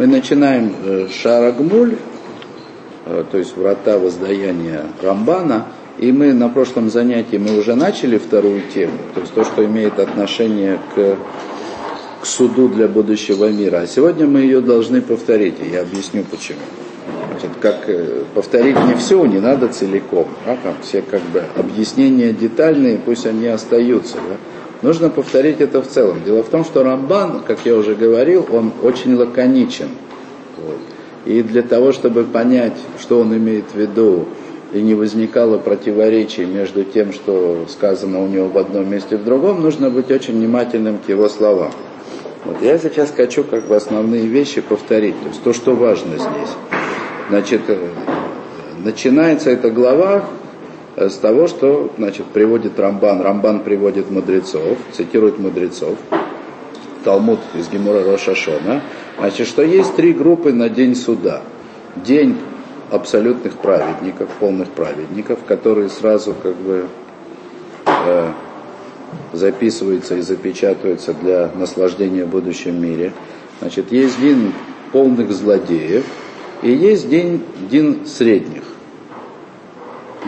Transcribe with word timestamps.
Мы 0.00 0.06
начинаем 0.06 0.74
э, 0.82 1.08
Шарагмуль, 1.12 1.96
э, 3.04 3.24
то 3.30 3.36
есть 3.36 3.54
врата 3.54 3.98
воздаяния 3.98 4.86
Рамбана, 5.02 5.66
и 5.98 6.10
мы 6.10 6.32
на 6.32 6.48
прошлом 6.48 6.88
занятии 6.88 7.36
мы 7.36 7.58
уже 7.58 7.74
начали 7.74 8.16
вторую 8.16 8.62
тему, 8.72 8.96
то 9.12 9.20
есть 9.20 9.34
то, 9.34 9.44
что 9.44 9.62
имеет 9.62 9.98
отношение 9.98 10.78
к, 10.94 11.18
к 12.22 12.24
суду 12.24 12.68
для 12.70 12.88
будущего 12.88 13.50
мира. 13.50 13.80
А 13.82 13.86
сегодня 13.86 14.26
мы 14.26 14.40
ее 14.40 14.62
должны 14.62 15.02
повторить, 15.02 15.56
и 15.60 15.68
я 15.68 15.82
объясню 15.82 16.24
почему. 16.24 16.60
Значит, 17.32 17.50
как 17.60 17.86
э, 17.88 18.24
повторить 18.34 18.82
не 18.86 18.94
все, 18.94 19.22
не 19.26 19.38
надо 19.38 19.68
целиком. 19.68 20.28
А 20.46 20.56
там 20.62 20.76
все 20.80 21.02
как 21.02 21.20
бы 21.24 21.42
объяснения 21.56 22.32
детальные, 22.32 22.96
пусть 22.96 23.26
они 23.26 23.48
остаются. 23.48 24.16
Да? 24.16 24.36
Нужно 24.82 25.10
повторить 25.10 25.60
это 25.60 25.82
в 25.82 25.88
целом. 25.88 26.22
Дело 26.24 26.42
в 26.42 26.48
том, 26.48 26.64
что 26.64 26.82
Рамбан, 26.82 27.42
как 27.46 27.60
я 27.64 27.76
уже 27.76 27.94
говорил, 27.94 28.46
он 28.50 28.72
очень 28.82 29.14
лаконичен. 29.14 29.90
Вот. 30.56 30.78
И 31.26 31.42
для 31.42 31.62
того, 31.62 31.92
чтобы 31.92 32.24
понять, 32.24 32.76
что 32.98 33.20
он 33.20 33.36
имеет 33.36 33.66
в 33.72 33.78
виду, 33.78 34.26
и 34.72 34.80
не 34.80 34.94
возникало 34.94 35.58
противоречий 35.58 36.44
между 36.44 36.84
тем, 36.84 37.12
что 37.12 37.66
сказано 37.68 38.22
у 38.22 38.28
него 38.28 38.48
в 38.48 38.56
одном 38.56 38.88
месте 38.88 39.16
и 39.16 39.18
в 39.18 39.24
другом, 39.24 39.62
нужно 39.62 39.90
быть 39.90 40.10
очень 40.10 40.34
внимательным 40.34 40.98
к 40.98 41.08
его 41.08 41.28
словам. 41.28 41.72
Вот 42.44 42.62
я 42.62 42.78
сейчас 42.78 43.12
хочу 43.14 43.44
как 43.44 43.66
бы 43.66 43.76
основные 43.76 44.26
вещи 44.26 44.60
повторить, 44.60 45.20
то 45.20 45.28
есть 45.28 45.42
то, 45.42 45.52
что 45.52 45.74
важно 45.74 46.14
здесь. 46.14 46.50
Значит, 47.28 47.62
э, 47.68 47.78
начинается 48.82 49.50
эта 49.50 49.70
глава 49.70 50.24
с 50.96 51.16
того, 51.16 51.46
что 51.46 51.90
значит, 51.96 52.26
приводит 52.26 52.78
Рамбан. 52.78 53.20
Рамбан 53.20 53.60
приводит 53.60 54.10
мудрецов, 54.10 54.78
цитирует 54.92 55.38
мудрецов. 55.38 55.96
Талмуд 57.04 57.40
из 57.54 57.68
Гемора 57.68 58.04
Рошашона. 58.04 58.82
Значит, 59.18 59.46
что 59.46 59.62
есть 59.62 59.96
три 59.96 60.12
группы 60.12 60.52
на 60.52 60.68
день 60.68 60.94
суда. 60.94 61.42
День 61.96 62.36
абсолютных 62.90 63.56
праведников, 63.58 64.28
полных 64.38 64.68
праведников, 64.70 65.38
которые 65.46 65.88
сразу 65.88 66.34
как 66.34 66.56
бы 66.56 66.86
э, 67.86 68.32
записываются 69.32 70.16
и 70.16 70.20
запечатываются 70.20 71.14
для 71.14 71.50
наслаждения 71.54 72.24
в 72.24 72.28
будущем 72.28 72.80
мире. 72.80 73.12
Значит, 73.60 73.92
есть 73.92 74.20
день 74.20 74.52
полных 74.92 75.30
злодеев 75.32 76.04
и 76.62 76.72
есть 76.72 77.08
день, 77.08 77.42
день 77.70 78.06
средних. 78.06 78.64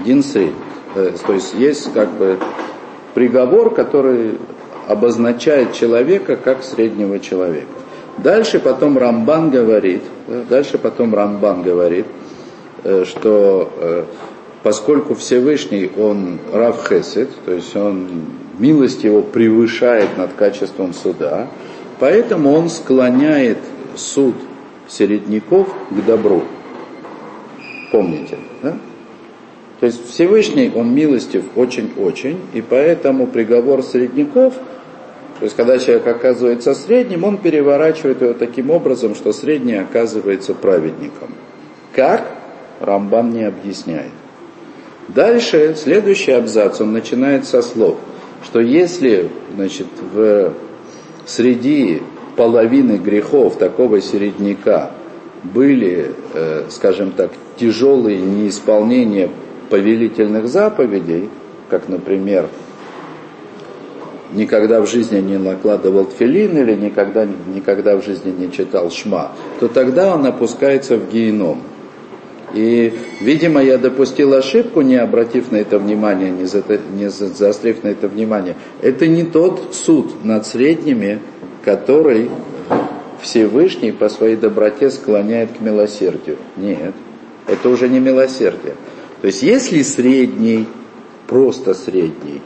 Дин 0.05 0.23
средних. 0.23 0.55
Э, 0.95 1.13
то 1.27 1.33
есть 1.33 1.55
есть 1.55 1.93
как 1.93 2.11
бы 2.13 2.39
приговор, 3.15 3.75
который 3.75 4.39
обозначает 4.89 5.73
человека 5.73 6.37
как 6.37 6.63
среднего 6.63 7.19
человека. 7.19 7.69
Дальше 8.19 8.59
потом 8.59 8.99
Рамбан 8.99 9.51
говорит, 9.51 10.03
дальше 10.49 10.79
потом 10.79 11.15
Рамбан 11.15 11.63
говорит, 11.63 12.07
э, 12.85 13.05
что 13.07 13.71
э, 13.77 14.05
поскольку 14.63 15.15
Всевышний, 15.15 15.91
он 15.97 16.39
Рав 16.53 16.87
Хесед, 16.89 17.31
то 17.45 17.53
есть 17.53 17.75
он, 17.75 18.09
милость 18.59 19.05
его 19.05 19.23
превышает 19.23 20.17
над 20.19 20.35
качеством 20.35 20.93
суда, 20.93 21.49
поэтому 21.99 22.53
он 22.53 22.69
склоняет 22.69 23.59
суд 23.97 24.35
середняков 24.89 25.69
к 25.91 26.05
добру. 26.05 26.43
Помните, 27.91 28.39
да? 28.63 28.77
То 29.83 29.87
есть 29.87 30.09
Всевышний, 30.09 30.71
он 30.73 30.95
милостив 30.95 31.43
очень-очень, 31.57 32.39
и 32.53 32.61
поэтому 32.63 33.27
приговор 33.27 33.83
средняков, 33.83 34.55
то 34.55 35.45
есть 35.45 35.57
когда 35.57 35.77
человек 35.79 36.07
оказывается 36.07 36.73
средним, 36.73 37.25
он 37.25 37.37
переворачивает 37.37 38.23
его 38.23 38.33
таким 38.33 38.71
образом, 38.71 39.17
что 39.17 39.33
средний 39.33 39.75
оказывается 39.75 40.55
праведником. 40.55 41.35
Как? 41.97 42.23
Рамбан 42.79 43.33
не 43.33 43.43
объясняет. 43.43 44.13
Дальше, 45.09 45.75
следующий 45.77 46.31
абзац, 46.31 46.81
он 46.81 46.93
начинает 46.93 47.45
со 47.45 47.61
слов, 47.61 47.97
что 48.45 48.61
если 48.61 49.31
значит, 49.57 49.89
в 50.13 50.53
среди 51.27 52.03
половины 52.37 52.99
грехов 52.99 53.57
такого 53.59 54.01
середняка 54.01 54.93
были, 55.43 56.15
э, 56.35 56.67
скажем 56.71 57.11
так, 57.11 57.33
тяжелые 57.59 58.21
неисполнения 58.21 59.29
повелительных 59.73 60.49
заповедей, 60.49 61.31
как, 61.71 61.89
например, 61.89 62.47
никогда 64.35 64.83
в 64.83 64.87
жизни 64.87 65.19
не 65.21 65.39
накладывал 65.39 66.05
тфилин 66.05 66.59
или 66.59 66.75
никогда, 66.75 67.27
никогда 67.55 67.97
в 67.97 68.05
жизни 68.05 68.35
не 68.39 68.53
читал 68.53 68.91
шма, 68.91 69.33
то 69.61 69.69
тогда 69.69 70.15
он 70.15 70.27
опускается 70.27 70.99
в 70.99 71.11
геном. 71.11 71.63
И, 72.53 72.93
видимо, 73.23 73.63
я 73.63 73.79
допустил 73.79 74.35
ошибку, 74.35 74.83
не 74.83 74.97
обратив 74.97 75.51
на 75.51 75.57
это 75.57 75.79
внимание, 75.79 76.31
не, 76.31 76.45
за, 76.45 76.63
не 76.95 77.09
заострив 77.09 77.83
на 77.83 77.89
это 77.89 78.09
внимание. 78.09 78.57
Это 78.83 79.07
не 79.07 79.23
тот 79.23 79.75
суд 79.75 80.23
над 80.23 80.47
средними, 80.47 81.19
который 81.65 82.29
Всевышний 83.23 83.91
по 83.91 84.11
своей 84.11 84.37
доброте 84.37 84.91
склоняет 84.91 85.57
к 85.57 85.61
милосердию. 85.63 86.37
Нет, 86.59 86.93
это 87.47 87.71
уже 87.71 87.89
не 87.89 88.01
милосердие. 88.01 88.75
То 89.23 89.29
есть 89.29 89.43
если 89.45 89.83
средний, 89.83 90.67
просто 91.29 91.75
средний, 91.75 92.43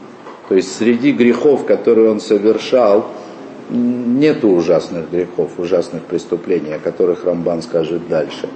то 0.47 0.53
есть 0.53 0.75
среди 0.75 1.11
грехов, 1.11 1.65
которые 1.65 2.11
он 2.11 2.19
совершал, 2.19 3.07
нет 3.71 4.43
ужасных 4.43 5.09
грехов, 5.09 5.53
ужасных 5.57 6.03
преступлений, 6.03 6.73
о 6.73 6.79
которых 6.79 7.25
Рамбан 7.25 7.63
скажет 7.63 8.07
дальше. 8.07 8.47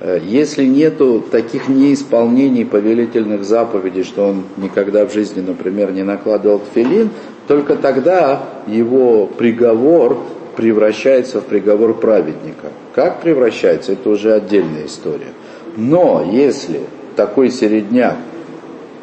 Э, 0.00 0.18
если 0.20 0.64
нету 0.64 1.20
таких 1.30 1.68
неисполнений 1.68 2.66
повелительных 2.66 3.44
заповедей, 3.44 4.02
что 4.02 4.26
он 4.26 4.42
никогда 4.56 5.06
в 5.06 5.12
жизни, 5.12 5.40
например, 5.40 5.92
не 5.92 6.02
накладывал 6.02 6.58
тфилин, 6.58 7.10
только 7.46 7.76
тогда 7.76 8.42
его 8.66 9.26
приговор 9.26 10.18
превращается 10.56 11.40
в 11.40 11.44
приговор 11.44 11.94
праведника. 11.94 12.72
Как 12.92 13.22
превращается, 13.22 13.92
это 13.92 14.10
уже 14.10 14.32
отдельная 14.32 14.86
история. 14.86 15.32
Но 15.76 16.28
если 16.28 16.80
такой 17.16 17.50
середняк 17.50 18.16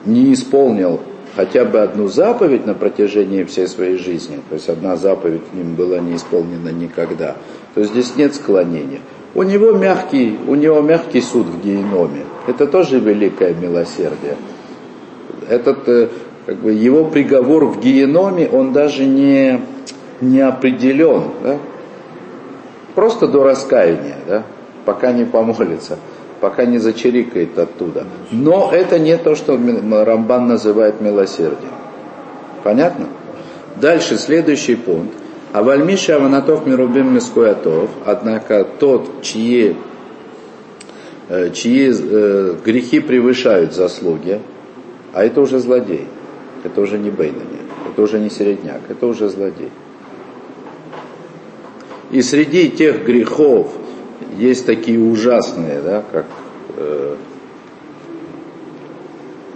не 0.06 0.34
исполнил 0.34 1.02
хотя 1.36 1.66
бы 1.66 1.80
одну 1.80 2.08
заповедь 2.08 2.66
на 2.66 2.74
протяжении 2.74 3.44
всей 3.44 3.68
своей 3.68 3.98
жизни, 3.98 4.42
то 4.50 4.56
есть 4.56 4.70
одна 4.70 4.96
заповедь 4.96 5.44
им 5.54 5.76
была 5.76 6.00
не 6.00 6.16
исполнена 6.16 6.70
никогда, 6.70 7.36
то 7.76 7.84
здесь 7.84 8.16
нет 8.16 8.36
склонения. 8.36 9.00
У 9.36 9.44
него 9.44 9.72
мягкий, 9.72 10.38
у 10.48 10.56
него 10.56 10.82
мягкий 10.82 11.22
суд 11.22 11.46
в 11.46 11.64
геноме. 11.64 12.26
Это 12.48 12.66
тоже 12.66 13.00
великое 13.00 13.54
милосердие. 13.54 14.36
Этот, 15.48 15.88
э, 15.88 16.10
как 16.48 16.58
бы, 16.58 16.72
его 16.72 17.06
приговор 17.06 17.66
в 17.66 17.80
геноме, 17.80 18.50
он 18.52 18.74
даже 18.74 19.06
не, 19.06 19.62
не 20.20 20.40
определен. 20.40 21.26
Да? 21.44 21.58
Просто 22.96 23.28
до 23.28 23.44
раскаяния, 23.44 24.18
да? 24.28 24.44
пока 24.84 25.12
не 25.12 25.26
помолится 25.26 26.00
пока 26.42 26.66
не 26.66 26.78
зачирикает 26.78 27.58
оттуда. 27.58 28.06
Но 28.32 28.72
это 28.72 29.00
не 29.00 29.18
то, 29.18 29.36
что 29.36 29.58
Рамбан 29.58 30.48
называет 30.48 31.02
милосердием. 31.02 31.74
Понятно? 32.64 33.08
Дальше, 33.76 34.18
следующий 34.18 34.76
пункт. 34.76 35.14
А 35.52 35.64
вальмиша 35.64 36.18
аванатов 36.18 36.68
мирубим 36.68 37.14
мискуятов, 37.14 37.90
однако 38.06 38.64
тот, 38.64 39.24
чьи, 39.24 39.76
э, 41.28 41.50
чьи 41.52 41.92
э, 41.92 42.56
грехи 42.64 43.00
превышают 43.00 43.74
заслуги, 43.74 44.42
а 45.12 45.26
это 45.26 45.42
уже 45.42 45.58
злодей, 45.58 46.06
это 46.64 46.82
уже 46.82 47.00
не 47.00 47.10
Бейнани, 47.10 47.62
это 47.92 48.02
уже 48.04 48.20
не 48.20 48.30
середняк, 48.30 48.82
это 48.90 49.08
уже 49.08 49.28
злодей. 49.28 49.72
И 52.12 52.22
среди 52.22 52.70
тех 52.70 53.04
грехов, 53.04 53.72
есть 54.40 54.66
такие 54.66 55.00
ужасные, 55.00 55.82
да, 55.82 56.04
как 56.12 56.26
э, 56.78 57.16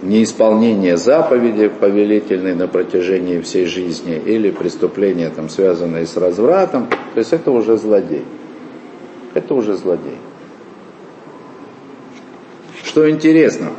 неисполнение 0.02 0.98
заповеди 0.98 1.68
повелительной 1.68 2.54
на 2.54 2.68
протяжении 2.68 3.40
всей 3.40 3.64
жизни 3.64 4.16
или 4.16 4.50
преступления, 4.50 5.30
там, 5.30 5.48
связанные 5.48 6.06
с 6.06 6.16
развратом, 6.16 6.88
то 6.88 7.18
есть 7.18 7.32
это 7.32 7.50
уже 7.50 7.78
злодей. 7.78 8.24
Это 9.32 9.54
уже 9.54 9.74
злодей. 9.74 10.18
Что 12.84 13.10
интересно, 13.10 13.70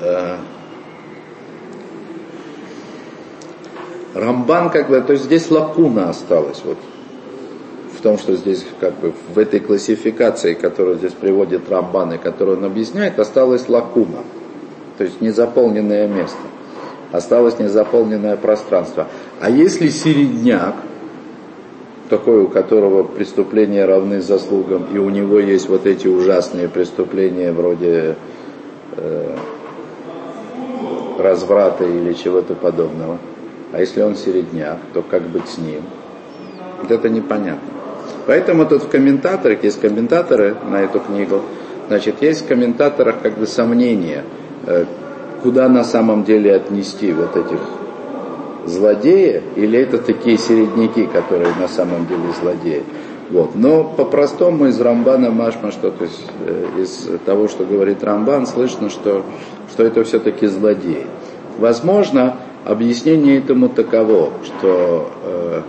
э, 0.00 0.36
Рамбан 4.14 4.70
бы, 4.88 5.00
то 5.00 5.12
есть 5.12 5.24
здесь 5.24 5.48
лакуна 5.50 6.10
осталась, 6.10 6.60
вот 6.64 6.78
в 7.98 8.00
том, 8.00 8.16
что 8.16 8.36
здесь 8.36 8.64
как 8.80 8.94
бы 9.00 9.12
в 9.34 9.38
этой 9.38 9.58
классификации, 9.58 10.54
которую 10.54 10.98
здесь 10.98 11.12
приводит 11.12 11.68
Рамбан 11.68 12.14
и 12.14 12.18
которую 12.18 12.58
он 12.58 12.64
объясняет, 12.64 13.18
осталась 13.18 13.68
лакуна, 13.68 14.20
то 14.96 15.04
есть 15.04 15.20
незаполненное 15.20 16.06
место, 16.06 16.38
осталось 17.10 17.58
незаполненное 17.58 18.36
пространство. 18.36 19.08
А 19.40 19.50
если 19.50 19.88
середняк, 19.88 20.76
такой, 22.08 22.42
у 22.42 22.48
которого 22.48 23.02
преступления 23.02 23.84
равны 23.84 24.20
заслугам, 24.20 24.86
и 24.94 24.98
у 24.98 25.10
него 25.10 25.38
есть 25.40 25.68
вот 25.68 25.84
эти 25.84 26.06
ужасные 26.06 26.68
преступления 26.68 27.52
вроде 27.52 28.16
э, 28.96 29.36
разврата 31.18 31.84
или 31.84 32.12
чего-то 32.14 32.54
подобного. 32.54 33.18
А 33.72 33.80
если 33.80 34.02
он 34.02 34.16
середняк, 34.16 34.78
то 34.94 35.02
как 35.02 35.22
быть 35.28 35.48
с 35.48 35.58
ним? 35.58 35.82
Вот 36.80 36.90
это 36.90 37.08
непонятно. 37.08 37.77
Поэтому 38.28 38.66
тут 38.66 38.82
в 38.82 38.88
комментаторах, 38.88 39.64
есть 39.64 39.80
комментаторы 39.80 40.54
на 40.70 40.82
эту 40.82 41.00
книгу, 41.00 41.40
значит, 41.88 42.20
есть 42.20 42.44
в 42.44 42.46
комментаторах 42.46 43.22
как 43.22 43.38
бы 43.38 43.46
сомнения, 43.46 44.22
э, 44.66 44.84
куда 45.42 45.66
на 45.70 45.82
самом 45.82 46.24
деле 46.24 46.54
отнести 46.54 47.10
вот 47.10 47.34
этих 47.34 47.58
злодея, 48.66 49.42
или 49.56 49.78
это 49.78 49.96
такие 49.96 50.36
середняки, 50.36 51.06
которые 51.06 51.54
на 51.58 51.68
самом 51.68 52.06
деле 52.06 52.24
злодеи. 52.38 52.82
Вот. 53.30 53.54
Но 53.54 53.82
по-простому 53.84 54.66
из 54.66 54.78
Рамбана 54.78 55.30
Машма, 55.30 55.72
что 55.72 55.90
то 55.90 56.04
есть 56.04 56.26
э, 56.44 56.66
из 56.82 57.08
того, 57.24 57.48
что 57.48 57.64
говорит 57.64 58.04
Рамбан, 58.04 58.46
слышно, 58.46 58.90
что, 58.90 59.24
что 59.72 59.84
это 59.84 60.04
все-таки 60.04 60.48
злодеи. 60.48 61.06
Возможно, 61.56 62.36
объяснение 62.66 63.38
этому 63.38 63.70
таково, 63.70 64.32
что 64.44 65.10
э, 65.24 65.62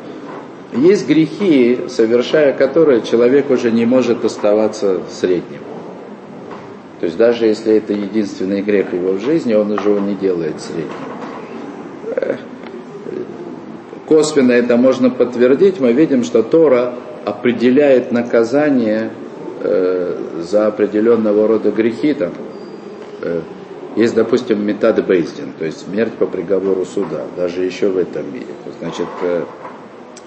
есть 0.74 1.08
грехи, 1.08 1.82
совершая 1.88 2.54
которые 2.54 3.02
человек 3.02 3.50
уже 3.50 3.72
не 3.72 3.86
может 3.86 4.24
оставаться 4.24 5.02
средним. 5.10 5.62
То 7.00 7.06
есть 7.06 7.18
даже 7.18 7.46
если 7.46 7.76
это 7.76 7.94
единственный 7.94 8.62
грех 8.62 8.94
его 8.94 9.14
в 9.14 9.22
жизни, 9.22 9.54
он 9.54 9.72
уже 9.72 9.90
его 9.90 10.00
не 10.00 10.16
делает 10.16 10.60
средним. 10.60 10.92
Э, 12.16 12.36
косвенно 14.06 14.52
это 14.52 14.76
можно 14.76 15.10
подтвердить, 15.10 15.80
мы 15.80 15.94
видим, 15.94 16.24
что 16.24 16.44
Тора 16.44 16.94
определяет 17.26 18.12
наказание 18.12 19.12
э, 19.62 20.16
за 20.42 20.68
определенного 20.68 21.48
рода 21.48 21.72
грехи. 21.72 22.14
Там, 22.14 22.34
э, 23.22 23.42
есть, 23.96 24.14
допустим, 24.14 24.66
метод 24.66 25.06
бейздин, 25.06 25.54
то 25.58 25.66
есть 25.66 25.86
смерть 25.86 26.14
по 26.14 26.26
приговору 26.26 26.86
суда, 26.86 27.24
даже 27.36 27.64
еще 27.64 27.88
в 27.88 27.98
этом 27.98 28.32
мире. 28.32 28.46
Значит, 28.80 29.08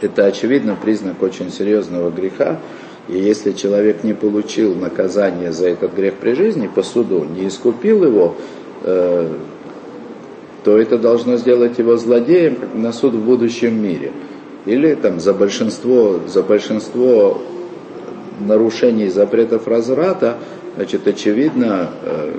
это 0.04 0.26
очевидно 0.26 0.76
признак 0.80 1.22
очень 1.22 1.50
серьезного 1.50 2.10
греха. 2.10 2.60
И 3.08 3.18
если 3.18 3.52
человек 3.52 4.04
не 4.04 4.14
получил 4.14 4.74
наказание 4.74 5.52
за 5.52 5.68
этот 5.68 5.94
грех 5.94 6.14
при 6.14 6.34
жизни 6.34 6.68
по 6.72 6.82
суду, 6.82 7.24
не 7.24 7.48
искупил 7.48 8.04
его, 8.04 8.36
э, 8.84 9.28
то 10.64 10.78
это 10.78 10.98
должно 10.98 11.36
сделать 11.36 11.78
его 11.78 11.96
злодеем 11.96 12.58
на 12.74 12.92
суд 12.92 13.14
в 13.14 13.24
будущем 13.24 13.82
мире. 13.82 14.12
Или 14.64 14.94
там 14.94 15.18
за 15.18 15.34
большинство, 15.34 16.20
за 16.26 16.42
большинство 16.42 17.42
нарушений 18.40 19.08
запретов 19.08 19.66
разврата, 19.66 20.36
значит, 20.76 21.06
очевидно, 21.06 21.90
э, 22.04 22.34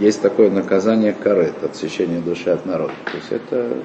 есть 0.00 0.20
такое 0.20 0.50
наказание 0.50 1.12
карет, 1.12 1.54
отсечение 1.62 2.20
души 2.20 2.50
от 2.50 2.66
народа. 2.66 2.92
То 3.04 3.16
есть 3.16 3.30
это 3.30 3.76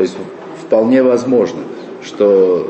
то 0.00 0.04
есть 0.04 0.16
вполне 0.64 1.02
возможно, 1.02 1.60
что 2.02 2.66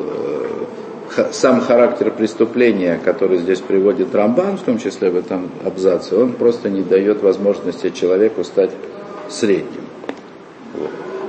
э, 1.17 1.27
сам 1.31 1.61
характер 1.61 2.11
преступления, 2.11 2.99
который 3.05 3.39
здесь 3.39 3.61
приводит 3.61 4.13
Рамбан, 4.13 4.59
в 4.59 4.63
том 4.63 4.79
числе 4.79 5.11
в 5.11 5.17
этом 5.17 5.49
абзаце, 5.65 6.17
он 6.17 6.33
просто 6.33 6.69
не 6.71 6.83
дает 6.83 7.23
возможности 7.23 7.91
человеку 7.91 8.43
стать 8.43 8.73
средним. 9.29 9.85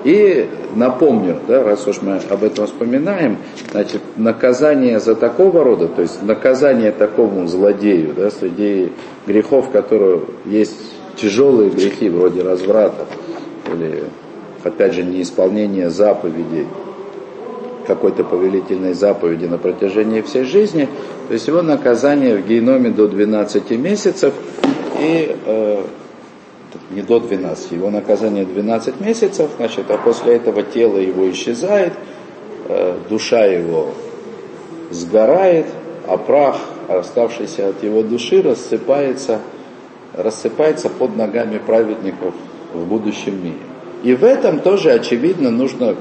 И 0.04 0.50
напомню, 0.74 1.38
да, 1.48 1.64
раз 1.64 1.86
уж 1.86 2.02
мы 2.02 2.20
об 2.32 2.44
этом 2.44 2.66
вспоминаем, 2.66 3.38
значит, 3.70 4.02
наказание 4.18 5.00
за 5.00 5.14
такого 5.14 5.64
рода, 5.64 5.88
то 5.88 6.02
есть 6.02 6.24
наказание 6.24 6.92
такому 6.92 7.46
злодею, 7.46 8.16
да, 8.16 8.32
среди 8.32 8.92
грехов, 9.28 9.70
которые 9.70 10.22
есть 10.46 10.82
тяжелые 11.16 11.70
грехи, 11.70 12.10
вроде 12.10 12.42
разврата, 12.42 13.06
или, 13.72 14.06
опять 14.64 14.94
же, 14.94 15.04
неисполнение 15.04 15.90
заповедей, 15.90 16.68
какой-то 17.88 18.24
повелительной 18.24 18.94
заповеди 18.94 19.46
на 19.46 19.58
протяжении 19.58 20.22
всей 20.22 20.44
жизни, 20.44 20.88
то 21.28 21.34
есть 21.34 21.48
его 21.48 21.62
наказание 21.62 22.38
в 22.38 22.48
геноме 22.48 22.90
до 22.90 23.08
12 23.08 23.72
месяцев 23.72 24.34
и 25.00 25.36
э, 25.46 25.84
не 26.92 27.02
до 27.02 27.20
12, 27.20 27.72
его 27.72 27.90
наказание 27.90 28.46
12 28.46 29.02
месяцев, 29.02 29.50
значит, 29.58 29.90
а 29.90 29.98
после 29.98 30.36
этого 30.36 30.64
тело 30.64 30.98
его 30.98 31.30
исчезает, 31.32 31.94
э, 32.68 32.98
душа 33.10 33.46
его 33.46 33.90
сгорает, 34.92 35.66
а 36.08 36.18
прах, 36.18 36.58
оставшийся 36.88 37.70
от 37.70 37.84
его 37.84 38.04
души, 38.04 38.42
рассыпается, 38.42 39.40
рассыпается 40.14 40.90
под 40.90 41.16
ногами 41.16 41.58
праведников 41.58 42.34
в 42.74 42.86
будущем 42.86 43.44
мире. 43.44 43.71
И 44.04 44.14
в 44.16 44.24
этом 44.24 44.60
тоже, 44.60 44.92
очевидно, 44.92 45.52
нужно 45.52 45.96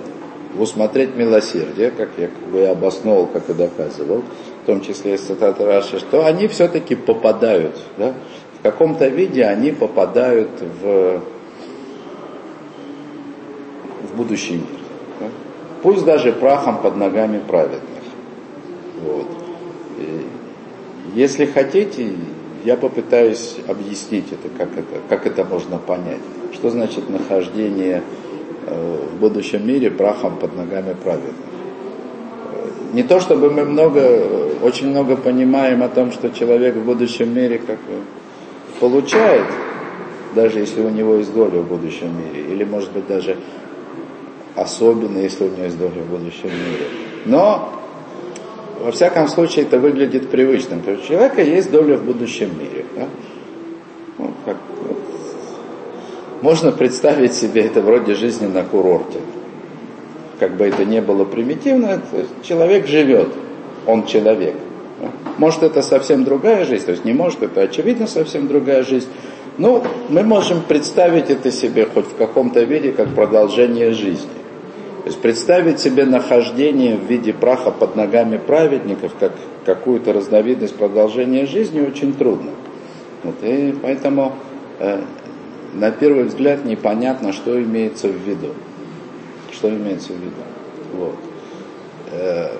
усмотреть 0.58 1.14
милосердие, 1.14 1.90
как 1.90 2.10
я 2.18 2.28
как 2.28 2.48
бы 2.50 2.66
обосновал, 2.66 3.26
как 3.26 3.48
и 3.50 3.54
доказывал, 3.54 4.24
в 4.62 4.66
том 4.66 4.80
числе 4.80 5.14
из 5.14 5.20
цитаты 5.20 5.64
Раши, 5.64 5.98
что 5.98 6.24
они 6.24 6.48
все-таки 6.48 6.94
попадают, 6.94 7.76
да, 7.98 8.14
в 8.58 8.62
каком-то 8.62 9.08
виде 9.08 9.44
они 9.44 9.70
попадают 9.70 10.50
в, 10.60 11.20
в 14.02 14.16
будущий 14.16 14.54
мир. 14.54 14.80
Да? 15.20 15.26
Пусть 15.82 16.04
даже 16.04 16.32
прахом 16.32 16.78
под 16.82 16.96
ногами 16.96 17.40
праведных. 17.46 17.80
Вот. 19.02 19.26
И 19.98 20.26
если 21.14 21.46
хотите, 21.46 22.12
я 22.64 22.76
попытаюсь 22.76 23.56
объяснить 23.68 24.26
это 24.32 24.48
как, 24.56 24.76
это, 24.76 25.00
как 25.08 25.26
это 25.26 25.44
можно 25.44 25.78
понять. 25.78 26.20
Что 26.52 26.70
значит 26.70 27.08
нахождение 27.08 28.02
э, 28.66 28.98
в 29.12 29.20
будущем 29.20 29.66
мире 29.66 29.90
прахом 29.90 30.36
под 30.36 30.56
ногами 30.56 30.94
праведных. 31.02 31.34
Не 32.92 33.04
то 33.04 33.20
чтобы 33.20 33.50
мы 33.50 33.64
много, 33.64 34.20
очень 34.62 34.88
много 34.88 35.16
понимаем 35.16 35.82
о 35.82 35.88
том, 35.88 36.10
что 36.10 36.30
человек 36.30 36.74
в 36.74 36.84
будущем 36.84 37.32
мире 37.32 37.58
как 37.64 37.78
получает, 38.80 39.46
даже 40.34 40.58
если 40.58 40.80
у 40.80 40.88
него 40.88 41.16
есть 41.16 41.32
доля 41.32 41.60
в 41.60 41.68
будущем 41.68 42.12
мире, 42.18 42.52
или 42.52 42.64
может 42.64 42.90
быть 42.92 43.06
даже 43.06 43.36
особенно, 44.56 45.18
если 45.18 45.44
у 45.44 45.50
него 45.50 45.64
есть 45.64 45.78
доля 45.78 46.02
в 46.02 46.10
будущем 46.10 46.48
мире. 46.48 46.86
Но, 47.26 47.79
во 48.80 48.92
всяком 48.92 49.28
случае, 49.28 49.66
это 49.66 49.78
выглядит 49.78 50.30
привычным. 50.30 50.80
То 50.80 50.92
есть 50.92 51.04
у 51.04 51.08
человека 51.08 51.42
есть 51.42 51.70
доля 51.70 51.96
в 51.96 52.04
будущем 52.04 52.50
мире. 52.58 52.84
Да? 52.96 53.06
Ну, 54.18 54.30
как, 54.44 54.56
вот. 54.88 54.98
Можно 56.42 56.72
представить 56.72 57.34
себе 57.34 57.62
это 57.62 57.82
вроде 57.82 58.14
жизни 58.14 58.46
на 58.46 58.62
курорте. 58.64 59.20
Как 60.38 60.56
бы 60.56 60.64
это 60.64 60.86
не 60.86 61.02
было 61.02 61.24
примитивно, 61.26 62.00
человек 62.42 62.86
живет, 62.86 63.28
он 63.86 64.06
человек. 64.06 64.54
Может, 65.36 65.62
это 65.62 65.82
совсем 65.82 66.24
другая 66.24 66.64
жизнь, 66.64 66.86
то 66.86 66.92
есть 66.92 67.04
не 67.04 67.12
может, 67.12 67.42
это 67.42 67.62
очевидно 67.62 68.06
совсем 68.06 68.48
другая 68.48 68.82
жизнь. 68.82 69.08
Но 69.58 69.84
мы 70.08 70.22
можем 70.22 70.62
представить 70.62 71.28
это 71.28 71.50
себе 71.50 71.84
хоть 71.84 72.06
в 72.06 72.16
каком-то 72.16 72.62
виде, 72.62 72.92
как 72.92 73.14
продолжение 73.14 73.92
жизни. 73.92 74.39
То 75.02 75.06
есть 75.06 75.20
представить 75.20 75.80
себе 75.80 76.04
нахождение 76.04 76.96
в 76.96 77.04
виде 77.04 77.32
праха 77.32 77.70
под 77.70 77.96
ногами 77.96 78.36
праведников, 78.36 79.12
как 79.18 79.32
какую-то 79.64 80.12
разновидность 80.12 80.76
продолжения 80.76 81.46
жизни, 81.46 81.80
очень 81.80 82.14
трудно. 82.14 82.50
Вот, 83.22 83.36
и 83.42 83.74
поэтому 83.82 84.32
э, 84.78 85.00
на 85.74 85.90
первый 85.90 86.24
взгляд 86.24 86.64
непонятно, 86.64 87.32
что 87.32 87.60
имеется 87.62 88.08
в 88.08 88.16
виду. 88.16 88.54
Что 89.52 89.68
имеется 89.68 90.12
в 90.12 90.16
виду. 90.16 90.42
Вот. 90.94 91.16
Э, 92.12 92.56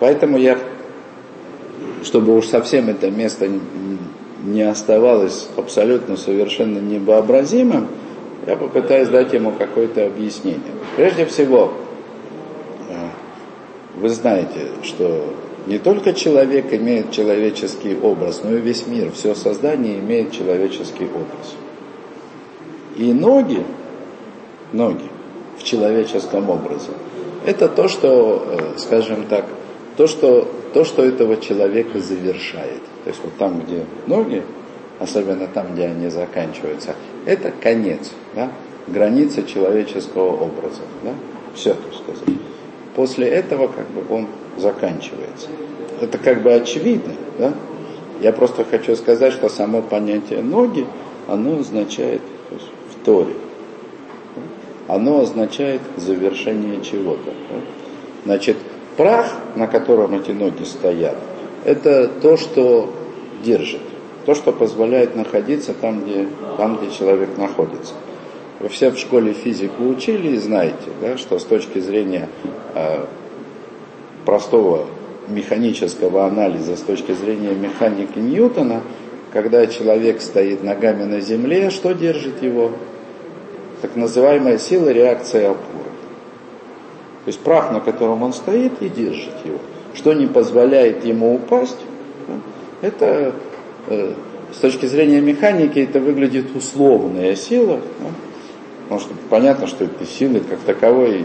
Поэтому 0.00 0.38
я, 0.38 0.58
чтобы 2.02 2.34
уж 2.34 2.46
совсем 2.46 2.88
это 2.88 3.10
место 3.10 3.48
не 4.42 4.62
оставалось 4.62 5.48
абсолютно 5.58 6.16
совершенно 6.16 6.78
невообразимым, 6.78 7.88
я 8.46 8.56
попытаюсь 8.56 9.08
дать 9.08 9.32
ему 9.32 9.52
какое-то 9.52 10.06
объяснение. 10.06 10.72
Прежде 10.96 11.26
всего, 11.26 11.72
э, 12.88 13.08
вы 13.96 14.08
знаете, 14.08 14.68
что 14.82 15.34
не 15.66 15.78
только 15.78 16.14
человек 16.14 16.72
имеет 16.72 17.10
человеческий 17.10 17.96
образ, 17.96 18.42
но 18.42 18.56
и 18.56 18.60
весь 18.60 18.86
мир, 18.86 19.12
все 19.12 19.34
создание 19.34 19.98
имеет 19.98 20.32
человеческий 20.32 21.04
образ. 21.04 21.54
И 22.96 23.12
ноги, 23.12 23.62
ноги 24.72 25.08
в 25.58 25.62
человеческом 25.62 26.48
образе, 26.48 26.90
это 27.44 27.68
то, 27.68 27.88
что, 27.88 28.44
э, 28.46 28.78
скажем 28.78 29.26
так, 29.28 29.44
то, 29.96 30.06
что, 30.06 30.48
то, 30.72 30.84
что 30.84 31.04
этого 31.04 31.36
человека 31.36 32.00
завершает. 32.00 32.82
То 33.04 33.10
есть 33.10 33.20
вот 33.22 33.34
там, 33.38 33.60
где 33.60 33.84
ноги, 34.06 34.42
особенно 35.00 35.48
там, 35.48 35.72
где 35.72 35.86
они 35.86 36.08
заканчиваются, 36.08 36.94
это 37.26 37.52
конец. 37.60 38.12
Да? 38.34 38.50
границы 38.90 39.44
человеческого 39.44 40.32
образа. 40.32 40.82
Да? 41.02 41.12
Все, 41.54 41.74
так 41.74 41.94
сказать. 41.94 42.38
После 42.94 43.28
этого 43.28 43.68
как 43.68 43.88
бы 43.90 44.02
он 44.12 44.26
заканчивается. 44.56 45.48
Это 46.00 46.18
как 46.18 46.42
бы 46.42 46.52
очевидно. 46.52 47.14
Да? 47.38 47.52
Я 48.20 48.32
просто 48.32 48.64
хочу 48.64 48.96
сказать, 48.96 49.32
что 49.32 49.48
само 49.48 49.82
понятие 49.82 50.42
ноги, 50.42 50.86
оно 51.26 51.58
означает 51.58 52.20
в 52.50 53.04
Торе. 53.04 53.34
Оно 54.88 55.20
означает 55.20 55.80
завершение 55.96 56.82
чего-то. 56.82 57.32
Значит, 58.24 58.56
прах, 58.96 59.32
на 59.54 59.66
котором 59.66 60.14
эти 60.14 60.32
ноги 60.32 60.64
стоят, 60.64 61.16
это 61.64 62.08
то, 62.08 62.36
что 62.36 62.92
держит, 63.44 63.80
то, 64.26 64.34
что 64.34 64.52
позволяет 64.52 65.16
находиться 65.16 65.74
там, 65.74 66.02
где, 66.02 66.28
там, 66.56 66.76
где 66.76 66.90
человек 66.90 67.36
находится. 67.36 67.94
Вы 68.60 68.68
все 68.68 68.90
в 68.90 68.98
школе 68.98 69.32
физику 69.32 69.84
учили 69.84 70.32
и 70.32 70.36
знаете, 70.36 70.90
да, 71.00 71.16
что 71.16 71.38
с 71.38 71.44
точки 71.44 71.78
зрения 71.78 72.28
э, 72.74 73.06
простого 74.26 74.86
механического 75.28 76.26
анализа, 76.26 76.76
с 76.76 76.80
точки 76.80 77.12
зрения 77.12 77.54
механики 77.54 78.18
Ньютона, 78.18 78.82
когда 79.32 79.66
человек 79.66 80.20
стоит 80.20 80.62
ногами 80.62 81.04
на 81.04 81.20
земле, 81.20 81.70
что 81.70 81.92
держит 81.92 82.42
его? 82.42 82.72
Так 83.80 83.96
называемая 83.96 84.58
сила 84.58 84.90
реакции 84.90 85.44
опоры. 85.44 85.90
То 87.24 87.28
есть 87.28 87.40
прах, 87.40 87.72
на 87.72 87.80
котором 87.80 88.22
он 88.22 88.32
стоит, 88.32 88.72
и 88.80 88.88
держит 88.88 89.34
его. 89.44 89.58
Что 89.94 90.12
не 90.12 90.26
позволяет 90.26 91.04
ему 91.04 91.34
упасть, 91.34 91.78
это 92.82 93.06
э, 93.06 93.32
с 93.88 94.58
точки 94.58 94.86
зрения 94.86 95.20
механики 95.20 95.78
это 95.78 96.00
выглядит 96.00 96.54
условная 96.54 97.34
сила. 97.36 97.80
Да? 98.00 98.06
Потому 98.84 99.00
что 99.00 99.10
понятно, 99.28 99.66
что 99.68 99.84
этой 99.84 100.06
силы 100.06 100.40
как 100.40 100.58
таковой, 100.60 101.24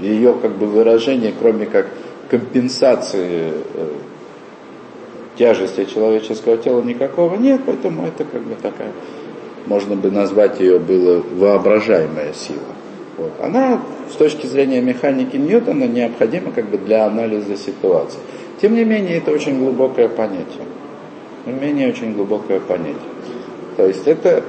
ее 0.00 0.34
как 0.34 0.56
бы 0.56 0.66
выражение, 0.66 1.34
кроме 1.36 1.66
как 1.66 1.88
компенсации 2.30 3.52
э, 3.74 3.88
тяжести 5.36 5.84
человеческого 5.86 6.56
тела 6.56 6.82
никакого 6.82 7.36
нет, 7.36 7.62
поэтому 7.66 8.06
это 8.06 8.24
как 8.24 8.42
бы 8.42 8.54
такая, 8.54 8.92
можно 9.66 9.96
бы 9.96 10.10
назвать 10.10 10.60
ее 10.60 10.78
было 10.78 11.20
воображаемая 11.20 12.32
сила. 12.32 12.60
Вот. 13.16 13.32
Она 13.42 13.80
с 14.10 14.14
точки 14.14 14.46
зрения 14.46 14.80
механики 14.80 15.36
Ньютона 15.36 15.84
необходима 15.84 16.52
как 16.52 16.66
бы 16.66 16.78
для 16.78 17.06
анализа 17.06 17.56
ситуации. 17.56 18.20
Тем 18.60 18.74
не 18.74 18.84
менее, 18.84 19.18
это 19.18 19.30
очень 19.30 19.58
глубокое 19.58 20.08
понятие. 20.08 20.64
Менее, 21.46 21.90
очень 21.90 22.12
глубокое 22.12 22.60
понятие. 22.60 23.00
То 23.76 23.86
есть 23.86 24.06
это 24.06 24.42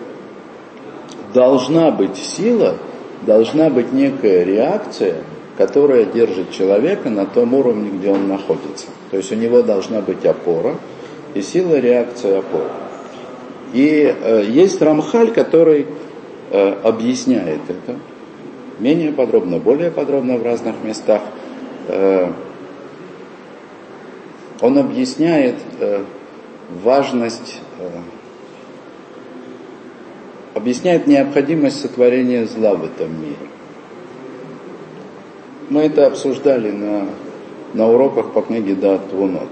должна 1.33 1.91
быть 1.91 2.17
сила, 2.17 2.77
должна 3.25 3.69
быть 3.69 3.93
некая 3.93 4.43
реакция, 4.43 5.17
которая 5.57 6.05
держит 6.05 6.51
человека 6.51 7.09
на 7.09 7.25
том 7.25 7.53
уровне, 7.53 7.91
где 7.91 8.11
он 8.11 8.27
находится. 8.27 8.87
То 9.11 9.17
есть 9.17 9.31
у 9.31 9.35
него 9.35 9.61
должна 9.61 10.01
быть 10.01 10.25
опора 10.25 10.75
и 11.33 11.41
сила 11.41 11.75
реакции 11.75 12.37
опоры. 12.37 12.69
И 13.73 14.15
э, 14.19 14.45
есть 14.47 14.81
Рамхаль, 14.81 15.31
который 15.31 15.85
э, 16.51 16.75
объясняет 16.83 17.61
это 17.67 17.97
менее 18.79 19.11
подробно, 19.11 19.59
более 19.59 19.91
подробно 19.91 20.37
в 20.37 20.43
разных 20.43 20.75
местах. 20.83 21.21
Э, 21.87 22.31
он 24.61 24.77
объясняет 24.77 25.55
э, 25.79 26.03
важность 26.69 27.61
э, 27.79 27.89
объясняет 30.53 31.07
необходимость 31.07 31.81
сотворения 31.81 32.45
зла 32.45 32.75
в 32.75 32.85
этом 32.85 33.21
мире. 33.21 33.35
Мы 35.69 35.81
это 35.81 36.07
обсуждали 36.07 36.71
на, 36.71 37.07
на 37.73 37.89
уроках 37.89 38.31
по 38.31 38.41
книге 38.41 38.75
Дат 38.75 39.09
Твунот. 39.09 39.49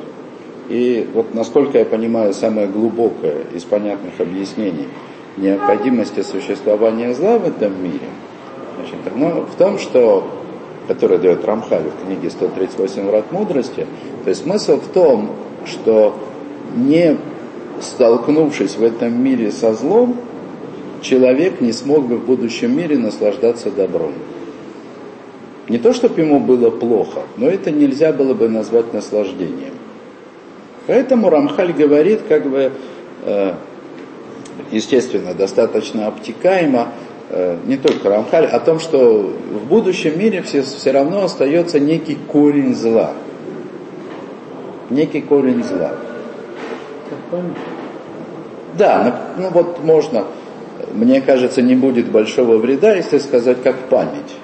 И 0.69 1.07
вот 1.13 1.33
насколько 1.33 1.77
я 1.77 1.85
понимаю, 1.85 2.33
самое 2.33 2.67
глубокое 2.67 3.43
из 3.53 3.63
понятных 3.63 4.19
объяснений 4.19 4.87
необходимости 5.37 6.21
существования 6.21 7.13
зла 7.13 7.37
в 7.37 7.47
этом 7.47 7.83
мире 7.83 8.07
значит, 8.75 8.99
оно 9.13 9.45
в 9.45 9.55
том, 9.55 9.79
что, 9.79 10.27
которое 10.87 11.17
дает 11.17 11.45
Рамхаль 11.45 11.83
в 11.83 12.05
книге 12.05 12.29
138 12.29 13.07
врат 13.07 13.31
мудрости, 13.31 13.87
то 14.23 14.29
есть 14.29 14.43
смысл 14.43 14.79
в 14.79 14.87
том, 14.87 15.31
что 15.65 16.15
не 16.75 17.17
столкнувшись 17.81 18.75
в 18.75 18.83
этом 18.83 19.21
мире 19.21 19.51
со 19.51 19.73
злом, 19.73 20.17
человек 21.01 21.61
не 21.61 21.71
смог 21.71 22.07
бы 22.07 22.17
в 22.17 22.25
будущем 22.25 22.75
мире 22.75 22.97
наслаждаться 22.97 23.69
добром. 23.69 24.13
Не 25.67 25.77
то, 25.77 25.93
чтобы 25.93 26.21
ему 26.21 26.39
было 26.39 26.69
плохо, 26.69 27.21
но 27.37 27.47
это 27.47 27.71
нельзя 27.71 28.11
было 28.11 28.33
бы 28.33 28.49
назвать 28.49 28.93
наслаждением. 28.93 29.73
Поэтому 30.87 31.29
Рамхаль 31.29 31.73
говорит, 31.73 32.21
как 32.29 32.47
бы, 32.47 32.71
э, 33.23 33.53
естественно, 34.71 35.33
достаточно 35.33 36.05
обтекаемо, 36.07 36.89
э, 37.29 37.57
не 37.65 37.77
только 37.77 38.09
Рамхаль, 38.09 38.45
о 38.45 38.59
том, 38.59 38.79
что 38.79 39.33
в 39.51 39.67
будущем 39.67 40.19
мире 40.19 40.43
все, 40.43 40.61
все 40.61 40.91
равно 40.91 41.23
остается 41.23 41.79
некий 41.79 42.15
корень 42.27 42.75
зла. 42.75 43.13
Некий 44.91 45.21
корень 45.21 45.63
зла. 45.63 45.93
Да, 48.77 49.21
ну 49.37 49.49
вот 49.49 49.83
можно 49.83 50.25
мне 50.95 51.21
кажется, 51.21 51.61
не 51.61 51.75
будет 51.75 52.09
большого 52.09 52.57
вреда, 52.57 52.95
если 52.95 53.17
сказать 53.17 53.61
как 53.63 53.75
память. 53.89 54.35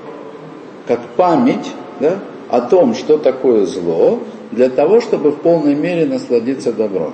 Как 0.88 1.00
память 1.16 1.72
да, 2.00 2.20
о 2.50 2.62
том, 2.62 2.94
что 2.94 3.18
такое 3.18 3.66
зло, 3.66 4.20
для 4.52 4.70
того, 4.70 5.00
чтобы 5.00 5.32
в 5.32 5.38
полной 5.38 5.76
мере 5.76 6.06
насладиться 6.06 6.74
добром. 6.74 7.14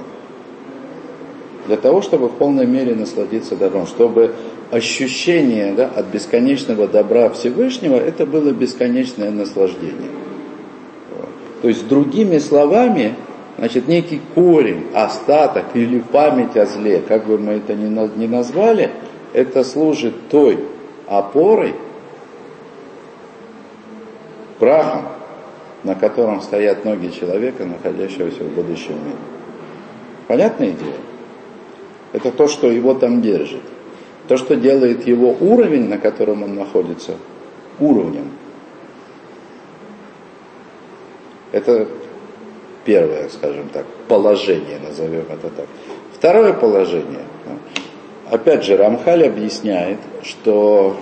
Для 1.68 1.78
того, 1.78 2.02
чтобы 2.02 2.30
в 2.30 2.34
полной 2.34 2.66
мере 2.66 2.96
насладиться 2.96 3.56
добром. 3.56 3.88
Чтобы 3.88 4.34
ощущение 4.72 5.74
да, 5.74 5.86
от 5.86 6.08
бесконечного 6.08 6.88
добра 6.88 7.30
Всевышнего, 7.30 7.96
это 7.96 8.26
было 8.26 8.52
бесконечное 8.52 9.32
наслаждение. 9.32 10.12
То 11.62 11.68
есть, 11.68 11.88
другими 11.88 12.38
словами, 12.38 13.16
значит, 13.58 13.88
некий 13.88 14.22
корень, 14.36 14.88
остаток 14.94 15.66
или 15.74 16.00
память 16.00 16.56
о 16.56 16.66
зле, 16.66 17.02
как 17.02 17.26
бы 17.26 17.38
мы 17.38 17.54
это 17.54 17.74
ни 17.74 18.28
назвали, 18.28 18.92
это 19.34 19.64
служит 19.64 20.30
той 20.30 20.60
опорой, 21.08 21.76
прахом, 24.60 25.04
на 25.84 25.96
котором 25.96 26.42
стоят 26.42 26.86
ноги 26.86 27.10
человека, 27.10 27.66
находящегося 27.66 28.44
в 28.44 28.54
будущем 28.54 28.96
мире. 29.04 29.18
Понятная 30.28 30.72
идея? 30.72 30.98
Это 32.14 32.32
то, 32.32 32.48
что 32.48 32.72
его 32.72 32.94
там 32.94 33.22
держит. 33.22 33.62
То, 34.28 34.38
что 34.38 34.56
делает 34.56 35.08
его 35.08 35.36
уровень, 35.40 35.88
на 35.88 35.98
котором 35.98 36.44
он 36.44 36.56
находится, 36.56 37.14
уровнем. 37.80 38.32
Это 41.52 41.88
первое, 42.88 43.30
скажем 43.30 43.70
так, 43.70 43.86
положение, 44.08 44.80
назовем 44.84 45.26
это 45.30 45.50
так. 45.50 45.68
Второе 46.16 46.54
положение 46.54 47.28
опять 48.30 48.64
же, 48.64 48.78
Рамхаль 48.78 49.26
объясняет, 49.26 50.00
что 50.24 50.98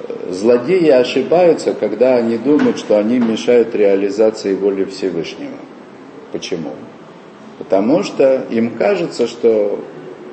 э, 0.00 0.32
злодеи 0.32 0.88
ошибаются, 0.88 1.74
когда 1.74 2.16
они 2.16 2.38
думают, 2.38 2.78
что 2.78 2.98
они 2.98 3.18
мешают 3.18 3.74
реализации 3.74 4.54
воли 4.54 4.84
Всевышнего. 4.84 5.58
Почему? 6.32 6.72
Потому 7.58 8.02
что 8.02 8.44
им 8.50 8.76
кажется, 8.76 9.26
что 9.26 9.80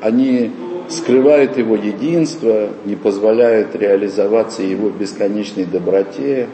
они 0.02 0.52
скрывают 0.90 1.58
его 1.58 1.76
единство, 1.76 2.70
не 2.86 2.96
позволяют 2.96 3.74
реализоваться 3.76 4.64
его 4.64 4.90
бесконечной 4.90 5.66
доброте 5.66 6.50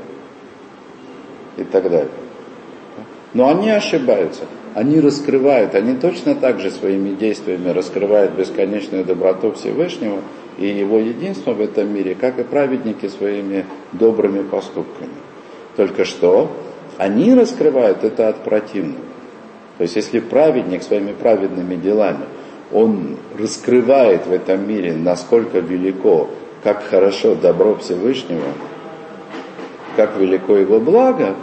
и 1.57 1.63
так 1.63 1.83
далее. 1.89 2.09
Но 3.33 3.50
они 3.50 3.69
ошибаются 3.69 4.45
они 4.74 5.00
раскрывают, 5.00 5.75
они 5.75 5.95
точно 5.95 6.36
так 6.36 6.59
же 6.59 6.69
своими 6.69 7.15
действиями 7.15 7.69
раскрывают 7.69 8.33
бесконечную 8.33 9.03
доброту 9.03 9.51
Всевышнего 9.53 10.21
и 10.57 10.67
его 10.67 11.00
единство 11.00 11.53
в 11.53 11.62
этом 11.62 11.93
мире, 11.93 12.15
как 12.15 12.39
и 12.39 12.43
праведники 12.43 13.07
своими 13.07 13.65
добрыми 13.93 14.43
поступками. 14.43 15.12
Только 15.75 16.05
что 16.05 16.51
они 16.98 17.33
раскрывают 17.33 18.03
это 18.03 18.29
от 18.29 18.43
противного. 18.43 19.03
То 19.77 19.83
есть 19.83 19.95
если 19.95 20.19
праведник 20.19 20.83
своими 20.83 21.13
праведными 21.13 21.75
делами, 21.75 22.25
он 22.71 23.17
раскрывает 23.38 24.27
в 24.27 24.31
этом 24.31 24.67
мире, 24.67 24.93
насколько 24.95 25.59
велико, 25.59 26.29
как 26.63 26.83
хорошо 26.83 27.36
добро 27.36 27.75
Всевышнего, 27.75 28.53
как 29.95 30.17
велико 30.17 30.55
его 30.55 30.79
благо, 30.79 31.36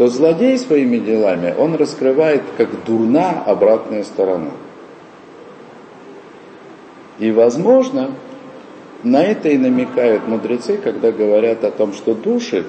то 0.00 0.08
злодей 0.08 0.56
своими 0.56 0.96
делами, 0.96 1.54
он 1.58 1.74
раскрывает 1.74 2.40
как 2.56 2.70
дурна 2.86 3.42
обратная 3.44 4.02
сторона. 4.02 4.52
И 7.18 7.30
возможно, 7.30 8.12
на 9.02 9.22
это 9.22 9.50
и 9.50 9.58
намекают 9.58 10.26
мудрецы, 10.26 10.78
когда 10.78 11.12
говорят 11.12 11.64
о 11.64 11.70
том, 11.70 11.92
что 11.92 12.14
души 12.14 12.64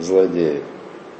злодеев, 0.00 0.64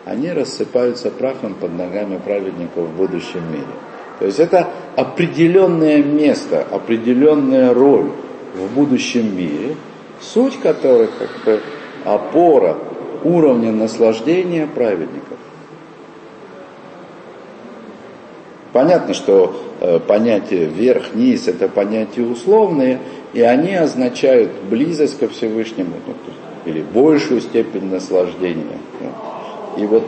они 0.07 0.33
рассыпаются 0.33 1.09
прахом 1.13 1.55
под 1.55 1.73
ногами 1.79 2.19
праведников 2.19 2.89
в 2.89 2.97
будущем 2.97 3.49
мире. 3.49 3.75
То 4.19 4.27
есть 4.27 4.41
это 4.41 4.71
определенное 4.97 6.03
место, 6.03 6.67
определенная 6.69 7.73
роль 7.73 8.11
в 8.57 8.75
будущем 8.75 9.37
мире, 9.37 9.77
суть 10.21 10.59
которых 10.59 11.11
как 11.17 11.45
бы 11.45 11.61
опора 12.05 12.77
уровня 13.25 13.73
наслаждения 13.73 14.67
праведников. 14.67 15.39
Понятно, 18.73 19.13
что 19.13 19.55
э, 19.81 19.99
понятие 19.99 20.65
верх-низ 20.65 21.47
это 21.47 21.69
понятия 21.69 22.23
условные, 22.23 23.01
и 23.35 23.43
они 23.43 23.75
означают 23.75 24.51
близость 24.71 25.19
ко 25.19 25.29
Всевышнему, 25.29 25.97
ну, 26.07 26.15
или 26.65 26.81
большую 26.81 27.41
степень 27.41 27.91
наслаждения. 27.91 28.79
И 29.77 29.85
вот 29.85 30.05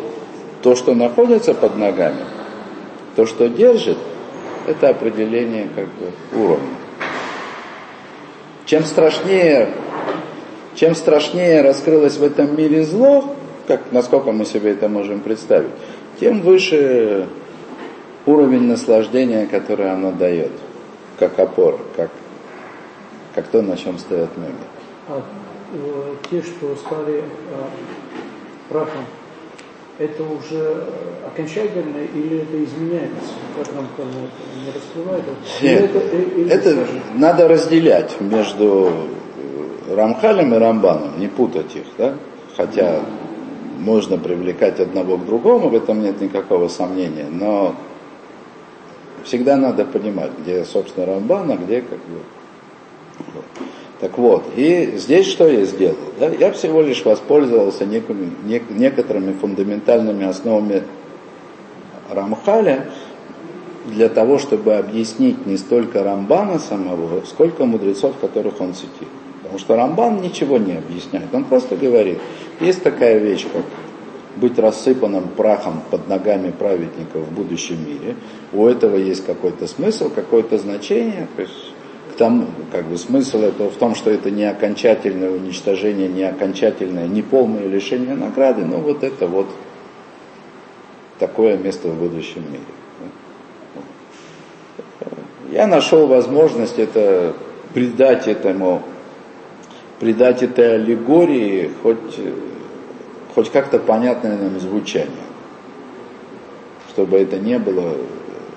то, 0.63 0.75
что 0.77 0.95
находится 0.95 1.53
под 1.53 1.77
ногами, 1.77 2.25
то, 3.17 3.27
что 3.27 3.49
держит, 3.49 3.99
это 4.67 4.89
определение 4.89 5.69
как 5.75 5.87
бы 5.87 6.11
уровня. 6.33 6.69
Чем 8.65 8.83
страшнее, 8.85 9.69
чем 10.75 10.95
страшнее 10.95 11.63
раскрылось 11.63 12.17
в 12.17 12.23
этом 12.23 12.57
мире 12.57 12.85
зло, 12.85 13.35
как, 13.67 13.93
насколько 13.93 14.33
мы 14.33 14.45
себе 14.45 14.73
это 14.73 14.89
можем 14.89 15.21
представить, 15.21 15.71
тем 16.21 16.41
выше 16.43 17.27
уровень 18.27 18.69
наслаждения, 18.69 19.47
который 19.47 19.91
оно 19.91 20.13
дает, 20.13 20.53
как 21.19 21.39
опора, 21.39 21.79
как, 21.97 22.11
как 23.35 23.47
то, 23.49 23.63
на 23.63 23.77
чем 23.77 23.99
стоят 23.99 24.37
ноги. 24.37 24.53
А 25.09 25.23
э, 25.73 26.15
те, 26.31 26.43
что 26.43 26.75
стали 26.77 27.19
э, 27.19 27.23
прахом, 28.69 29.05
это 29.99 30.23
уже 30.25 30.85
окончательно 31.25 31.99
или 32.15 32.43
это 32.43 32.65
изменяется? 32.65 33.33
Как 33.57 33.75
нам 33.75 33.87
не 34.65 34.73
раскрывает? 34.73 35.25
Нет, 35.63 35.95
это, 35.95 36.17
или 36.17 36.51
это 36.51 36.87
надо 37.15 37.47
разделять 37.47 38.21
между 38.21 38.91
Рамхалем 39.89 40.55
и 40.55 40.59
Рамбаном, 40.59 41.19
не 41.19 41.29
путать 41.29 41.77
их, 41.77 41.85
да? 41.99 42.15
Хотя 42.57 43.01
можно 43.79 44.17
привлекать 44.17 44.81
одного 44.81 45.19
к 45.19 45.27
другому, 45.27 45.69
в 45.69 45.75
этом 45.75 46.03
нет 46.03 46.21
никакого 46.21 46.69
сомнения, 46.69 47.27
но 47.31 47.75
всегда 49.25 49.57
надо 49.57 49.85
понимать, 49.85 50.31
где, 50.39 50.65
собственно, 50.65 51.07
Рамбан, 51.07 51.51
а 51.51 51.57
где 51.57 51.83
как 51.83 51.99
бы... 51.99 52.21
Так 54.01 54.19
вот, 54.19 54.45
и 54.57 54.95
здесь 54.97 55.27
что 55.27 55.49
я 55.49 55.65
сделал? 55.65 55.97
Да? 56.19 56.29
Я 56.29 56.51
всего 56.53 56.83
лишь 56.83 57.05
воспользовался 57.05 57.87
некими, 57.87 58.31
не, 58.45 58.61
некоторыми 58.71 59.33
фундаментальными 59.33 60.27
основами 60.27 60.83
Рамхаля 62.11 62.87
для 63.87 64.09
того, 64.09 64.39
чтобы 64.39 64.75
объяснить 64.75 65.47
не 65.47 65.57
столько 65.57 66.03
Рамбана 66.03 66.59
самого, 66.59 67.25
сколько 67.25 67.65
мудрецов, 67.65 68.17
которых 68.21 68.61
он 68.61 68.75
цитирует. 68.75 69.24
Потому 69.55 69.67
что 69.67 69.77
Рамбан 69.77 70.21
ничего 70.21 70.59
не 70.59 70.73
объясняет, 70.73 71.33
он 71.33 71.45
просто 71.45 71.77
говорит, 71.77 72.19
есть 72.59 72.83
такая 72.83 73.19
вещь, 73.19 73.47
как 73.53 73.63
быть 74.35 74.59
рассыпанным 74.59 75.29
прахом 75.29 75.81
под 75.93 76.09
ногами 76.09 76.51
праведников 76.51 77.29
в 77.29 77.33
будущем 77.33 77.79
мире. 77.87 78.17
У 78.53 78.67
этого 78.67 78.97
есть 78.97 79.25
какой-то 79.25 79.69
смысл, 79.69 80.11
какое-то 80.13 80.59
значение. 80.59 81.29
То 81.37 81.43
есть 81.43 81.73
к 82.13 82.17
тому, 82.17 82.47
как 82.73 82.87
бы 82.87 82.97
смысл 82.99 83.43
этого 83.43 83.71
в 83.71 83.77
том, 83.77 83.95
что 83.95 84.11
это 84.11 84.29
не 84.33 84.43
окончательное 84.43 85.31
уничтожение, 85.31 86.09
не 86.09 86.25
окончательное, 86.25 87.07
не 87.07 87.23
полное 87.23 87.69
лишение 87.69 88.17
награды, 88.17 88.65
но 88.65 88.79
вот 88.79 89.05
это 89.05 89.29
вот 89.29 89.47
такое 91.21 91.57
место 91.57 91.87
в 91.91 91.95
будущем 91.95 92.43
мире. 92.51 92.65
Я 95.53 95.69
нашел 95.69 96.09
возможность 96.09 96.81
это 96.81 97.35
придать 97.73 98.27
этому, 98.27 98.83
придать 100.01 100.43
этой 100.43 100.77
аллегории 100.77 101.71
хоть 101.83 102.19
хоть 103.35 103.51
как-то 103.51 103.79
понятное 103.79 104.39
нам 104.39 104.61
звучание, 104.61 105.11
чтобы 106.91 107.19
это 107.19 107.39
не 107.39 107.59
было 107.59 107.97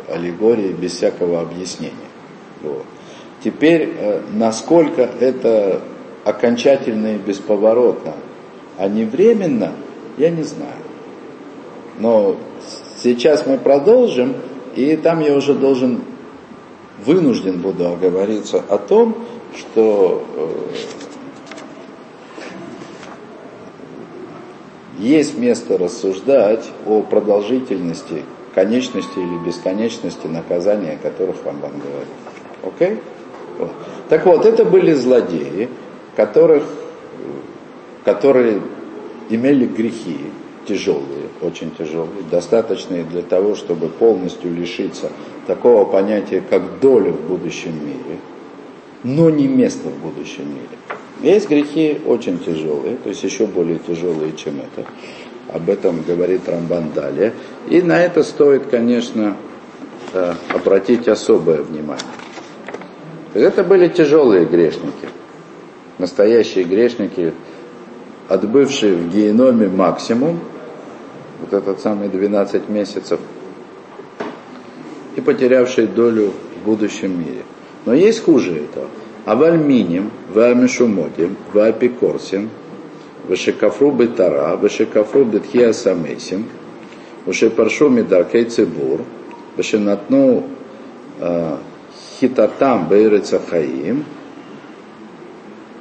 аллегорией 0.08 0.74
без 0.74 0.94
всякого 0.94 1.42
объяснения. 1.42 1.96
Вот. 2.62 2.86
Теперь, 3.44 3.94
э, 3.98 4.22
насколько 4.34 5.02
это 5.02 5.82
окончательно 6.24 7.16
и 7.16 7.18
бесповоротно, 7.18 8.14
а 8.78 8.88
не 8.88 9.06
временно, 9.06 9.74
я 10.18 10.30
не 10.30 10.44
знаю. 10.44 10.84
Но 12.00 12.36
сейчас 13.02 13.46
мы 13.48 13.58
продолжим, 13.58 14.36
и 14.76 14.96
там 14.96 15.22
я 15.22 15.36
уже 15.36 15.54
должен, 15.56 16.02
вынужден 17.04 17.62
буду 17.62 17.88
оговориться 17.88 18.64
о 18.70 18.78
том, 18.78 19.16
что 19.56 20.24
есть 24.98 25.38
место 25.38 25.78
рассуждать 25.78 26.66
о 26.86 27.02
продолжительности, 27.02 28.24
конечности 28.56 29.20
или 29.20 29.38
бесконечности 29.46 30.28
наказания, 30.28 30.94
о 30.94 30.98
которых 30.98 31.38
Рамбан 31.46 31.72
говорит. 31.72 32.08
Окей? 32.64 33.00
Вот. 33.60 33.72
Так 34.10 34.26
вот, 34.26 34.46
это 34.46 34.66
были 34.66 34.94
злодеи, 34.94 35.70
которых, 36.16 36.64
которые 38.04 38.62
имели 39.30 39.66
грехи 39.66 40.18
тяжелые, 40.68 41.30
очень 41.42 41.72
тяжелые, 41.78 42.24
достаточные 42.30 43.04
для 43.04 43.22
того, 43.22 43.56
чтобы 43.56 43.90
полностью 43.90 44.54
лишиться 44.54 45.12
такого 45.46 45.86
понятия, 45.86 46.42
как 46.48 46.80
доля 46.80 47.12
в 47.12 47.22
будущем 47.22 47.74
мире, 47.74 48.20
но 49.04 49.30
не 49.30 49.48
место 49.48 49.90
в 49.90 49.98
будущем 49.98 50.50
мире. 50.50 50.78
Есть 51.22 51.50
грехи 51.50 52.00
очень 52.06 52.38
тяжелые, 52.40 52.98
то 52.98 53.10
есть 53.10 53.24
еще 53.24 53.48
более 53.48 53.80
тяжелые, 53.80 54.34
чем 54.34 54.60
это. 54.60 54.88
Об 55.52 55.70
этом 55.70 56.04
говорит 56.04 56.48
Рамбан 56.48 56.92
далее. 56.94 57.34
И 57.70 57.82
на 57.82 58.00
это 58.00 58.22
стоит, 58.22 58.68
конечно, 58.68 59.36
э, 60.14 60.34
обратить 60.50 61.08
особое 61.08 61.64
внимание. 61.64 62.06
Это 63.34 63.64
были 63.64 63.88
тяжелые 63.88 64.46
грешники. 64.46 65.08
Настоящие 65.98 66.66
грешники, 66.66 67.34
отбывшие 68.28 68.96
в 68.96 69.10
геноме 69.10 69.68
максимум, 69.68 70.40
вот 71.40 71.54
этот 71.54 71.80
самый 71.80 72.10
12 72.10 72.70
месяцев, 72.70 73.20
и 75.16 75.22
потерявшие 75.22 75.88
долю 75.88 76.34
в 76.62 76.66
будущем 76.66 77.20
мире. 77.20 77.44
Но 77.86 77.94
есть 77.94 78.24
хуже 78.24 78.56
этого. 78.56 78.88
Авальминим, 79.26 80.12
Ваамишумотим, 80.30 81.38
Ваапикорсим, 81.54 82.50
Вешекафру 83.28 83.92
Бетара, 83.92 84.56
Вешекафру 84.62 85.26
Бетхия 85.26 85.74
Самесим, 85.74 86.46
Вешепаршу 87.26 87.90
Мидаркей 87.90 88.46
Цибур, 88.46 89.02
Вешенатну 89.58 90.44
Хитатам 92.20 92.88
Бейрыца 92.88 93.40
Хаим, 93.40 94.06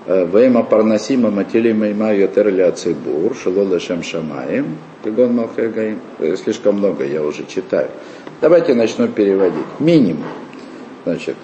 Вейма 0.06 0.62
Парнасима 0.62 1.30
Матили 1.30 1.72
Мейма 1.72 2.12
Йотерля 2.14 2.70
Цибур, 2.72 3.36
Шилола 3.36 3.80
Шем 3.80 4.02
Шамаем, 4.02 4.78
Кигон 5.02 5.34
Малхегаим. 5.34 6.00
Слишком 6.42 6.76
много 6.76 7.04
я 7.04 7.22
уже 7.22 7.44
читаю. 7.46 7.88
Давайте 8.40 8.74
начну 8.74 9.08
переводить. 9.08 9.66
Минимум. 9.80 10.26
Значит, 11.04 11.36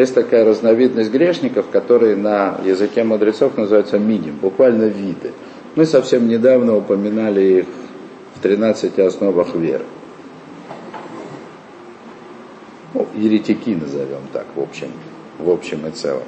есть 0.00 0.14
такая 0.14 0.44
разновидность 0.44 1.10
грешников, 1.10 1.70
которые 1.70 2.16
на 2.16 2.60
языке 2.64 3.02
мудрецов 3.02 3.56
называются 3.56 3.98
миним, 3.98 4.36
буквально 4.36 4.84
виды. 4.84 5.32
Мы 5.74 5.86
совсем 5.86 6.28
недавно 6.28 6.76
упоминали 6.76 7.60
их 7.60 7.66
в 8.34 8.40
13 8.42 8.98
основах 8.98 9.54
веры. 9.54 9.84
Ну, 12.92 13.06
еретики 13.14 13.70
назовем 13.70 14.20
так, 14.32 14.46
в 14.54 14.60
общем, 14.60 14.88
в 15.38 15.50
общем 15.50 15.86
и 15.86 15.90
целом. 15.90 16.22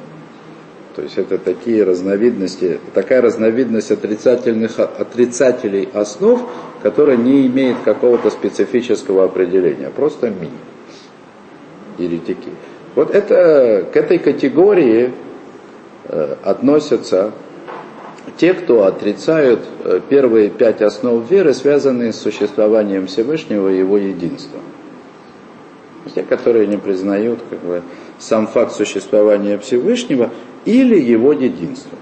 То 0.96 1.02
есть 1.02 1.18
это 1.18 1.38
такие 1.38 1.84
разновидности, 1.84 2.80
такая 2.94 3.20
разновидность 3.20 3.90
отрицательных, 3.90 4.80
отрицателей 4.80 5.88
основ, 5.92 6.48
которая 6.82 7.16
не 7.16 7.46
имеет 7.46 7.76
какого-то 7.84 8.30
специфического 8.30 9.24
определения, 9.24 9.90
просто 9.90 10.30
миним. 10.30 10.58
Еретики. 11.98 12.50
Вот 12.98 13.14
это, 13.14 13.86
к 13.92 13.96
этой 13.96 14.18
категории 14.18 15.12
э, 16.06 16.34
относятся 16.42 17.30
те, 18.38 18.54
кто 18.54 18.86
отрицают 18.86 19.60
э, 19.84 20.00
первые 20.08 20.50
пять 20.50 20.82
основ 20.82 21.30
веры, 21.30 21.54
связанные 21.54 22.12
с 22.12 22.16
существованием 22.16 23.06
Всевышнего 23.06 23.68
и 23.68 23.78
его 23.78 23.98
единством. 23.98 24.62
Те, 26.12 26.24
которые 26.24 26.66
не 26.66 26.76
признают 26.76 27.38
как 27.48 27.60
бы, 27.60 27.82
сам 28.18 28.48
факт 28.48 28.72
существования 28.72 29.58
Всевышнего 29.58 30.30
или 30.64 31.00
его 31.00 31.32
единство. 31.32 31.96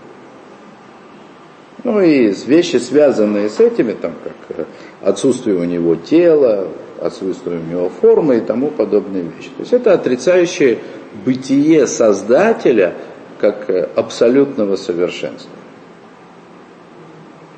Ну 1.85 2.01
и 2.01 2.33
вещи, 2.47 2.77
связанные 2.77 3.51
с 3.51 3.61
этими, 3.61 3.93
там, 3.93 4.15
как 4.25 4.57
э, 4.57 4.65
отсутствие 5.03 5.57
у 5.57 5.65
него 5.65 5.95
тела, 5.95 6.69
отсутствие 7.01 7.59
у 7.59 7.63
него 7.63 7.89
формы 7.89 8.39
и 8.39 8.41
тому 8.41 8.69
подобные 8.69 9.23
вещи. 9.23 9.51
То 9.57 9.61
есть 9.61 9.73
это 9.73 9.93
отрицающее 9.93 10.79
бытие 11.25 11.87
Создателя 11.87 12.95
как 13.41 13.69
э, 13.71 13.89
абсолютного 13.95 14.77
совершенства. 14.77 15.51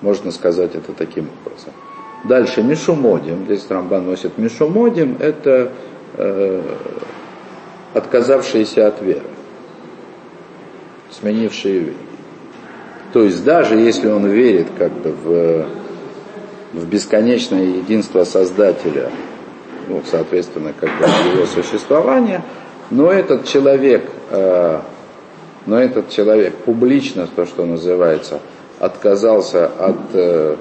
Можно 0.02 0.30
сказать 0.30 0.74
это 0.74 0.92
таким 0.92 1.28
образом. 1.44 1.72
Дальше 2.24 2.62
Мишумодим, 2.62 3.44
здесь 3.44 3.66
Рамбан 3.68 4.06
носит 4.06 4.38
Мишумодим, 4.38 5.16
это 5.20 5.72
э, 6.16 6.62
отказавшиеся 7.94 8.88
от 8.88 9.00
веры, 9.02 9.22
сменившие 11.10 11.78
веру. 11.78 11.96
То 13.12 13.22
есть 13.22 13.44
даже 13.44 13.76
если 13.76 14.08
он 14.08 14.26
верит 14.26 14.66
как 14.76 14.92
бы 14.92 15.10
в, 15.10 15.66
в 16.74 16.88
бесконечное 16.88 17.64
единство 17.64 18.24
Создателя, 18.24 19.10
ну, 19.88 20.02
соответственно, 20.06 20.72
как 20.78 20.90
бы 20.98 21.04
его 21.34 21.46
существование, 21.46 22.42
но 22.90 23.10
этот 23.10 23.46
человек, 23.46 24.10
э, 24.30 24.80
но 25.66 25.78
этот 25.78 26.10
человек 26.10 26.54
публично, 26.56 27.28
то, 27.34 27.46
что 27.46 27.64
называется, 27.64 28.40
отказался 28.78 29.66
от, 29.66 30.14
э, 30.14 30.56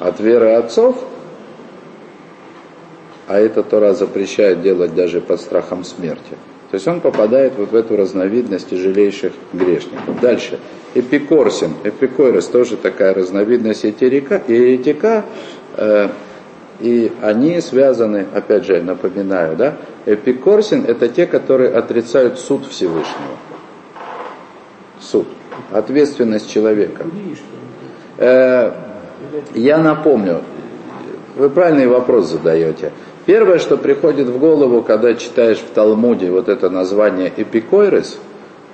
от 0.00 0.20
веры 0.20 0.54
отцов, 0.54 1.02
а 3.26 3.38
это 3.38 3.62
Тора 3.62 3.94
запрещает 3.94 4.62
делать 4.62 4.94
даже 4.94 5.20
под 5.20 5.40
страхом 5.40 5.84
смерти– 5.84 6.36
то 6.70 6.74
есть 6.74 6.86
он 6.86 7.00
попадает 7.00 7.54
вот 7.56 7.72
в 7.72 7.74
эту 7.74 7.96
разновидность 7.96 8.68
тяжелейших 8.68 9.32
грешников. 9.54 10.20
Дальше. 10.20 10.58
Эпикорсин. 10.94 11.72
Эпикорис 11.82 12.46
тоже 12.46 12.76
такая 12.76 13.14
разновидность 13.14 13.84
еретика. 13.84 14.42
еретика 14.46 15.24
э, 15.76 16.08
и 16.80 17.12
они 17.22 17.60
связаны, 17.60 18.26
опять 18.32 18.64
же, 18.64 18.80
напоминаю, 18.80 19.56
да, 19.56 19.76
эпикорсин 20.06 20.84
это 20.86 21.08
те, 21.08 21.26
которые 21.26 21.70
отрицают 21.70 22.38
суд 22.38 22.66
Всевышнего. 22.66 23.36
Суд. 25.00 25.26
Ответственность 25.72 26.50
человека. 26.50 27.04
Э, 28.16 28.72
я 29.54 29.78
напомню, 29.78 30.42
вы 31.36 31.50
правильный 31.50 31.86
вопрос 31.86 32.30
задаете. 32.30 32.92
Первое, 33.26 33.58
что 33.58 33.76
приходит 33.76 34.28
в 34.28 34.38
голову, 34.38 34.82
когда 34.82 35.14
читаешь 35.14 35.58
в 35.58 35.70
Талмуде 35.74 36.30
вот 36.30 36.48
это 36.48 36.70
название 36.70 37.32
эпикойрес, 37.36 38.18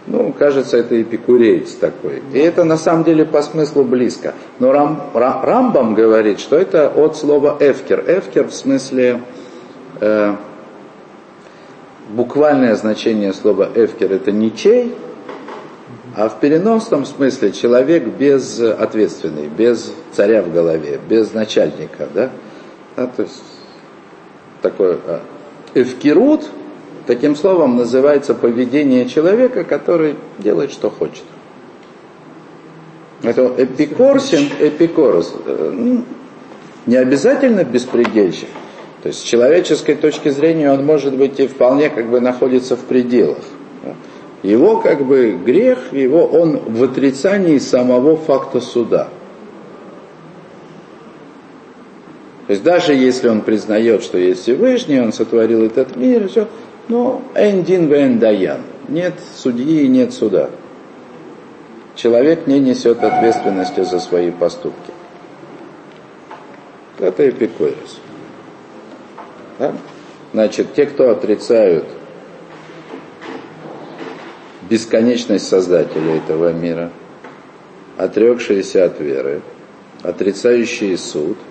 ну, 0.07 0.35
кажется, 0.39 0.77
это 0.77 1.01
эпикуреец 1.01 1.73
такой. 1.75 2.23
И 2.33 2.39
это 2.39 2.65
на 2.65 2.77
самом 2.77 3.05
деле 3.05 3.25
по 3.25 3.41
смыслу 3.43 3.85
близко. 3.85 4.35
Но 4.59 4.71
Рам, 4.71 5.11
Рамбам 5.15 5.95
говорит, 5.95 6.41
что 6.41 6.57
это 6.57 6.89
от 6.89 7.17
слова 7.17 7.57
эфкер. 7.59 8.05
Эфкер 8.07 8.49
в 8.49 8.55
смысле, 8.55 9.23
э, 10.01 10.35
буквальное 12.11 12.75
значение 12.77 13.33
слова 13.33 13.69
эфкер 13.75 14.13
это 14.13 14.31
ничей, 14.31 14.95
а 16.17 16.29
в 16.29 16.39
переносном 16.39 17.07
смысле 17.07 17.53
человек 17.53 18.05
без 18.07 18.61
ответственный, 18.61 19.49
без 19.49 19.91
царя 20.13 20.43
в 20.43 20.53
голове, 20.53 21.01
без 21.09 21.33
начальника, 21.33 22.09
да? 22.13 22.31
А, 22.97 23.07
то 23.07 23.23
есть 23.23 23.43
такое 24.63 24.99
а, 25.07 25.23
эвкирут, 25.75 26.49
таким 27.07 27.37
словом 27.37 27.77
называется 27.77 28.35
поведение 28.35 29.09
человека, 29.09 29.65
который 29.65 30.17
делает, 30.39 30.73
что 30.73 30.91
хочет. 30.91 31.25
Это 33.23 33.55
эпикорсин, 33.57 34.51
эпикорос, 34.61 35.35
э, 35.47 35.73
ну, 35.75 36.05
не 36.87 36.97
обязательно 36.97 37.65
беспредельщик. 37.65 38.49
То 39.03 39.09
есть 39.09 39.21
с 39.21 39.23
человеческой 39.23 39.97
точки 39.97 40.29
зрения 40.29 40.71
он 40.71 40.85
может 40.85 41.15
быть 41.15 41.39
и 41.41 41.47
вполне 41.47 41.91
как 41.91 42.09
бы 42.09 42.21
находится 42.21 42.77
в 42.77 42.81
пределах. 42.81 43.45
Его 44.43 44.79
как 44.79 45.07
бы 45.07 45.39
грех, 45.43 45.93
его 45.93 46.27
он 46.27 46.59
в 46.59 46.83
отрицании 46.85 47.59
самого 47.59 48.17
факта 48.17 48.61
суда. 48.61 49.09
То 52.47 52.53
есть 52.53 52.63
даже 52.63 52.93
если 52.93 53.29
он 53.29 53.41
признает, 53.41 54.03
что 54.03 54.19
есть 54.19 54.43
Всевышний, 54.43 55.01
он 55.01 55.15
сотворил 55.15 55.63
этот 55.63 55.97
мир, 55.97 56.29
все, 56.29 56.47
но 56.89 57.23
эндин 57.35 57.87
вен 57.87 58.19
даян. 58.19 58.63
Нет 58.89 59.15
судьи 59.35 59.83
и 59.83 59.89
нет 59.89 60.13
суда. 60.13 60.51
Человек 61.95 62.47
не 62.47 62.59
несет 62.59 63.03
ответственности 63.03 63.85
за 63.85 64.01
свои 64.01 64.31
поступки. 64.31 64.93
Это 66.99 67.29
эпикурис. 67.29 67.99
Да? 69.59 69.75
Значит, 70.33 70.75
те, 70.75 70.87
кто 70.87 71.11
отрицают 71.11 71.85
бесконечность 74.69 75.49
Создателя 75.49 76.17
этого 76.17 76.53
мира, 76.53 76.91
отрекшиеся 77.97 78.85
от 78.85 79.01
веры, 79.01 79.43
отрицающие 80.03 80.99
суд– 80.99 81.39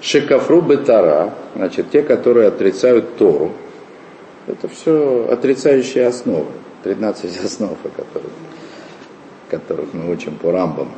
Шекафру 0.00 0.60
бетара, 0.60 1.34
значит, 1.54 1.90
те, 1.90 2.02
которые 2.02 2.48
отрицают 2.48 3.16
Тору. 3.16 3.52
Это 4.46 4.68
все 4.68 5.28
отрицающие 5.30 6.06
основы. 6.06 6.46
13 6.84 7.36
основ, 7.44 7.72
о 7.84 7.88
которых, 7.88 8.32
которых 9.50 9.92
мы 9.92 10.12
учим 10.12 10.36
по 10.36 10.52
Рамбаму. 10.52 10.92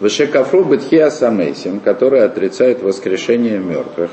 Вышекафру 0.00 0.64
бетхия 0.64 1.10
самейсим, 1.10 1.80
которые 1.80 2.24
отрицают 2.24 2.82
воскрешение 2.82 3.58
мертвых. 3.58 4.10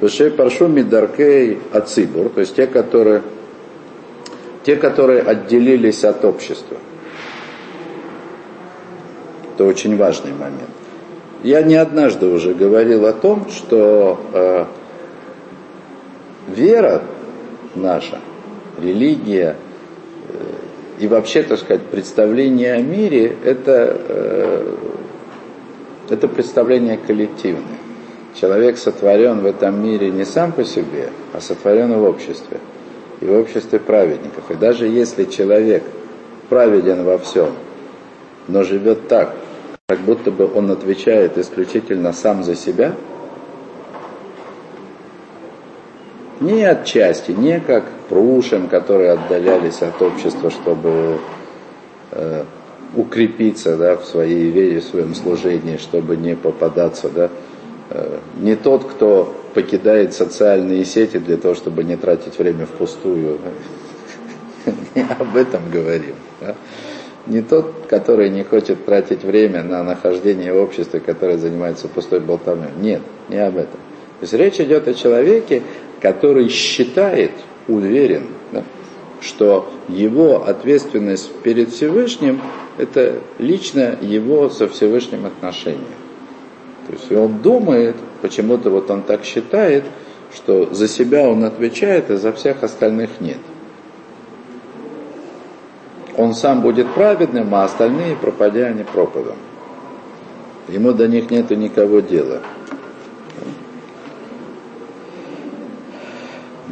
Выше 0.00 0.30
паршу 0.30 0.68
мидаркей 0.68 1.58
ацибур, 1.72 2.28
то 2.28 2.40
есть 2.40 2.54
те, 2.56 2.66
которые, 2.66 3.22
те, 4.64 4.76
которые 4.76 5.22
отделились 5.22 6.04
от 6.04 6.24
общества. 6.24 6.76
Это 9.54 9.64
очень 9.64 9.96
важный 9.96 10.32
момент. 10.32 10.70
Я 11.42 11.62
не 11.62 11.74
однажды 11.74 12.26
уже 12.26 12.54
говорил 12.54 13.06
о 13.06 13.12
том, 13.12 13.48
что 13.50 14.20
э, 14.32 14.64
вера 16.48 17.02
наша, 17.76 18.20
религия 18.78 19.56
э, 20.28 20.34
и 21.00 21.08
вообще, 21.08 21.42
так 21.42 21.58
сказать, 21.58 21.82
представление 21.82 22.74
о 22.74 22.82
мире, 22.82 23.36
это, 23.44 23.96
э, 24.08 24.74
это 26.10 26.28
представление 26.28 26.98
коллективное. 26.98 27.78
Человек 28.34 28.78
сотворен 28.78 29.40
в 29.40 29.46
этом 29.46 29.82
мире 29.82 30.10
не 30.10 30.24
сам 30.24 30.52
по 30.52 30.64
себе, 30.64 31.10
а 31.32 31.40
сотворен 31.40 31.92
в 31.94 32.02
обществе. 32.02 32.58
И 33.20 33.26
в 33.26 33.32
обществе 33.32 33.78
праведников. 33.78 34.50
И 34.50 34.54
даже 34.54 34.86
если 34.86 35.24
человек 35.24 35.84
праведен 36.48 37.04
во 37.04 37.18
всем, 37.18 37.50
но 38.48 38.64
живет 38.64 39.08
так, 39.08 39.34
как 39.86 40.00
будто 40.00 40.30
бы 40.30 40.50
он 40.52 40.70
отвечает 40.70 41.38
исключительно 41.38 42.12
сам 42.12 42.42
за 42.42 42.54
себя, 42.54 42.94
не 46.40 46.64
отчасти, 46.64 47.32
не 47.32 47.60
как 47.60 47.84
прушим, 48.08 48.68
которые 48.68 49.12
отдалялись 49.12 49.82
от 49.82 50.00
общества, 50.02 50.50
чтобы 50.50 51.18
э, 52.10 52.44
укрепиться 52.96 53.76
да, 53.76 53.96
в 53.96 54.04
своей 54.04 54.50
вере, 54.50 54.80
в 54.80 54.84
своем 54.84 55.14
служении, 55.14 55.76
чтобы 55.76 56.16
не 56.16 56.36
попадаться. 56.36 57.08
Да, 57.08 57.30
э, 57.90 58.18
не 58.40 58.56
тот, 58.56 58.84
кто 58.84 59.34
покидает 59.54 60.14
социальные 60.14 60.84
сети 60.84 61.18
для 61.18 61.36
того, 61.36 61.54
чтобы 61.54 61.84
не 61.84 61.96
тратить 61.96 62.38
время 62.38 62.66
впустую. 62.66 63.38
Не 64.94 65.02
об 65.02 65.36
этом 65.36 65.70
говорим. 65.70 66.14
Не 67.26 67.40
тот, 67.40 67.86
который 67.88 68.28
не 68.28 68.44
хочет 68.44 68.84
тратить 68.84 69.24
время 69.24 69.62
на 69.62 69.82
нахождение 69.82 70.52
в 70.52 70.58
обществе, 70.58 71.00
которое 71.00 71.38
занимается 71.38 71.88
пустой 71.88 72.20
болтовней. 72.20 72.68
Нет, 72.78 73.00
не 73.30 73.38
об 73.38 73.56
этом. 73.56 73.80
То 74.20 74.22
есть 74.22 74.34
речь 74.34 74.60
идет 74.60 74.88
о 74.88 74.94
человеке, 74.94 75.62
который 76.04 76.50
считает, 76.50 77.32
уверен, 77.66 78.26
да, 78.52 78.62
что 79.22 79.72
его 79.88 80.44
ответственность 80.46 81.32
перед 81.42 81.70
Всевышним– 81.70 82.42
это 82.78 83.20
лично 83.38 83.96
его 84.00 84.50
со 84.50 84.68
Всевышним 84.68 85.24
отношения. 85.24 85.96
То 86.86 86.92
есть 86.92 87.10
он 87.10 87.40
думает, 87.40 87.96
почему-то 88.20 88.68
вот 88.68 88.90
он 88.90 89.00
так 89.00 89.24
считает, 89.24 89.84
что 90.34 90.74
за 90.74 90.88
себя 90.88 91.26
он 91.26 91.42
отвечает, 91.42 92.10
а 92.10 92.18
за 92.18 92.32
всех 92.32 92.62
остальных 92.62 93.20
нет 93.20 93.38
он 96.16 96.34
сам 96.34 96.60
будет 96.60 96.92
праведным, 96.94 97.52
а 97.56 97.64
остальные 97.64 98.14
пропадя 98.14 98.66
они 98.66 98.84
пропадом. 98.84 99.36
Ему 100.68 100.92
до 100.92 101.08
них 101.08 101.28
нету 101.30 101.56
никого 101.56 101.98
дела. 101.98 102.40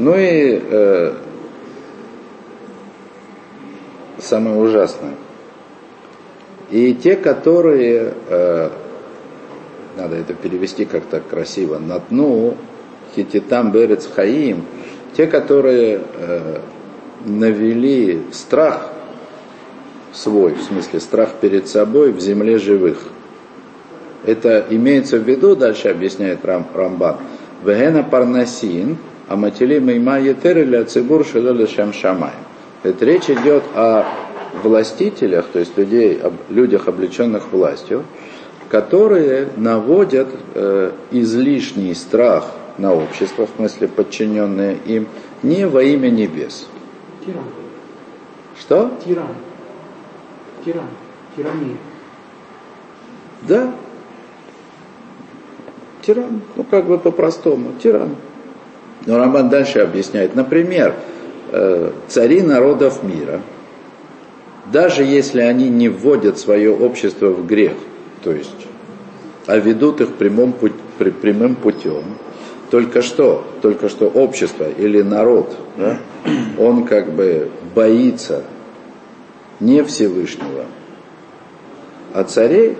Ну 0.02 0.16
и 0.18 0.60
э, 0.60 1.12
самое 4.18 4.56
ужасное. 4.56 5.14
И 6.72 6.92
те, 6.94 7.14
которые, 7.14 8.12
э, 8.28 8.70
надо 9.96 10.16
это 10.16 10.34
перевести 10.34 10.86
как-то 10.86 11.20
красиво, 11.20 11.78
на 11.78 12.00
дну, 12.00 12.56
хититам 13.14 13.70
берец 13.70 14.08
хаим, 14.12 14.64
те, 15.16 15.28
которые 15.28 16.00
э, 16.16 16.58
навели 17.24 18.22
страх 18.32 18.90
свой, 20.12 20.54
в 20.54 20.62
смысле 20.62 20.98
страх 20.98 21.34
перед 21.40 21.68
собой 21.68 22.10
в 22.10 22.18
земле 22.18 22.58
живых. 22.58 23.04
Это 24.26 24.66
имеется 24.68 25.18
в 25.18 25.22
виду, 25.22 25.54
дальше 25.54 25.90
объясняет 25.90 26.44
Рам, 26.44 26.66
Рамбан, 26.74 27.18
Вегена 27.64 28.02
парнасин, 28.02 28.98
а 29.32 29.36
матили 29.36 29.78
мейма 29.78 30.18
етереля 30.18 30.84
цибур 30.84 31.24
шелele 31.24 31.66
шамшамай. 31.66 32.34
Это 32.82 33.02
речь 33.06 33.30
идет 33.30 33.62
о 33.74 34.04
властителях, 34.62 35.46
то 35.50 35.58
есть 35.58 35.78
людей, 35.78 36.20
людях, 36.50 36.86
облеченных 36.86 37.50
властью, 37.50 38.04
которые 38.68 39.48
наводят 39.56 40.28
э, 40.54 40.92
излишний 41.12 41.94
страх 41.94 42.52
на 42.76 42.92
общество, 42.92 43.46
в 43.46 43.56
смысле 43.56 43.88
подчиненные 43.88 44.76
им, 44.84 45.08
не 45.42 45.66
во 45.66 45.82
имя 45.82 46.10
небес. 46.10 46.66
Тиран. 47.24 47.44
Что? 48.60 48.90
Тиран. 49.02 49.34
Тиран. 50.62 50.90
Тирания. 51.34 51.76
Да. 53.48 53.72
Тиран. 56.02 56.42
Ну, 56.54 56.64
как 56.64 56.84
бы 56.84 56.98
по-простому. 56.98 57.72
Тиран. 57.82 58.10
Но 59.06 59.18
Рамбан 59.18 59.48
дальше 59.48 59.80
объясняет. 59.80 60.34
Например, 60.34 60.94
э, 61.50 61.90
цари 62.08 62.42
народов 62.42 63.02
мира, 63.02 63.40
даже 64.72 65.02
если 65.02 65.40
они 65.40 65.68
не 65.68 65.88
вводят 65.88 66.38
свое 66.38 66.74
общество 66.74 67.30
в 67.30 67.46
грех, 67.46 67.74
то 68.22 68.32
есть, 68.32 68.66
а 69.46 69.56
ведут 69.56 70.00
их 70.00 70.14
прямым, 70.14 70.54
прямым 70.98 71.56
путем, 71.56 72.04
только 72.70 73.02
что, 73.02 73.44
только 73.60 73.88
что 73.88 74.06
общество 74.06 74.66
или 74.70 75.02
народ, 75.02 75.54
да, 75.76 75.98
он 76.58 76.84
как 76.84 77.12
бы 77.12 77.50
боится 77.74 78.44
не 79.60 79.82
Всевышнего, 79.82 80.66
а 82.14 82.24
царей. 82.24 82.76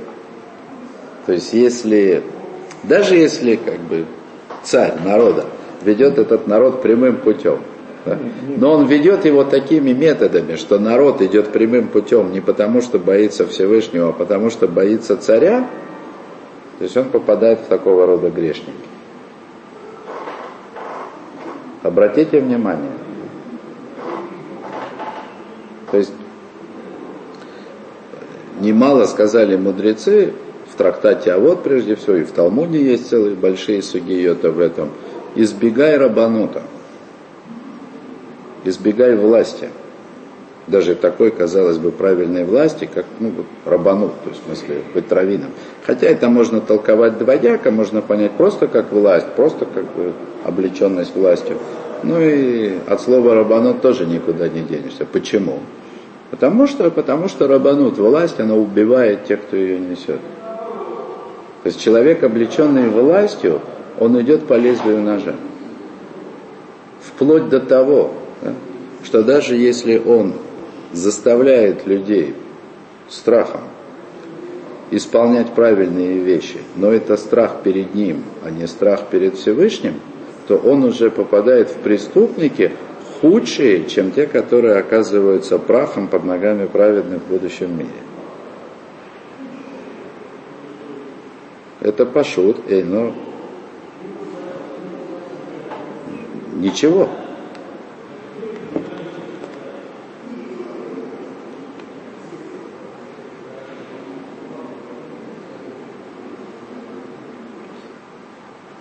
То 1.27 1.33
есть 1.33 1.53
если, 1.53 2.23
даже 2.85 3.17
если 3.17 3.57
как 3.57 3.81
бы 3.81 4.07
царь 4.63 4.95
народа 5.05 5.47
ведет 5.85 6.19
этот 6.19 6.47
народ 6.47 6.83
прямым 6.83 7.17
путем, 7.17 7.59
да, 8.05 8.19
но 8.47 8.73
он 8.73 8.87
ведет 8.87 9.25
его 9.25 9.45
такими 9.45 9.93
методами, 9.93 10.57
что 10.57 10.79
народ 10.79 11.23
идет 11.23 11.49
прямым 11.53 11.89
путем 11.89 12.33
не 12.33 12.41
потому, 12.41 12.83
что 12.83 12.99
боится 12.99 13.47
Всевышнего, 13.47 14.11
а 14.11 14.13
потому, 14.13 14.51
что 14.51 14.67
боится 14.67 15.17
царя, 15.17 15.69
то 16.79 16.85
есть 16.85 16.97
он 16.97 17.05
попадает 17.05 17.61
в 17.61 17.67
такого 17.67 18.07
рода 18.07 18.29
грешники. 18.31 18.73
Обратите 21.83 22.41
внимание. 22.41 22.91
То 25.91 25.99
есть 25.99 26.13
немало 28.61 29.05
сказали 29.05 29.57
мудрецы 29.57 30.33
в 30.73 30.77
трактате, 30.77 31.33
а 31.33 31.39
вот 31.39 31.63
прежде 31.63 31.97
всего 31.97 32.17
и 32.17 32.25
в 32.25 32.33
Талмуде 32.33 32.83
есть 32.83 33.11
целые 33.11 33.35
большие 33.35 33.83
сугиоты 33.83 34.51
в 34.51 34.59
этом. 34.59 34.91
Избегай 35.35 35.97
рабанута, 35.97 36.63
избегай 38.65 39.17
власти. 39.17 39.69
Даже 40.69 40.95
такой, 40.95 41.33
казалось 41.33 41.79
бы, 41.79 41.91
правильной 41.91 42.45
власти, 42.45 42.89
как 42.93 43.05
ну, 43.19 43.33
рабанут, 43.65 44.13
то 44.23 44.31
есть 44.31 44.43
в 44.43 44.47
смысле 44.47 44.83
быть 44.95 45.11
раввином. 45.11 45.51
Хотя 45.85 46.07
это 46.07 46.29
можно 46.29 46.61
толковать 46.61 47.19
двояко, 47.19 47.73
можно 47.73 48.01
понять 48.01 48.33
просто 48.33 48.69
как 48.69 48.93
власть, 48.93 49.27
просто 49.35 49.67
как 49.67 49.85
бы 49.95 50.13
облеченность 50.45 51.17
властью. 51.17 51.57
Ну 52.05 52.21
и 52.21 52.79
от 52.87 53.01
слова 53.01 53.35
рабанут 53.35 53.81
тоже 53.81 54.07
никуда 54.07 54.49
не 54.49 54.61
денешься. 54.61 55.05
Почему? 55.05 55.59
Потому 56.31 56.67
что, 56.67 56.91
потому 56.91 57.29
что 57.29 57.49
рабанут, 57.49 57.99
власть, 57.99 58.39
она 58.39 58.55
убивает 58.55 59.25
тех, 59.25 59.43
кто 59.43 59.57
ее 59.57 59.79
несет. 59.79 60.21
То 61.63 61.67
есть 61.67 61.81
человек, 61.81 62.23
облеченный 62.23 62.89
властью, 62.89 63.61
он 64.03 64.21
идет 64.21 64.49
по 64.49 64.55
лезвию 64.55 65.01
ножа. 65.01 65.37
Вплоть 67.01 67.49
до 67.49 67.61
того, 67.61 68.13
что 69.05 69.23
даже 69.23 69.55
если 69.55 69.97
он 69.97 70.35
заставляет 70.93 71.87
людей 71.87 72.35
страхом 73.09 73.61
исполнять 74.91 75.51
правильные 75.51 76.19
вещи, 76.19 76.59
но 76.75 76.91
это 76.91 77.17
страх 77.17 77.63
перед 77.63 77.95
ним, 77.95 78.25
а 78.45 78.51
не 78.51 78.67
страх 78.67 79.07
перед 79.07 79.37
Всевышним, 79.37 79.95
то 80.49 80.57
он 80.57 80.83
уже 80.83 81.09
попадает 81.09 81.71
в 81.71 81.77
преступники 81.77 82.73
худшие, 83.21 83.87
чем 83.87 84.11
те, 84.11 84.27
которые 84.27 84.79
оказываются 84.79 85.59
прахом 85.59 86.09
под 86.09 86.25
ногами 86.25 86.67
праведных 86.67 87.23
в 87.23 87.29
будущем 87.29 87.79
мире. 87.79 87.91
Это 91.81 92.05
пошут, 92.05 92.57
эй, 92.69 92.83
но 92.83 93.15
ничего. 96.63 97.09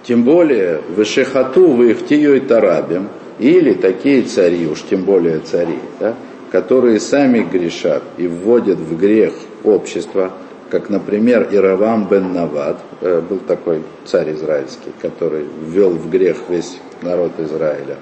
Тем 0.03 0.23
более, 0.23 0.81
в 0.95 1.01
Ишехату, 1.01 1.71
в 1.71 1.83
Ихтию 1.83 2.35
и 2.35 2.39
Тарабим, 2.39 3.09
или 3.39 3.73
такие 3.73 4.23
цари, 4.23 4.67
уж 4.67 4.83
тем 4.89 5.03
более 5.03 5.39
цари, 5.39 5.79
да, 5.99 6.15
которые 6.51 6.99
сами 6.99 7.39
грешат 7.39 8.03
и 8.17 8.27
вводят 8.27 8.77
в 8.77 8.97
грех 8.97 9.33
общество, 9.63 10.31
как, 10.69 10.89
например, 10.89 11.47
Иравам 11.51 12.07
бен 12.07 12.33
Навад, 12.33 12.79
э, 13.01 13.21
был 13.21 13.39
такой 13.39 13.83
царь 14.05 14.33
израильский, 14.33 14.91
который 15.01 15.45
ввел 15.65 15.91
в 15.91 16.09
грех 16.09 16.37
весь 16.49 16.77
народ 17.01 17.31
Израиля. 17.39 17.97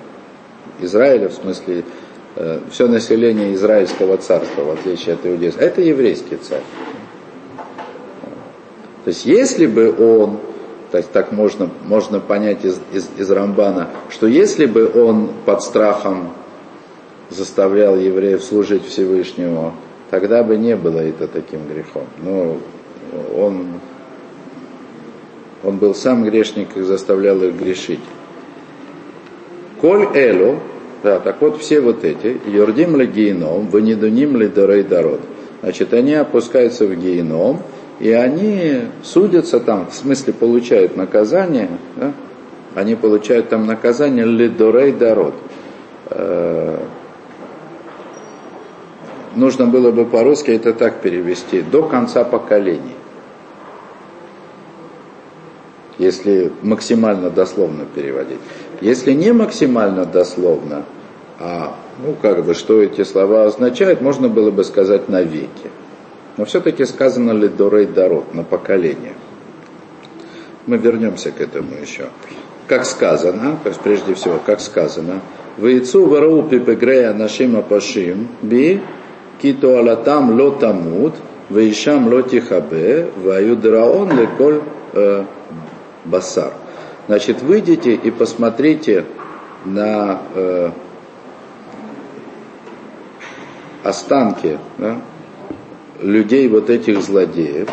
Израиля, 0.80 1.30
в 1.30 1.34
смысле, 1.34 1.84
э, 2.36 2.60
все 2.72 2.88
население 2.88 3.54
израильского 3.54 4.18
царства, 4.18 4.64
в 4.64 4.72
отличие 4.72 5.16
от 5.16 5.26
иудейского. 5.26 5.64
Это 5.64 5.82
еврейский 5.82 6.38
царь. 6.38 6.64
То 9.04 9.10
есть, 9.10 9.26
если 9.26 9.66
бы 9.66 9.96
он 9.98 10.40
есть 10.98 11.12
так 11.12 11.32
можно, 11.32 11.70
можно 11.86 12.20
понять 12.20 12.66
из, 12.66 12.80
из, 12.92 13.10
из 13.18 13.30
Рамбана, 13.30 13.90
что 14.10 14.28
если 14.28 14.66
бы 14.66 14.92
он 14.94 15.30
под 15.46 15.62
страхом 15.62 16.34
заставлял 17.30 17.96
евреев 17.96 18.44
служить 18.44 18.86
Всевышнему, 18.86 19.74
тогда 20.10 20.44
бы 20.44 20.58
не 20.58 20.76
было 20.76 21.00
это 21.00 21.28
таким 21.28 21.68
грехом. 21.68 22.06
Но 22.24 22.58
он, 23.38 23.80
он 25.64 25.78
был 25.78 25.94
сам 25.94 26.24
грешник 26.24 26.76
и 26.76 26.82
заставлял 26.82 27.42
их 27.44 27.56
грешить. 27.56 28.00
Коль 29.82 30.08
элю, 30.14 30.60
да, 31.04 31.20
так 31.20 31.42
вот 31.42 31.60
все 31.62 31.80
вот 31.80 32.04
эти, 32.04 32.40
юрдим 32.46 32.98
ли 32.98 33.06
геном, 33.06 33.68
ванидуним 33.68 34.36
ли 34.38 34.48
дорей 34.48 34.84
дород. 34.84 35.22
Значит, 35.62 35.94
они 35.94 36.14
опускаются 36.14 36.86
в 36.86 36.96
геном, 36.96 37.62
и 38.00 38.12
они 38.12 38.82
судятся 39.04 39.60
там, 39.60 39.88
в 39.90 39.94
смысле 39.94 40.34
получают 40.34 40.98
наказание, 40.98 41.70
да? 41.96 42.14
они 42.76 42.96
получают 42.96 43.50
там 43.50 43.66
наказание 43.66 44.26
лидорей 44.26 44.92
дород. 44.92 45.34
Э, 46.10 46.78
нужно 49.36 49.66
было 49.66 49.92
бы 49.92 50.06
по-русски 50.06 50.52
это 50.52 50.74
так 50.74 51.02
перевести, 51.02 51.62
до 51.62 51.84
конца 51.84 52.24
поколений. 52.24 52.96
Если 55.98 56.52
максимально 56.62 57.30
дословно 57.30 57.86
переводить. 57.94 58.40
Если 58.82 59.14
не 59.14 59.34
максимально 59.34 60.06
дословно, 60.06 60.84
а 61.40 61.76
ну 62.04 62.16
как 62.22 62.46
бы 62.46 62.54
что 62.54 62.82
эти 62.82 63.04
слова 63.04 63.46
означают, 63.46 64.02
можно 64.02 64.30
было 64.30 64.52
бы 64.52 64.64
сказать 64.64 65.10
навеки. 65.10 65.70
Но 66.38 66.46
все-таки 66.46 66.86
сказано 66.86 67.32
ли 67.32 67.50
Дорей 67.50 67.86
Дорот 67.86 68.34
на 68.34 68.44
поколение. 68.44 69.14
Мы 70.66 70.78
вернемся 70.78 71.32
к 71.32 71.42
этому 71.42 71.72
еще. 71.82 72.10
Как 72.68 72.86
сказано, 72.86 73.58
то 73.64 73.70
есть 73.70 73.82
прежде 73.82 74.14
всего, 74.14 74.40
как 74.46 74.62
сказано, 74.62 75.22
Вейцу 75.58 76.06
варау 76.06 76.44
пипегрея 76.44 77.14
нашима 77.14 77.62
пашим 77.62 78.30
би 78.42 78.80
кито 79.42 79.80
алатам 79.80 80.40
ло 80.40 80.52
тамут 80.52 81.16
вейшам 81.50 82.08
ло 82.08 82.22
тихабе 82.22 83.10
ваюдраон 83.18 84.18
леколь 84.18 84.62
э, 84.94 85.24
басар. 86.06 86.54
Значит, 87.10 87.42
выйдите 87.42 87.96
и 87.96 88.12
посмотрите 88.12 89.04
на 89.66 90.22
э, 90.36 90.70
останки 93.84 94.60
да, 94.78 95.02
людей, 96.00 96.48
вот 96.48 96.70
этих 96.70 97.02
злодеев, 97.02 97.68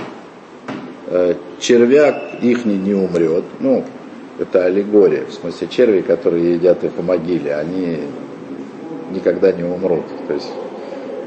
э, 1.09 1.35
червяк 1.61 2.16
их 2.40 2.64
не, 2.64 2.79
не 2.79 2.94
умрет, 2.94 3.44
ну, 3.61 3.85
это 4.38 4.64
аллегория, 4.64 5.27
в 5.27 5.35
смысле 5.35 5.68
черви, 5.68 6.01
которые 6.01 6.55
едят 6.55 6.83
их 6.85 6.92
в 6.96 7.05
могиле, 7.05 7.57
они 7.57 7.99
никогда 9.11 9.53
не 9.53 9.64
умрут, 9.64 10.07
то 10.29 10.33
есть 10.33 10.51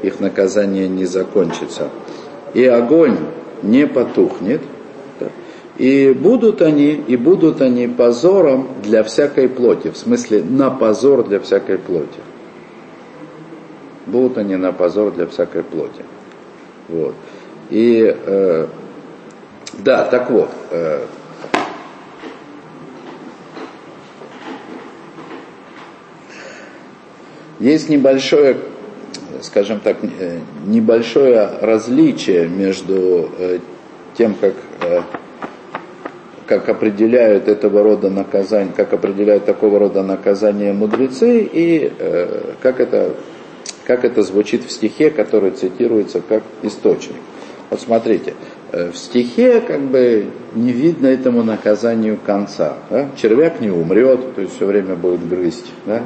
их 0.02 0.18
наказание 0.18 0.88
не 0.88 1.04
закончится. 1.04 1.90
И 2.54 2.64
огонь 2.64 3.18
не 3.62 3.86
потухнет, 3.86 4.62
и 5.80 6.12
будут 6.12 6.60
они, 6.60 6.90
и 6.90 7.16
будут 7.16 7.62
они 7.62 7.88
позором 7.88 8.68
для 8.82 9.02
всякой 9.02 9.48
плоти, 9.48 9.88
в 9.88 9.96
смысле 9.96 10.42
на 10.42 10.70
позор 10.70 11.26
для 11.26 11.40
всякой 11.40 11.78
плоти. 11.78 12.20
Будут 14.04 14.36
они 14.36 14.56
на 14.56 14.72
позор 14.72 15.10
для 15.10 15.26
всякой 15.26 15.62
плоти. 15.62 16.04
Вот. 16.88 17.14
И 17.70 18.14
э, 18.14 18.66
да, 19.78 20.04
так 20.04 20.30
вот, 20.30 20.50
э, 20.70 21.06
есть 27.58 27.88
небольшое, 27.88 28.58
скажем 29.40 29.80
так, 29.80 29.96
э, 30.02 30.40
небольшое 30.66 31.52
различие 31.62 32.48
между 32.48 33.30
э, 33.38 33.60
тем, 34.18 34.34
как 34.34 34.52
э, 34.82 35.00
как 36.50 36.68
определяют 36.68 37.46
этого 37.46 37.84
рода 37.84 38.10
наказание, 38.10 38.72
как 38.76 38.92
определяют 38.92 39.44
такого 39.44 39.78
рода 39.78 40.02
наказание 40.02 40.72
мудрецы 40.72 41.42
и 41.44 41.92
э, 41.96 42.54
как, 42.60 42.80
это, 42.80 43.14
как 43.86 44.04
это 44.04 44.22
звучит 44.22 44.64
в 44.64 44.72
стихе, 44.72 45.12
который 45.12 45.52
цитируется 45.52 46.20
как 46.20 46.42
источник. 46.62 47.14
Вот 47.70 47.80
смотрите, 47.80 48.34
э, 48.72 48.90
в 48.90 48.96
стихе 48.96 49.60
как 49.60 49.80
бы 49.80 50.26
не 50.56 50.72
видно 50.72 51.06
этому 51.06 51.44
наказанию 51.44 52.18
конца. 52.26 52.78
Да? 52.90 53.10
Червяк 53.16 53.60
не 53.60 53.70
умрет, 53.70 54.34
то 54.34 54.40
есть 54.40 54.56
все 54.56 54.66
время 54.66 54.96
будет 54.96 55.28
грызть. 55.28 55.70
Да? 55.86 56.02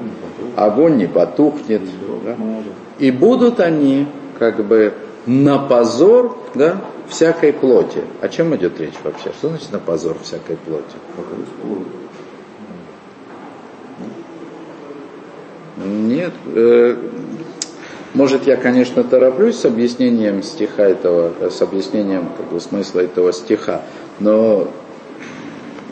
Огонь 0.56 0.98
не 0.98 1.06
потухнет. 1.06 1.80
Да? 2.22 2.36
И 2.98 3.10
будут 3.10 3.60
они 3.60 4.08
как 4.38 4.62
бы 4.62 4.92
на 5.24 5.58
позор 5.58 6.36
да, 6.54 6.82
всякой 7.08 7.52
плоти. 7.52 8.02
О 8.20 8.28
чем 8.28 8.54
идет 8.56 8.80
речь 8.80 8.94
вообще? 9.02 9.30
Что 9.38 9.48
значит 9.48 9.72
на 9.72 9.78
позор 9.78 10.16
всякой 10.22 10.56
плоти? 10.56 10.96
Нет. 15.76 16.32
Э, 16.46 16.96
может, 18.14 18.46
я, 18.46 18.56
конечно, 18.56 19.02
тороплюсь 19.02 19.56
с 19.56 19.64
объяснением 19.64 20.42
стиха 20.42 20.84
этого, 20.84 21.50
с 21.50 21.60
объяснением 21.60 22.30
как 22.36 22.46
бы, 22.46 22.60
смысла 22.60 23.00
этого 23.00 23.32
стиха, 23.32 23.82
но 24.20 24.68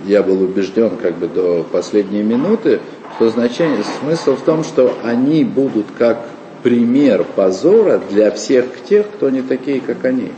я 0.04 0.22
был 0.22 0.40
убежден 0.40 0.96
как 0.96 1.16
бы 1.16 1.26
до 1.26 1.64
последней 1.64 2.22
минуты, 2.22 2.80
что 3.16 3.28
значение, 3.28 3.82
смысл 4.00 4.36
в 4.36 4.42
том, 4.42 4.62
что 4.62 4.94
они 5.02 5.44
будут 5.44 5.86
как 5.98 6.18
пример 6.62 7.24
позора 7.24 8.00
для 8.10 8.30
всех 8.30 8.66
тех, 8.88 9.06
кто 9.06 9.28
не 9.30 9.42
такие, 9.42 9.80
как 9.80 10.04
они. 10.04 10.30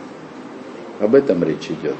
Об 1.05 1.15
этом 1.15 1.45
речь 1.45 1.71
идет. 1.71 1.97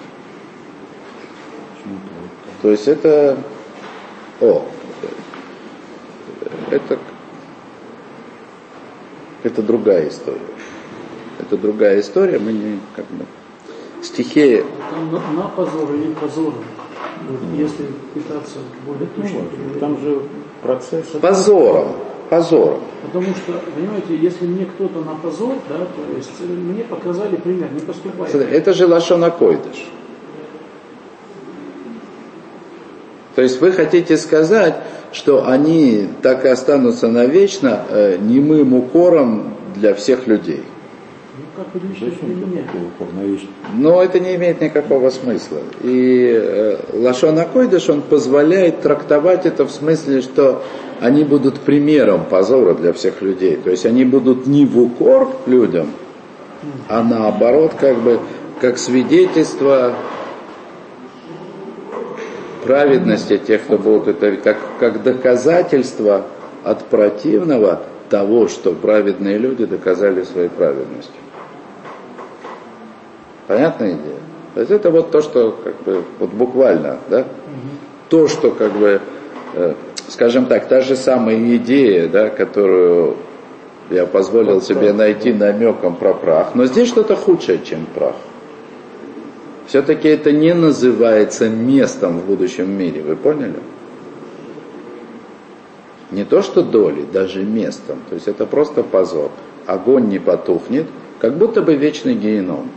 То 2.63 2.71
есть 2.71 2.89
это... 2.89 3.37
О, 4.41 4.65
это, 6.71 6.99
это 9.43 9.63
другая 9.63 10.09
история. 10.09 10.41
Это 11.39 11.59
другая 11.59 12.01
история, 12.01 12.39
мы 12.39 12.53
не 12.53 12.81
как 12.97 13.05
бы 13.09 13.27
стихи... 14.03 14.65
На, 15.13 15.43
на 15.43 15.49
позор 15.49 15.93
или 15.93 16.15
позор, 16.15 16.55
если 17.53 17.85
пытаться 18.15 18.61
более 18.87 19.07
точно. 19.09 19.41
Ну, 19.43 19.79
там 19.81 20.01
же 20.01 20.23
процесс... 20.63 21.09
Позором 21.21 21.97
позором. 22.29 22.81
Потому 23.03 23.35
что, 23.35 23.53
понимаете, 23.75 24.17
если 24.17 24.47
мне 24.47 24.65
кто-то 24.65 25.01
на 25.01 25.15
позор, 25.15 25.55
да, 25.69 25.77
то 25.77 26.17
есть 26.17 26.31
э, 26.41 26.45
мне 26.45 26.83
показали 26.85 27.37
пример, 27.37 27.71
не 27.73 27.81
поступай. 27.81 28.31
Это 28.31 28.73
же 28.73 28.87
Лашона 28.87 29.31
Койдыш. 29.31 29.85
То 33.35 33.43
есть 33.43 33.61
вы 33.61 33.73
хотите 33.73 34.17
сказать, 34.17 34.77
что 35.13 35.47
они 35.47 36.09
так 36.23 36.45
и 36.45 36.49
останутся 36.49 37.09
навечно 37.09 37.85
э, 37.89 38.17
немым 38.19 38.75
укором 38.75 39.55
для 39.75 39.95
всех 39.95 40.27
людей. 40.27 40.63
Как 41.57 41.67
вы 41.73 43.39
Но 43.77 44.03
это 44.03 44.19
не 44.19 44.35
имеет 44.35 44.61
никакого 44.61 45.11
смысла. 45.11 45.59
И 45.83 46.29
э, 46.35 46.77
Лашон 46.95 47.39
Койдыш, 47.45 47.89
он 47.89 48.03
позволяет 48.03 48.81
трактовать 48.81 49.47
это 49.47 49.65
в 49.65 49.71
смысле, 49.71 50.21
что 50.21 50.65
они 51.01 51.23
будут 51.23 51.61
примером 51.61 52.25
позора 52.25 52.75
для 52.75 52.93
всех 52.93 53.23
людей. 53.23 53.57
То 53.57 53.71
есть 53.71 53.87
они 53.87 54.05
будут 54.05 54.49
не 54.49 54.67
в 54.67 54.81
укор 54.81 55.29
людям, 55.47 55.91
а 56.89 57.05
наоборот, 57.05 57.73
как 57.79 57.99
бы, 57.99 58.19
как 58.61 58.77
свидетельство 58.77 59.95
праведности 62.65 63.39
тех, 63.39 63.63
кто 63.63 63.79
будут 63.79 64.09
это, 64.09 64.37
как, 64.39 64.59
как 64.81 65.03
доказательство 65.05 66.27
от 66.65 66.85
противного 66.87 67.83
того, 68.11 68.49
что 68.49 68.73
праведные 68.73 69.39
люди 69.39 69.67
доказали 69.67 70.25
своей 70.25 70.49
праведностью. 70.49 71.24
Понятная 73.47 73.91
идея? 73.95 74.21
То 74.55 74.61
есть 74.61 74.73
это 74.73 74.91
вот 74.91 75.11
то, 75.11 75.21
что 75.21 75.59
как 75.63 75.83
бы 75.83 76.05
вот 76.19 76.31
буквально, 76.31 76.99
да? 77.09 77.21
Угу. 77.21 77.27
То, 78.09 78.29
что 78.29 78.51
как 78.51 78.73
бы 78.73 79.01
э, 79.55 79.75
скажем 80.09 80.47
так, 80.47 80.69
та 80.69 80.81
же 80.81 80.97
самая 80.97 81.57
идея, 81.57 82.09
да, 82.09 82.29
которую 82.29 83.17
я 83.91 84.07
позволил 84.07 84.61
себе 84.63 84.93
найти 84.93 85.33
намеком 85.33 85.97
про 85.97 86.15
прах, 86.15 86.55
но 86.55 86.67
здесь 86.67 86.89
что-то 86.89 87.17
худшее, 87.17 87.61
чем 87.65 87.87
прах. 87.87 88.15
Все-таки 89.67 90.09
это 90.09 90.31
не 90.31 90.53
называется 90.55 91.49
местом 91.49 92.19
в 92.19 92.27
будущем 92.27 92.71
мире, 92.71 93.03
вы 93.03 93.17
поняли? 93.17 93.61
Не 96.11 96.25
то, 96.25 96.43
что 96.43 96.63
доли, 96.63 97.07
даже 97.11 97.43
местом. 97.43 97.99
То 98.09 98.15
есть 98.15 98.29
это 98.29 98.47
просто 98.47 98.83
позор. 98.83 99.31
Огонь 99.67 100.09
не 100.09 100.19
потухнет, 100.19 100.87
как 101.19 101.37
будто 101.37 101.63
бы 101.63 101.75
вечный 101.75 102.15
геном. 102.15 102.69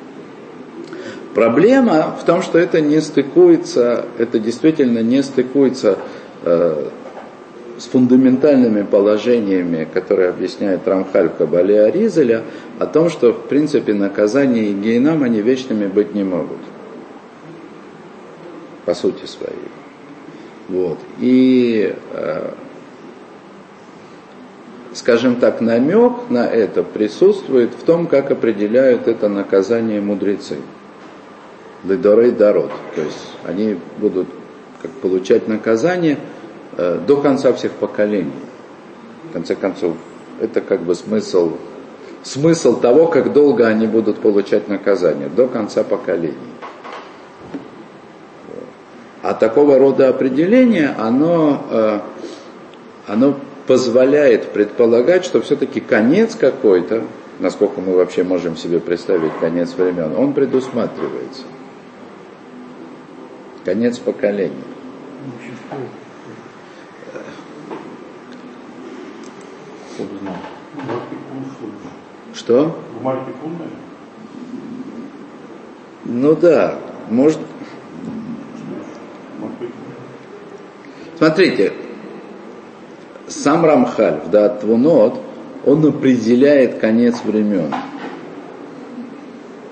Проблема 1.38 2.18
в 2.20 2.26
том, 2.26 2.42
что 2.42 2.58
это 2.58 2.82
не 2.82 3.00
стыкуется, 3.00 4.06
это 4.18 4.40
действительно 4.40 5.04
не 5.04 5.22
стыкуется 5.22 6.00
э, 6.44 6.90
с 7.78 7.86
фундаментальными 7.86 8.82
положениями, 8.82 9.88
которые 9.94 10.30
объясняет 10.30 10.88
Рамхаль 10.88 11.30
в 11.30 11.36
Кабале 11.36 11.84
Аризеля, 11.84 12.42
о 12.80 12.88
том, 12.88 13.12
что 13.12 13.34
в 13.34 13.50
принципе 13.50 13.94
наказание 13.94 14.72
и 14.72 14.74
гейнам 14.74 15.22
они 15.22 15.42
вечными 15.42 15.86
быть 15.86 16.16
не 16.16 16.24
могут. 16.24 16.58
По 18.86 18.96
сути 18.96 19.28
своей. 19.28 19.70
Вот. 20.70 20.98
И, 21.20 21.96
э, 22.14 22.50
скажем 24.96 25.36
так, 25.36 25.62
намек 25.62 26.14
на 26.32 26.48
это 26.48 26.82
присутствует 26.82 27.76
в 27.80 27.84
том, 27.84 28.08
как 28.08 28.32
определяют 28.32 29.08
это 29.08 29.30
наказание 29.30 30.02
мудрецы. 30.02 30.56
Ледорей 31.84 32.32
Дарот. 32.32 32.72
То 32.96 33.02
есть 33.02 33.28
они 33.44 33.78
будут 33.98 34.28
как 34.82 34.92
получать 34.92 35.48
наказание– 35.48 36.18
Э, 36.78 37.00
до 37.06 37.18
конца 37.18 37.54
всех 37.54 37.72
поколений. 37.72 38.32
В 39.30 39.34
конце 39.34 39.56
концов, 39.56 39.96
это 40.40 40.62
как 40.62 40.82
бы 40.82 40.94
смысл, 40.94 41.54
смысл 42.22 42.80
того, 42.80 43.08
как 43.08 43.34
долго 43.34 43.68
они 43.68 43.88
будут 43.88 44.20
получать 44.20 44.68
наказание, 44.68 45.28
до 45.28 45.48
конца 45.48 45.84
поколений. 45.84 46.36
А 49.24 49.34
такого 49.34 49.80
рода 49.80 50.10
определение, 50.10 50.94
оно, 51.00 51.66
э, 51.72 52.00
оно 53.08 53.40
позволяет 53.66 54.52
предполагать, 54.52 55.26
что 55.26 55.42
все-таки 55.42 55.80
конец 55.80 56.36
какой-то, 56.36 57.02
насколько 57.40 57.82
мы 57.82 57.96
вообще 57.96 58.24
можем 58.24 58.56
себе 58.56 58.80
представить 58.80 59.34
конец 59.40 59.74
времен, 59.74 60.16
он 60.16 60.34
предусматривается. 60.34 61.42
Конец 63.68 63.98
поколения. 63.98 64.54
Что? 72.34 72.80
Ну 76.06 76.36
да, 76.38 76.80
может... 77.10 77.40
Смотрите, 81.18 81.74
сам 83.28 83.66
Рамхаль 83.66 84.22
в 84.22 84.30
Датвунот, 84.30 85.20
он 85.66 85.86
определяет 85.86 86.80
конец 86.80 87.22
времен. 87.22 87.76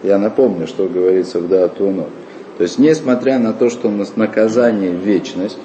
Я 0.04 0.18
напомню, 0.18 0.68
что 0.68 0.90
говорится 0.90 1.40
в 1.40 1.48
Даатуну. 1.48 2.10
То 2.58 2.64
есть, 2.64 2.80
несмотря 2.80 3.38
на 3.40 3.54
то, 3.54 3.70
что 3.70 3.90
у 3.90 3.92
нас 3.92 4.16
наказание 4.16 4.92
вечность, 4.92 5.58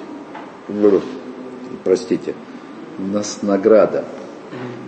простите, 1.83 2.33
у 2.99 3.03
нас 3.03 3.39
награда, 3.41 4.03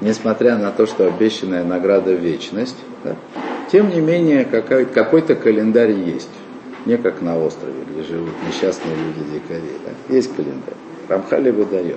несмотря 0.02 0.58
на 0.58 0.72
то, 0.72 0.86
что 0.86 1.08
обещанная 1.08 1.64
награда 1.64 2.14
вечность, 2.14 2.76
да, 3.04 3.16
тем 3.72 3.90
не 3.90 4.02
менее 4.02 4.46
какой- 4.46 4.86
какой-то 4.86 5.36
календарь 5.36 5.92
есть. 5.92 6.30
Не 6.86 6.98
как 6.98 7.22
на 7.22 7.40
острове, 7.40 7.76
где 7.90 8.04
живут 8.04 8.34
несчастные 8.46 8.94
люди-дикари. 8.96 9.62
Да? 9.86 10.14
Есть 10.14 10.36
календарь. 10.36 10.74
Рамхали 11.08 11.50
выдает. 11.50 11.96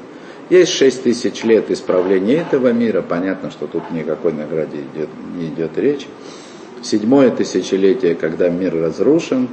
Есть 0.48 0.72
шесть 0.72 1.02
тысяч 1.02 1.42
лет 1.42 1.72
исправления 1.72 2.36
этого 2.36 2.72
мира. 2.72 3.02
Понятно, 3.02 3.50
что 3.50 3.66
тут 3.66 3.90
никакой 3.90 4.32
награде 4.32 4.78
идет, 4.94 5.08
не 5.36 5.48
идет 5.48 5.76
речь. 5.76 6.06
Седьмое 6.82 7.30
тысячелетие, 7.32 8.14
когда 8.14 8.48
мир 8.48 8.80
разрушен, 8.80 9.48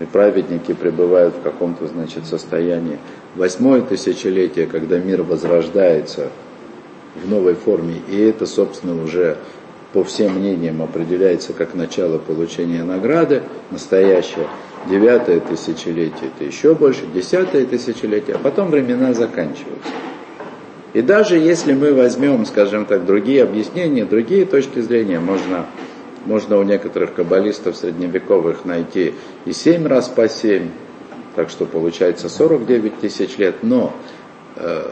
и 0.00 0.04
праведники 0.04 0.72
пребывают 0.72 1.36
в 1.36 1.42
каком-то, 1.42 1.86
значит, 1.86 2.26
состоянии. 2.26 2.98
Восьмое 3.36 3.82
тысячелетие, 3.82 4.66
когда 4.66 4.98
мир 4.98 5.22
возрождается 5.22 6.30
в 7.14 7.28
новой 7.30 7.54
форме, 7.54 8.00
и 8.08 8.18
это, 8.18 8.46
собственно, 8.46 9.02
уже 9.02 9.36
по 9.92 10.04
всем 10.04 10.34
мнениям 10.34 10.82
определяется 10.82 11.52
как 11.52 11.74
начало 11.74 12.18
получения 12.18 12.82
награды, 12.82 13.42
настоящее. 13.70 14.46
Девятое 14.88 15.40
тысячелетие 15.40 16.30
это 16.34 16.44
еще 16.44 16.74
больше, 16.74 17.02
десятое 17.12 17.66
тысячелетие, 17.66 18.36
а 18.36 18.38
потом 18.38 18.70
времена 18.70 19.12
заканчиваются. 19.12 19.90
И 20.94 21.02
даже 21.02 21.36
если 21.38 21.72
мы 21.72 21.92
возьмем, 21.92 22.46
скажем 22.46 22.86
так, 22.86 23.04
другие 23.04 23.42
объяснения, 23.42 24.04
другие 24.04 24.44
точки 24.46 24.80
зрения, 24.80 25.20
можно, 25.20 25.66
можно 26.26 26.58
у 26.58 26.62
некоторых 26.62 27.14
каббалистов 27.14 27.76
средневековых 27.76 28.64
найти 28.64 29.14
и 29.44 29.52
семь 29.52 29.86
раз 29.86 30.08
по 30.08 30.28
семь, 30.28 30.68
так 31.34 31.50
что 31.50 31.66
получается 31.66 32.28
49 32.28 32.98
тысяч 33.00 33.38
лет, 33.38 33.56
но 33.62 33.94
э, 34.56 34.90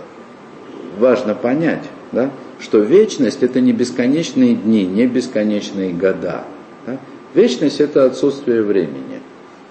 важно 0.99 1.35
понять, 1.35 1.85
да, 2.13 2.31
что 2.61 2.79
вечность 2.79 3.43
это 3.43 3.61
не 3.61 3.73
бесконечные 3.73 4.55
дни, 4.55 4.85
не 4.85 5.07
бесконечные 5.07 5.93
года. 5.93 6.45
Да? 6.87 6.99
Вечность 7.35 7.81
это 7.81 8.05
отсутствие 8.05 8.63
времени. 8.63 9.21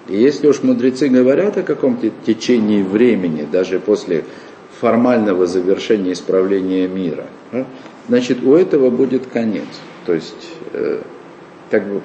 И 0.08 0.18
если 0.18 0.48
уж 0.48 0.64
мудрецы 0.64 1.10
говорят 1.10 1.58
о 1.58 1.64
каком-то 1.64 2.10
течении 2.26 2.82
времени, 2.82 3.48
даже 3.52 3.80
после 3.80 4.24
формального 4.80 5.48
завершения 5.48 6.14
исправления 6.14 6.88
мира, 6.88 7.26
да, 7.52 7.66
значит 8.08 8.44
у 8.44 8.54
этого 8.54 8.90
будет 8.90 9.28
конец. 9.28 9.66
То 10.06 10.14
есть 10.14 10.48
э, 10.72 11.02
как 11.70 11.86
бы 11.88 12.02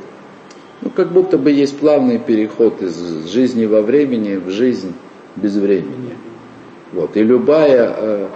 ну, 0.82 0.90
как 0.90 1.12
будто 1.12 1.38
бы 1.38 1.50
есть 1.52 1.78
плавный 1.78 2.18
переход 2.18 2.82
из 2.82 3.26
жизни 3.26 3.66
во 3.66 3.82
времени 3.82 4.36
в 4.36 4.50
жизнь 4.50 4.94
без 5.36 5.54
времени. 5.54 6.16
Вот. 6.92 7.16
И 7.16 7.22
любая, 7.22 7.94
э, 7.96 8.28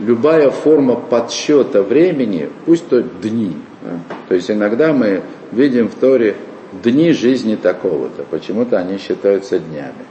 любая 0.00 0.50
форма 0.50 0.96
подсчета 0.96 1.82
времени, 1.82 2.48
пусть 2.64 2.88
то 2.88 3.02
дни. 3.02 3.54
да. 3.82 3.98
То 4.28 4.34
есть 4.34 4.50
иногда 4.50 4.94
мы 4.94 5.22
видим 5.52 5.88
в 5.88 5.94
Торе 5.94 6.36
дни 6.72 7.12
жизни 7.12 7.56
такого-то, 7.56 8.24
почему-то 8.30 8.78
они 8.78 8.96
считаются 8.96 9.58
днями. 9.58 10.06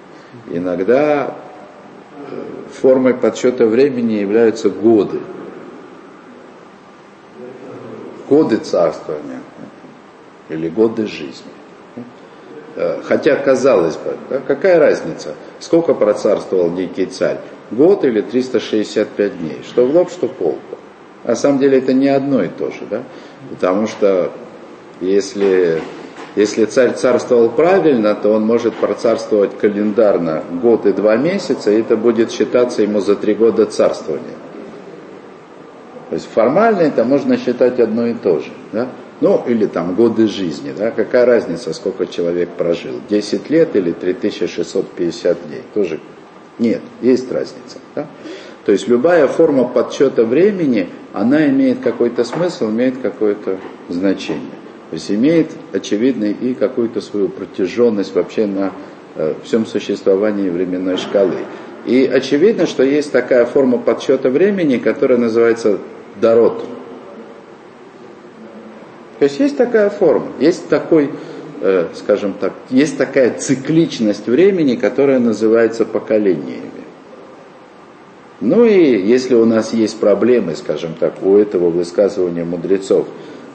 Иногда 0.51 1.33
э, 2.17 2.31
формой 2.71 3.15
подсчета 3.15 3.65
времени 3.65 4.13
являются 4.13 4.69
годы. 4.69 5.19
Годы 8.29 8.57
царствования 8.57 9.39
или 10.49 10.69
годы 10.69 11.07
жизни. 11.07 11.51
Э, 12.75 13.01
Хотя, 13.03 13.35
казалось 13.35 13.95
бы, 13.95 14.15
да, 14.29 14.39
какая 14.39 14.79
разница, 14.79 15.35
сколько 15.59 15.93
процарствовал 15.93 16.69
некий 16.69 17.05
царь, 17.05 17.39
год 17.71 18.03
или 18.03 18.21
365 18.21 19.39
дней, 19.39 19.61
что 19.67 19.85
в 19.85 19.95
лоб, 19.95 20.09
что 20.09 20.27
в 20.27 20.33
пол. 20.33 20.57
На 21.23 21.35
самом 21.35 21.59
деле 21.59 21.79
это 21.79 21.93
не 21.93 22.07
одно 22.07 22.43
и 22.43 22.47
то 22.47 22.71
же, 22.71 22.81
да? 22.89 23.03
потому 23.49 23.87
что 23.87 24.31
если, 25.01 25.81
если 26.35 26.65
царь 26.65 26.93
царствовал 26.93 27.49
правильно, 27.49 28.15
то 28.15 28.31
он 28.31 28.45
может 28.45 28.73
процарствовать 28.75 29.57
календарно 29.57 30.43
год 30.61 30.85
и 30.85 30.93
два 30.93 31.17
месяца, 31.17 31.71
и 31.71 31.81
это 31.81 31.97
будет 31.97 32.31
считаться 32.31 32.81
ему 32.81 32.99
за 32.99 33.15
три 33.15 33.33
года 33.33 33.65
царствования. 33.65 34.37
То 36.09 36.15
есть 36.15 36.27
формально 36.33 36.81
это 36.81 37.03
можно 37.03 37.37
считать 37.37 37.79
одно 37.79 38.07
и 38.07 38.13
то 38.13 38.39
же. 38.39 38.51
Да? 38.71 38.87
Ну, 39.21 39.43
или 39.47 39.65
там 39.65 39.95
годы 39.95 40.27
жизни, 40.27 40.73
да, 40.77 40.91
какая 40.91 41.25
разница, 41.25 41.73
сколько 41.73 42.07
человек 42.07 42.49
прожил, 42.49 43.01
10 43.09 43.49
лет 43.49 43.75
или 43.75 43.91
3650 43.91 45.47
дней, 45.47 45.61
тоже 45.73 45.99
нет, 46.57 46.81
есть 47.01 47.31
разница. 47.31 47.79
Да? 47.95 48.07
То 48.65 48.71
есть 48.73 48.87
любая 48.87 49.27
форма 49.27 49.65
подсчета 49.65 50.23
времени, 50.23 50.89
она 51.13 51.47
имеет 51.49 51.79
какой-то 51.79 52.23
смысл, 52.23 52.69
имеет 52.69 52.97
какое-то 53.01 53.57
значение. 53.89 54.51
То 54.89 54.95
есть 54.95 55.11
имеет, 55.11 55.51
очевидно, 55.71 56.25
и 56.25 56.53
какую-то 56.53 57.01
свою 57.01 57.29
протяженность 57.29 58.13
вообще 58.13 58.45
на 58.45 58.71
э, 59.15 59.33
всем 59.43 59.65
существовании 59.65 60.49
временной 60.49 60.97
шкалы. 60.97 61.37
И 61.85 62.05
очевидно, 62.05 62.67
что 62.67 62.83
есть 62.83 63.11
такая 63.11 63.45
форма 63.45 63.77
подсчета 63.77 64.29
времени, 64.29 64.77
которая 64.77 65.17
называется 65.17 65.79
дород. 66.19 66.63
То 69.19 69.25
есть 69.25 69.39
есть 69.39 69.57
такая 69.57 69.89
форма, 69.89 70.27
есть 70.39 70.69
такой, 70.69 71.11
э, 71.61 71.87
скажем 71.93 72.33
так, 72.33 72.53
есть 72.69 72.97
такая 72.97 73.37
цикличность 73.37 74.27
времени, 74.27 74.75
которая 74.75 75.19
называется 75.19 75.83
поколениями. 75.85 76.69
Ну 78.39 78.63
и 78.63 78.97
если 79.05 79.35
у 79.35 79.43
нас 79.45 79.73
есть 79.73 79.99
проблемы, 79.99 80.55
скажем 80.55 80.93
так, 80.97 81.21
у 81.21 81.35
этого 81.35 81.69
высказывания 81.69 82.45
мудрецов 82.45 83.07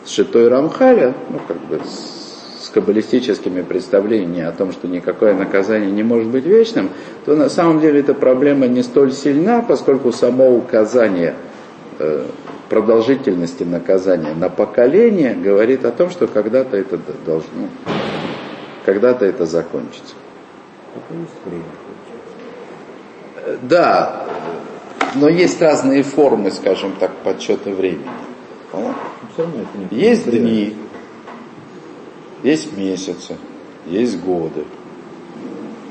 с 0.05 0.11
Шитой 0.11 0.49
Рамхаля, 0.49 1.15
ну 1.31 1.41
как 1.49 1.59
бы 1.67 1.81
с, 1.83 2.67
с 2.67 2.69
каббалистическими 2.69 3.63
представлениями 3.63 4.43
о 4.43 4.53
том, 4.53 4.73
что 4.73 4.87
никакое 4.87 5.33
наказание 5.33 5.91
не 5.91 6.03
может 6.03 6.29
быть 6.29 6.45
вечным, 6.45 6.91
то 7.25 7.35
на 7.35 7.49
самом 7.49 7.81
деле 7.81 8.01
эта 8.01 8.13
проблема 8.13 8.67
не 8.67 8.83
столь 8.83 9.13
сильна, 9.13 9.65
поскольку 9.67 10.13
само 10.13 10.55
указание 10.55 11.35
э, 11.99 12.27
продолжительности 12.69 13.63
наказания 13.63 14.35
на 14.35 14.49
поколение 14.49 15.35
говорит 15.35 15.85
о 15.85 15.93
том, 15.93 16.11
что 16.11 16.27
когда-то 16.27 16.77
это 16.77 16.99
должно, 17.25 17.69
когда-то 18.85 19.25
это 19.25 19.47
закончится. 19.47 20.15
Э, 23.45 23.57
Да, 23.63 24.27
но 25.15 25.29
есть 25.29 25.61
разные 25.61 26.03
формы, 26.03 26.51
скажем 26.51 26.95
так, 26.99 27.13
подсчета 27.17 27.71
времени. 27.71 28.09
Не 29.91 29.99
Есть 29.99 30.31
дни, 30.31 30.77
есть 32.43 32.77
месяцы, 32.77 33.37
есть 33.87 34.21
годы. 34.21 34.65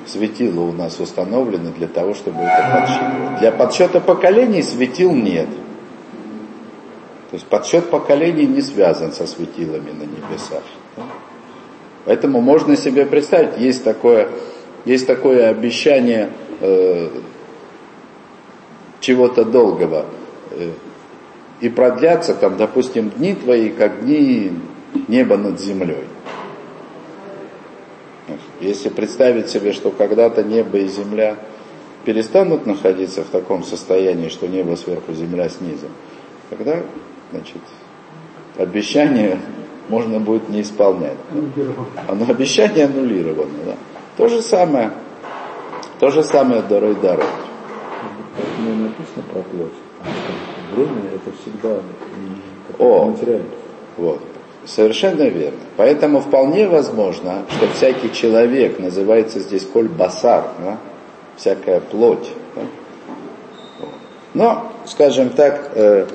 Светила 0.05 0.61
у 0.61 0.73
нас 0.73 0.99
установлены 0.99 1.71
для 1.71 1.87
того, 1.87 2.13
чтобы 2.13 2.39
это 2.41 2.77
подсчитывать. 2.77 3.39
Для 3.39 3.51
подсчета 3.51 3.99
поколений 4.01 4.61
светил 4.61 5.13
нет. 5.13 5.47
То 7.33 7.37
есть 7.37 7.47
подсчет 7.47 7.89
поколений 7.89 8.45
не 8.45 8.61
связан 8.61 9.11
со 9.11 9.25
светилами 9.25 9.89
на 9.89 10.03
небесах. 10.03 10.61
да. 10.95 11.01
Поэтому 12.05 12.41
можно 12.41 12.75
себе 12.75 13.07
представить, 13.07 13.57
есть 13.57 13.83
такое, 13.83 14.29
есть 14.85 15.07
такое 15.07 15.49
обещание 15.49 16.29
э, 16.61 17.09
чего-то 18.99 19.45
долгого. 19.45 20.05
Э, 20.51 20.73
и 21.59 21.69
продлятся 21.69 22.35
там, 22.35 22.55
допустим, 22.55 23.09
дни 23.09 23.33
твои, 23.33 23.69
как 23.69 24.05
дни 24.05 24.51
неба 25.07 25.35
над 25.35 25.59
землей. 25.59 26.03
Если 28.61 28.89
представить 28.89 29.49
себе, 29.49 29.73
что 29.73 29.89
когда-то 29.89 30.43
небо 30.43 30.77
и 30.77 30.87
земля 30.87 31.37
перестанут 32.05 32.67
находиться 32.67 33.23
в 33.23 33.29
таком 33.29 33.63
состоянии, 33.63 34.29
что 34.29 34.45
небо 34.45 34.75
сверху, 34.75 35.13
земля 35.13 35.49
снизу, 35.49 35.87
тогда, 36.51 36.83
значит, 37.33 37.61
обещание 38.57 39.39
можно 39.89 40.19
будет 40.19 40.49
не 40.49 40.61
исполнять. 40.61 41.17
Оно 42.07 42.25
обещание 42.29 42.85
аннулировано. 42.85 43.51
Да? 43.65 43.75
То 44.17 44.27
же 44.27 44.41
самое, 44.41 44.91
то 45.99 46.11
же 46.11 46.23
самое 46.23 46.61
дорой. 46.61 46.95
Поэтому 48.35 48.69
и 48.69 48.83
написано 48.83 49.23
про 49.31 49.41
плоть. 49.41 49.73
Время 50.75 51.09
это 51.15 51.31
всегда 51.41 51.75
О. 52.79 53.05
какая-то 53.05 53.05
материальность. 53.11 53.53
Вот. 53.97 54.21
Совершенно 54.65 55.23
верно. 55.23 55.59
Поэтому 55.75 56.21
вполне 56.21 56.67
возможно, 56.67 57.43
что 57.49 57.67
всякий 57.67 58.11
человек 58.13 58.79
называется 58.79 59.39
здесь 59.39 59.65
коль 59.65 59.89
басар, 59.89 60.45
да? 60.59 60.77
всякая 61.35 61.79
плоть. 61.79 62.31
да? 62.55 62.61
Но, 64.33 64.71
скажем 64.85 65.29
так, 65.29 65.71
э, 65.75 66.07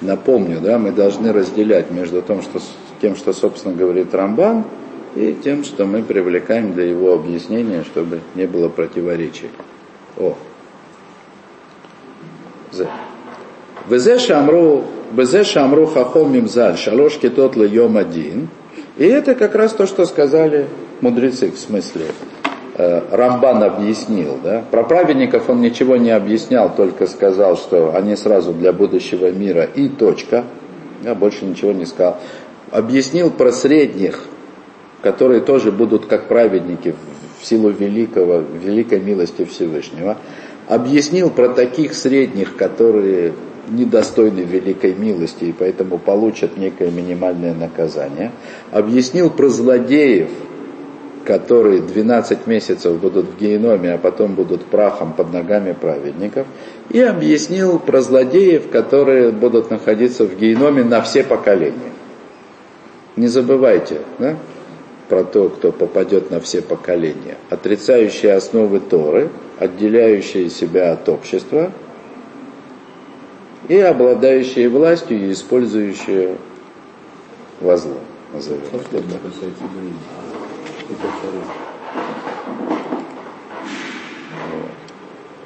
напомню, 0.00 0.60
да, 0.60 0.78
мы 0.78 0.92
должны 0.92 1.32
разделять 1.32 1.90
между 1.90 2.22
тем, 2.22 2.42
что, 2.42 2.60
тем, 3.00 3.16
что, 3.16 3.32
собственно, 3.32 3.74
говорит 3.74 4.14
Рамбан, 4.14 4.64
и 5.14 5.34
тем, 5.42 5.64
что 5.64 5.86
мы 5.86 6.02
привлекаем 6.02 6.74
для 6.74 6.84
его 6.84 7.14
объяснения, 7.14 7.84
чтобы 7.84 8.20
не 8.34 8.46
было 8.46 8.68
противоречий. 8.68 9.50
О. 10.18 10.36
Везе 13.88 14.18
шамру, 14.18 14.84
везе 15.12 15.44
шамру 15.44 15.86
хахом 15.86 16.32
мимзаль, 16.32 16.76
шалош 16.76 17.18
китот 17.18 17.56
йом 17.56 17.96
один. 17.96 18.48
И 18.98 19.04
это 19.04 19.34
как 19.34 19.54
раз 19.54 19.72
то, 19.72 19.86
что 19.86 20.04
сказали 20.04 20.66
мудрецы, 21.00 21.50
в 21.50 21.58
смысле, 21.58 22.06
Рамбан 22.76 23.62
объяснил. 23.62 24.38
Да? 24.42 24.62
Про 24.70 24.84
праведников 24.84 25.48
он 25.48 25.60
ничего 25.60 25.96
не 25.96 26.10
объяснял, 26.10 26.74
только 26.74 27.06
сказал, 27.06 27.56
что 27.56 27.94
они 27.94 28.16
сразу 28.16 28.52
для 28.52 28.72
будущего 28.72 29.30
мира 29.30 29.64
и 29.64 29.88
точка. 29.88 30.44
Я 31.02 31.14
больше 31.14 31.46
ничего 31.46 31.72
не 31.72 31.86
сказал. 31.86 32.18
Объяснил 32.70 33.30
про 33.30 33.52
средних, 33.52 34.24
которые 35.02 35.40
тоже 35.40 35.72
будут 35.72 36.06
как 36.06 36.26
праведники 36.28 36.94
в 37.40 37.46
силу 37.46 37.70
великого, 37.70 38.38
великой 38.38 39.00
милости 39.00 39.44
Всевышнего. 39.44 40.18
Объяснил 40.68 41.30
про 41.30 41.48
таких 41.48 41.94
средних, 41.94 42.56
которые 42.56 43.32
недостойны 43.68 44.40
великой 44.40 44.94
милости 44.94 45.44
и 45.44 45.52
поэтому 45.52 45.98
получат 45.98 46.56
некое 46.56 46.90
минимальное 46.90 47.54
наказание. 47.54 48.32
Объяснил 48.70 49.30
про 49.30 49.48
злодеев, 49.48 50.28
которые 51.26 51.82
12 51.82 52.46
месяцев 52.46 52.98
будут 52.98 53.26
в 53.26 53.38
геноме, 53.38 53.94
а 53.94 53.98
потом 53.98 54.34
будут 54.34 54.64
прахом 54.66 55.12
под 55.12 55.32
ногами 55.32 55.72
праведников. 55.72 56.46
И 56.90 57.00
объяснил 57.00 57.78
про 57.78 58.00
злодеев, 58.00 58.70
которые 58.70 59.32
будут 59.32 59.70
находиться 59.70 60.24
в 60.24 60.36
геноме 60.38 60.84
на 60.84 61.02
все 61.02 61.24
поколения. 61.24 61.92
Не 63.16 63.26
забывайте 63.26 64.02
да, 64.18 64.36
про 65.08 65.24
то, 65.24 65.48
кто 65.48 65.72
попадет 65.72 66.30
на 66.30 66.40
все 66.40 66.62
поколения. 66.62 67.36
Отрицающие 67.50 68.34
основы 68.34 68.80
Торы, 68.80 69.30
отделяющие 69.58 70.48
себя 70.48 70.92
от 70.92 71.08
общества– 71.08 71.72
и 73.68 73.78
обладающие 73.78 74.68
властью 74.68 75.28
и 75.28 75.32
использующие 75.32 76.36
во 77.60 77.76
зло. 77.76 77.98
Назовем 78.32 78.60
это 78.72 79.02
так. 80.94 81.10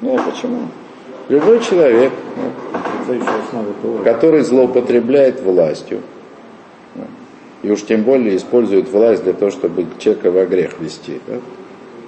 Ну 0.01 0.17
а 0.17 0.23
почему? 0.23 0.67
Любой 1.29 1.59
человек, 1.61 2.11
ну, 3.07 4.03
который 4.03 4.41
злоупотребляет 4.41 5.41
властью, 5.41 6.01
ну, 6.95 7.05
и 7.61 7.71
уж 7.71 7.83
тем 7.83 8.03
более 8.03 8.35
использует 8.35 8.89
власть 8.89 9.23
для 9.23 9.33
того, 9.33 9.51
чтобы 9.51 9.85
человека 9.99 10.31
во 10.31 10.45
грех 10.45 10.79
вести. 10.79 11.21
Да? 11.27 11.35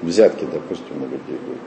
Взятки, 0.02 0.46
допустим, 0.52 0.98
у 0.98 1.06
людей 1.06 1.40
будут. 1.46 1.62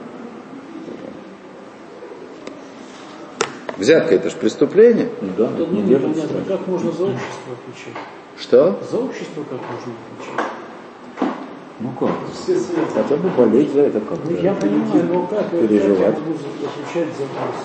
Взятка 3.77 4.15
это 4.15 4.29
же 4.29 4.35
преступление. 4.35 5.09
Ну 5.21 5.29
да, 5.37 5.47
да 5.47 5.65
не 5.65 5.81
ну, 5.81 5.99
понятно, 5.99 6.43
как 6.47 6.67
можно 6.67 6.91
за 6.91 7.05
общество 7.05 7.53
отвечать? 7.53 8.01
Что? 8.37 8.79
За 8.91 8.97
общество 8.97 9.43
как 9.43 9.59
можно 9.61 9.93
отвечать? 10.15 10.45
Ну 11.79 11.91
как? 11.99 12.09
Хотя 12.93 13.15
бы 13.17 13.29
болеть 13.29 13.71
за 13.71 13.81
это 13.81 13.99
как-то. 13.99 14.31
Ну, 14.31 14.37
я 14.37 14.53
понимаю, 14.53 15.05
но 15.11 15.27
как 15.27 15.49
переживать. 15.51 15.99
я 15.99 16.11
буду 16.11 16.39
отвечать 16.65 17.15
за 17.15 17.23
вас? 17.23 17.55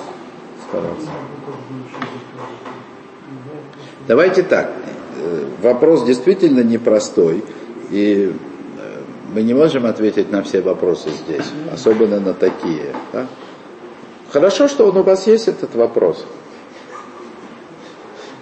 Стараться. 0.68 1.08
Давайте 4.06 4.42
так. 4.42 4.70
Э, 5.16 5.44
вопрос 5.62 6.04
действительно 6.04 6.60
непростой. 6.60 7.42
И 7.90 8.34
э, 8.78 9.00
мы 9.32 9.42
не 9.42 9.54
можем 9.54 9.86
ответить 9.86 10.30
на 10.30 10.42
все 10.42 10.60
вопросы 10.60 11.08
здесь, 11.10 11.46
особенно 11.72 12.20
на 12.20 12.34
такие. 12.34 12.94
Да? 13.14 13.26
Хорошо, 14.30 14.68
что 14.68 14.86
он 14.86 14.96
у 14.98 15.02
вас 15.02 15.26
есть 15.26 15.48
этот 15.48 15.74
вопрос. 15.74 16.26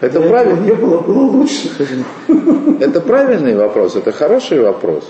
Это 0.00 0.20
правильно. 0.20 0.60
Не 0.60 0.74
было, 0.74 0.98
было 0.98 1.26
лучше. 1.26 1.70
Это 2.80 3.00
правильный 3.00 3.54
вопрос, 3.54 3.94
это 3.94 4.10
хороший 4.10 4.60
вопрос. 4.60 5.04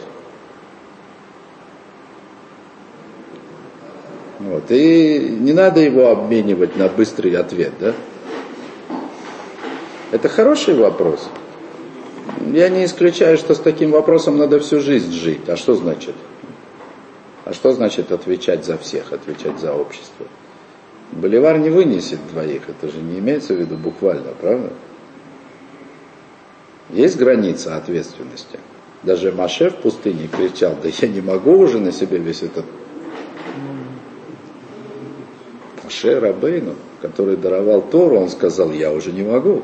Вот. 4.61 4.71
И 4.71 5.19
не 5.19 5.53
надо 5.53 5.81
его 5.81 6.11
обменивать 6.11 6.77
на 6.77 6.89
быстрый 6.89 7.35
ответ, 7.37 7.73
да? 7.81 7.95
Это 10.13 10.29
хороший 10.29 10.75
вопрос. 10.75 11.29
Я 12.53 12.69
не 12.69 12.85
исключаю, 12.85 13.37
что 13.39 13.55
с 13.55 13.59
таким 13.59 13.91
вопросом 13.93 14.39
надо 14.39 14.59
всю 14.61 14.81
жизнь 14.81 15.13
жить. 15.13 15.49
А 15.49 15.57
что 15.57 15.75
значит? 15.75 16.15
А 17.45 17.53
что 17.53 17.73
значит 17.73 18.13
отвечать 18.13 18.65
за 18.65 18.77
всех, 18.77 19.13
отвечать 19.13 19.59
за 19.61 19.73
общество? 19.73 20.27
Боливар 21.13 21.59
не 21.59 21.71
вынесет 21.71 22.21
двоих, 22.33 22.69
это 22.69 22.93
же 22.93 23.01
не 23.01 23.19
имеется 23.19 23.55
в 23.55 23.59
виду 23.59 23.77
буквально, 23.77 24.33
правда? 24.41 24.71
Есть 26.91 27.17
граница 27.17 27.77
ответственности. 27.77 28.59
Даже 29.03 29.33
Маше 29.33 29.71
в 29.71 29.77
пустыне 29.77 30.29
кричал, 30.29 30.77
да 30.81 30.89
я 30.89 31.09
не 31.09 31.21
могу 31.21 31.59
уже 31.59 31.79
на 31.79 31.91
себе 31.91 32.19
весь 32.19 32.43
этот 32.43 32.65
Маше 35.91 36.20
Рабейну, 36.20 36.74
который 37.03 37.36
даровал 37.36 37.82
Тору, 37.82 38.20
он 38.20 38.28
сказал, 38.28 38.70
я 38.70 38.93
уже 38.93 39.11
не 39.11 39.22
могу. 39.22 39.62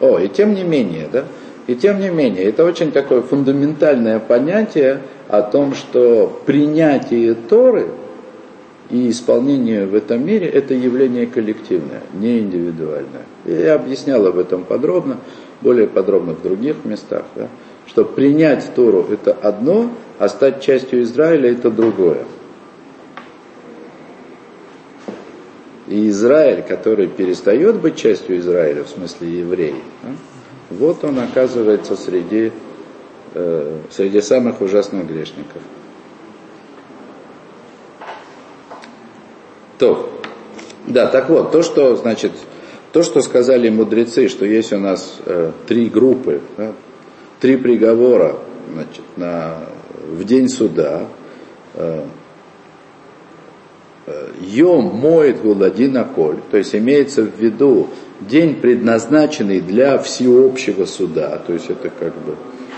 О, 0.00 0.18
и 0.18 0.28
тем 0.28 0.54
не 0.54 0.64
менее, 0.64 1.08
да, 1.12 1.24
и 1.68 1.76
тем 1.76 2.00
не 2.00 2.08
менее, 2.08 2.44
это 2.44 2.64
очень 2.64 2.90
такое 2.90 3.22
фундаментальное 3.22 4.18
понятие 4.18 5.02
о 5.28 5.42
том, 5.42 5.74
что 5.74 6.40
принятие 6.46 7.34
Торы– 7.34 7.88
и 8.90 9.10
исполнение 9.10 9.86
в 9.86 9.94
этом 9.94 10.24
мире 10.24 10.46
это 10.48 10.74
явление 10.74 11.26
коллективное, 11.26 12.02
не 12.14 12.38
индивидуальное. 12.38 13.26
И 13.44 13.52
я 13.52 13.74
объяснял 13.74 14.26
об 14.26 14.38
этом 14.38 14.64
подробно, 14.64 15.18
более 15.60 15.86
подробно 15.86 16.32
в 16.34 16.42
других 16.42 16.76
местах, 16.84 17.24
да, 17.36 17.48
что 17.86 18.04
принять 18.04 18.70
Тору 18.74 19.06
это 19.10 19.32
одно, 19.32 19.90
а 20.18 20.28
стать 20.28 20.62
частью 20.62 21.02
Израиля 21.02 21.52
это 21.52 21.70
другое. 21.70 22.24
И 25.88 26.10
Израиль, 26.10 26.62
который 26.62 27.08
перестает 27.08 27.80
быть 27.80 27.96
частью 27.96 28.38
Израиля, 28.38 28.84
в 28.84 28.88
смысле 28.88 29.38
еврей, 29.38 29.76
да, 30.02 30.10
вот 30.70 31.02
он 31.02 31.18
оказывается 31.18 31.96
среди, 31.96 32.52
э, 33.32 33.80
среди 33.90 34.20
самых 34.20 34.60
ужасных 34.60 35.06
грешников. 35.06 35.62
То, 39.78 40.10
да, 40.86 41.06
так 41.06 41.30
вот, 41.30 41.52
то, 41.52 41.62
что, 41.62 41.96
значит, 41.96 42.32
то, 42.92 43.02
что 43.02 43.22
сказали 43.22 43.70
мудрецы, 43.70 44.28
что 44.28 44.44
есть 44.44 44.74
у 44.74 44.78
нас 44.78 45.18
э, 45.24 45.52
три 45.66 45.88
группы, 45.88 46.42
да, 46.58 46.72
три 47.40 47.56
приговора 47.56 48.36
значит, 48.70 49.04
на, 49.16 49.60
в 50.06 50.22
день 50.24 50.50
суда, 50.50 51.06
э 51.74 52.02
Йом 54.40 54.84
моет 54.96 55.40
гуладина 55.40 56.04
коль, 56.04 56.36
то 56.50 56.56
есть 56.56 56.74
имеется 56.74 57.22
в 57.22 57.38
виду 57.38 57.88
день, 58.20 58.56
предназначенный 58.56 59.60
для 59.60 59.98
всеобщего 59.98 60.84
суда, 60.84 61.40
то 61.46 61.52
есть 61.52 61.70
это 61.70 61.90
как 61.90 62.14
бы 62.14 62.36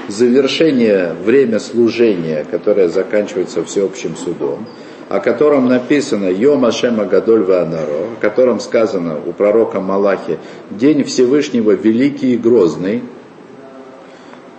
завершение 0.09 1.15
время 1.25 1.59
служения, 1.59 2.45
которое 2.51 2.89
заканчивается 2.89 3.65
всеобщим 3.65 4.17
судом 4.17 4.67
о 5.11 5.19
котором 5.19 5.67
написано 5.67 6.29
Йом 6.29 6.65
Ашема 6.65 7.05
Гадоль 7.05 7.43
Ванаро, 7.43 8.13
о 8.17 8.21
котором 8.21 8.61
сказано 8.61 9.19
у 9.27 9.33
пророка 9.33 9.81
Малахи 9.81 10.39
День 10.71 11.03
Всевышнего 11.03 11.73
Великий 11.73 12.35
и 12.35 12.39
Грозный, 12.39 13.03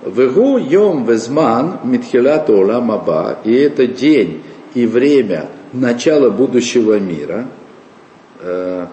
Вегу 0.06 0.58
Йом 0.58 1.06
Везман 1.06 1.80
Митхилат 1.86 2.50
Олам 2.50 2.92
Аба, 2.92 3.38
и 3.46 3.54
это 3.54 3.88
день 3.88 4.44
и 4.74 4.86
время 4.86 5.48
начала 5.74 6.30
будущего 6.30 7.00
мира. 7.00 7.48
Э, 8.40 8.88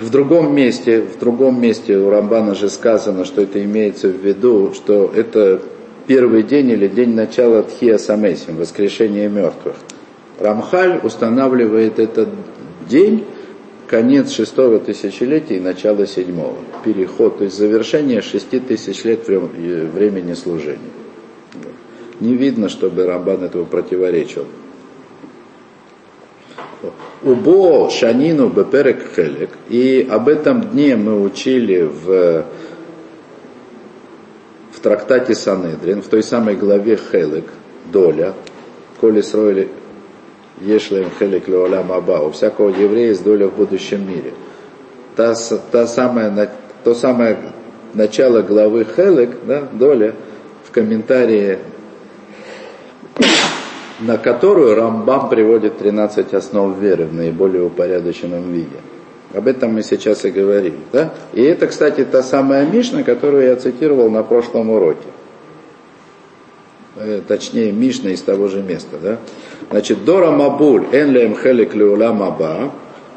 в 0.00 0.10
другом 0.10 0.54
месте, 0.54 1.02
в 1.02 1.18
другом 1.18 1.60
месте 1.60 1.96
у 1.96 2.10
Рамбана 2.10 2.54
же 2.54 2.68
сказано, 2.68 3.24
что 3.24 3.42
это 3.42 3.62
имеется 3.62 4.08
в 4.08 4.16
виду, 4.16 4.72
что 4.74 5.10
это 5.14 5.62
первый 6.06 6.42
день 6.42 6.70
или 6.70 6.88
день 6.88 7.14
начала 7.14 7.62
Тхия 7.62 7.98
Самесим, 7.98 8.56
воскрешения 8.56 9.28
мертвых. 9.28 9.76
Рамхаль 10.40 11.00
устанавливает 11.02 11.98
этот 11.98 12.28
день, 12.88 13.24
конец 13.86 14.32
шестого 14.32 14.80
тысячелетия 14.80 15.58
и 15.58 15.60
начало 15.60 16.06
седьмого. 16.06 16.56
Переход, 16.84 17.38
то 17.38 17.44
есть 17.44 17.56
завершение 17.56 18.20
шести 18.20 18.58
тысяч 18.58 19.04
лет 19.04 19.28
времени 19.28 20.34
служения. 20.34 20.78
Не 22.20 22.34
видно, 22.34 22.68
чтобы 22.68 23.06
Рамбан 23.06 23.44
этого 23.44 23.64
противоречил. 23.64 24.46
Убо 27.22 27.90
Шанину 27.90 28.48
Беперек 28.48 29.14
Хелек. 29.14 29.50
И 29.68 30.06
об 30.10 30.28
этом 30.28 30.62
дне 30.62 30.96
мы 30.96 31.20
учили 31.20 31.82
в, 31.82 32.44
в 34.72 34.80
трактате 34.80 35.34
Санедрин, 35.34 36.02
в 36.02 36.08
той 36.08 36.22
самой 36.22 36.56
главе 36.56 36.96
Хелек, 36.96 37.46
доля, 37.92 38.34
коли 39.00 39.20
строили 39.20 39.68
Ешлем 40.60 41.10
Хелек 41.18 41.48
Леолам 41.48 41.92
Аба, 41.92 42.20
у 42.20 42.30
всякого 42.30 42.68
еврея 42.68 43.08
есть 43.08 43.24
доля 43.24 43.48
в 43.48 43.56
будущем 43.56 44.06
мире. 44.08 44.32
Та, 45.16 45.34
та 45.70 45.86
самая, 45.86 46.50
то 46.82 46.94
самое 46.94 47.38
начало 47.94 48.42
главы 48.42 48.84
Хелек, 48.84 49.38
да, 49.46 49.68
доля, 49.72 50.14
в 50.64 50.70
комментарии 50.70 51.58
на 54.04 54.18
которую 54.18 54.74
Рамбам 54.74 55.28
приводит 55.28 55.78
13 55.78 56.34
основ 56.34 56.78
веры 56.78 57.06
в 57.06 57.14
наиболее 57.14 57.64
упорядоченном 57.64 58.52
виде. 58.52 58.76
Об 59.34 59.48
этом 59.48 59.74
мы 59.74 59.82
сейчас 59.82 60.24
и 60.24 60.30
говорим. 60.30 60.74
Да? 60.92 61.14
И 61.32 61.42
это, 61.42 61.66
кстати, 61.66 62.04
та 62.04 62.22
самая 62.22 62.66
Мишна, 62.66 63.02
которую 63.02 63.46
я 63.46 63.56
цитировал 63.56 64.10
на 64.10 64.22
прошлом 64.22 64.70
уроке. 64.70 65.08
Э, 66.96 67.20
точнее, 67.26 67.72
Мишна 67.72 68.10
из 68.10 68.20
того 68.20 68.48
же 68.48 68.62
места. 68.62 68.98
Да? 69.02 69.18
Значит, 69.70 70.04
Дора 70.04 70.30
Мабуль, 70.30 70.84
Энлем 70.92 71.34
Хелик 71.36 71.74
Люла 71.74 72.12
Маба. 72.12 72.70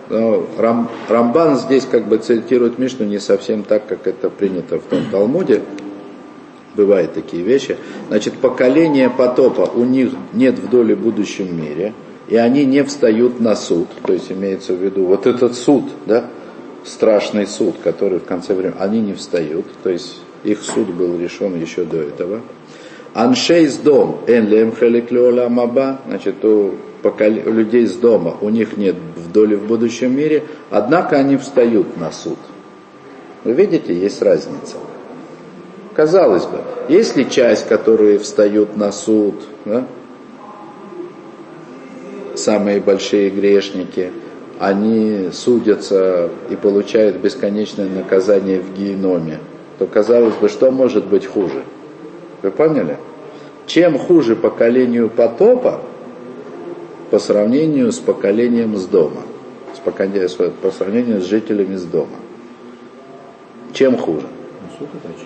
Рам, 0.10 0.90
Рамбан 1.10 1.58
здесь 1.58 1.86
как 1.86 2.08
бы 2.08 2.18
цитирует 2.18 2.80
Мишну 2.80 3.06
не 3.06 3.20
совсем 3.20 3.64
так, 3.64 3.86
как 3.88 4.08
это 4.08 4.30
принято 4.30 4.80
в 4.80 4.84
том 4.84 5.04
Талмуде 5.12 5.62
бывают 6.78 7.14
такие 7.14 7.44
вещи. 7.44 7.76
Значит, 8.08 8.36
поколение 8.36 9.10
потопа, 9.10 9.70
у 9.74 9.84
них 9.84 10.12
нет 10.34 10.60
в 10.60 10.70
доле 10.70 10.96
в 10.96 11.00
будущем 11.00 11.60
мире, 11.60 11.94
и 12.30 12.38
они 12.38 12.66
не 12.66 12.84
встают 12.84 13.40
на 13.40 13.56
суд, 13.56 13.88
то 14.06 14.14
есть 14.14 14.32
имеется 14.32 14.74
в 14.74 14.82
виду 14.82 15.06
вот 15.06 15.26
этот 15.26 15.56
суд, 15.56 15.86
да, 16.06 16.26
страшный 16.86 17.48
суд, 17.48 17.76
который 17.84 18.20
в 18.20 18.26
конце 18.26 18.54
времени, 18.54 18.76
они 18.80 19.02
не 19.02 19.14
встают, 19.14 19.66
то 19.84 19.90
есть 19.90 20.20
их 20.44 20.62
суд 20.62 20.88
был 20.90 21.20
решен 21.20 21.60
еще 21.60 21.84
до 21.84 21.98
этого. 21.98 22.42
Аншейс 23.14 23.78
дом, 23.78 24.20
энлем 24.28 24.74
маба, 25.52 26.00
значит, 26.06 26.46
у, 26.46 26.76
поколе, 27.02 27.44
у 27.46 27.52
людей 27.52 27.88
с 27.88 27.94
дома, 27.94 28.38
у 28.42 28.50
них 28.50 28.78
нет 28.78 28.96
в 29.16 29.32
доле 29.32 29.58
в 29.58 29.66
будущем 29.66 30.16
мире, 30.16 30.44
однако 30.70 31.18
они 31.18 31.38
встают 31.38 31.98
на 31.98 32.12
суд. 32.12 32.38
Вы 33.44 33.54
видите, 33.54 33.94
есть 33.98 34.22
разница. 34.22 34.76
Казалось 35.98 36.46
бы, 36.46 36.60
есть 36.90 37.18
ли 37.18 37.28
часть, 37.28 37.68
которые 37.68 38.20
встают 38.20 38.78
на 38.78 38.92
суд, 38.92 39.34
да? 39.66 39.84
самые 42.36 42.80
большие 42.80 43.32
грешники, 43.32 44.12
они 44.60 45.30
судятся 45.34 46.30
и 46.52 46.56
получают 46.56 47.18
бесконечное 47.18 47.90
наказание 47.90 48.60
в 48.60 48.78
геноме, 48.78 49.40
то 49.80 49.88
казалось 49.88 50.36
бы, 50.36 50.50
что 50.50 50.70
может 50.70 51.08
быть 51.08 51.26
хуже? 51.26 51.64
Вы 52.44 52.52
поняли? 52.52 52.98
Чем 53.66 53.98
хуже 53.98 54.36
поколению 54.36 55.10
потопа 55.10 55.82
по 57.10 57.18
сравнению 57.18 57.92
с 57.92 57.98
поколением 57.98 58.78
с 58.78 58.86
дома, 58.86 59.24
по 59.84 60.70
сравнению 60.70 61.22
с 61.22 61.26
жителями 61.26 61.76
с 61.76 61.86
дома? 61.86 62.18
Чем 63.74 63.98
хуже? 63.98 64.28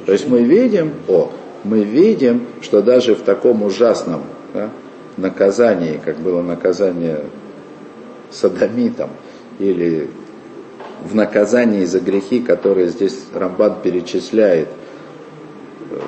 То 0.05 0.11
есть 0.11 0.27
мы 0.27 0.43
видим, 0.43 0.93
о, 1.07 1.31
мы 1.63 1.83
видим, 1.83 2.47
что 2.61 2.81
даже 2.81 3.15
в 3.15 3.21
таком 3.21 3.63
ужасном 3.63 4.23
да, 4.53 4.69
наказании, 5.17 5.99
как 6.03 6.17
было 6.17 6.41
наказание 6.41 7.25
садомитом, 8.29 9.09
или 9.59 10.09
в 11.03 11.15
наказании 11.15 11.83
за 11.85 11.99
грехи, 11.99 12.39
которые 12.39 12.87
здесь 12.89 13.25
Рамбан 13.33 13.81
перечисляет, 13.83 14.69
э, 15.89 15.99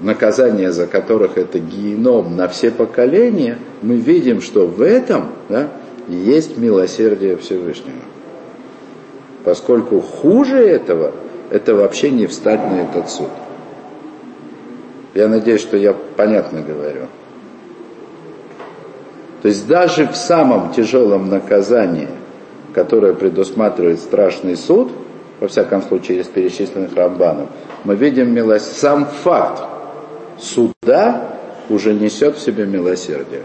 наказание 0.00 0.72
за 0.72 0.86
которых 0.86 1.38
это 1.38 1.58
геном 1.58 2.36
на 2.36 2.48
все 2.48 2.70
поколения, 2.70 3.58
мы 3.80 3.96
видим, 3.96 4.42
что 4.42 4.66
в 4.66 4.82
этом 4.82 5.30
да, 5.48 5.68
есть 6.08 6.58
милосердие 6.58 7.36
Всевышнего. 7.38 7.94
Поскольку 9.44 10.00
хуже 10.00 10.58
этого– 10.58 11.12
это 11.50 11.74
вообще 11.74 12.10
не 12.10 12.26
встать 12.26 12.60
на 12.70 12.82
этот 12.82 13.10
суд. 13.10 13.28
Я 15.14 15.28
надеюсь, 15.28 15.60
что 15.60 15.76
я 15.76 15.94
понятно 15.94 16.60
говорю. 16.60 17.06
То 19.42 19.48
есть 19.48 19.66
даже 19.66 20.06
в 20.06 20.16
самом 20.16 20.72
тяжелом 20.72 21.28
наказании, 21.28 22.08
которое 22.74 23.14
предусматривает 23.14 24.00
страшный 24.00 24.56
суд, 24.56 24.90
во 25.40 25.48
всяком 25.48 25.82
случае 25.82 26.20
из 26.20 26.26
перечисленных 26.26 26.94
рамбанов, 26.94 27.48
мы 27.84 27.94
видим 27.94 28.32
милость. 28.32 28.78
Сам 28.78 29.06
факт 29.06 29.62
суда 30.38 31.36
уже 31.68 31.94
несет 31.94 32.36
в 32.36 32.40
себе 32.40 32.66
милосердие. 32.66 33.42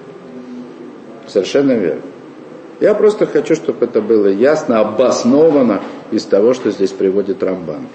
Совершенно 1.27 1.73
верно. 1.73 2.01
Я 2.79 2.95
просто 2.95 3.27
хочу, 3.27 3.55
чтобы 3.55 3.85
это 3.85 4.01
было 4.01 4.27
ясно, 4.27 4.79
обосновано 4.79 5.81
из 6.11 6.25
того, 6.25 6.53
что 6.53 6.71
здесь 6.71 6.91
приводит 6.91 7.41
Рамбан. 7.41 7.87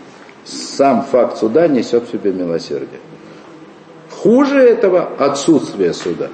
Сам 0.45 1.05
факт 1.05 1.39
суда 1.39 1.69
несет 1.69 2.09
в 2.09 2.13
себе 2.13 2.33
милосердие. 2.33 3.01
Хуже 4.11 4.61
этого 4.61 5.09
отсутствие 5.19 5.93
суда. 5.93 6.29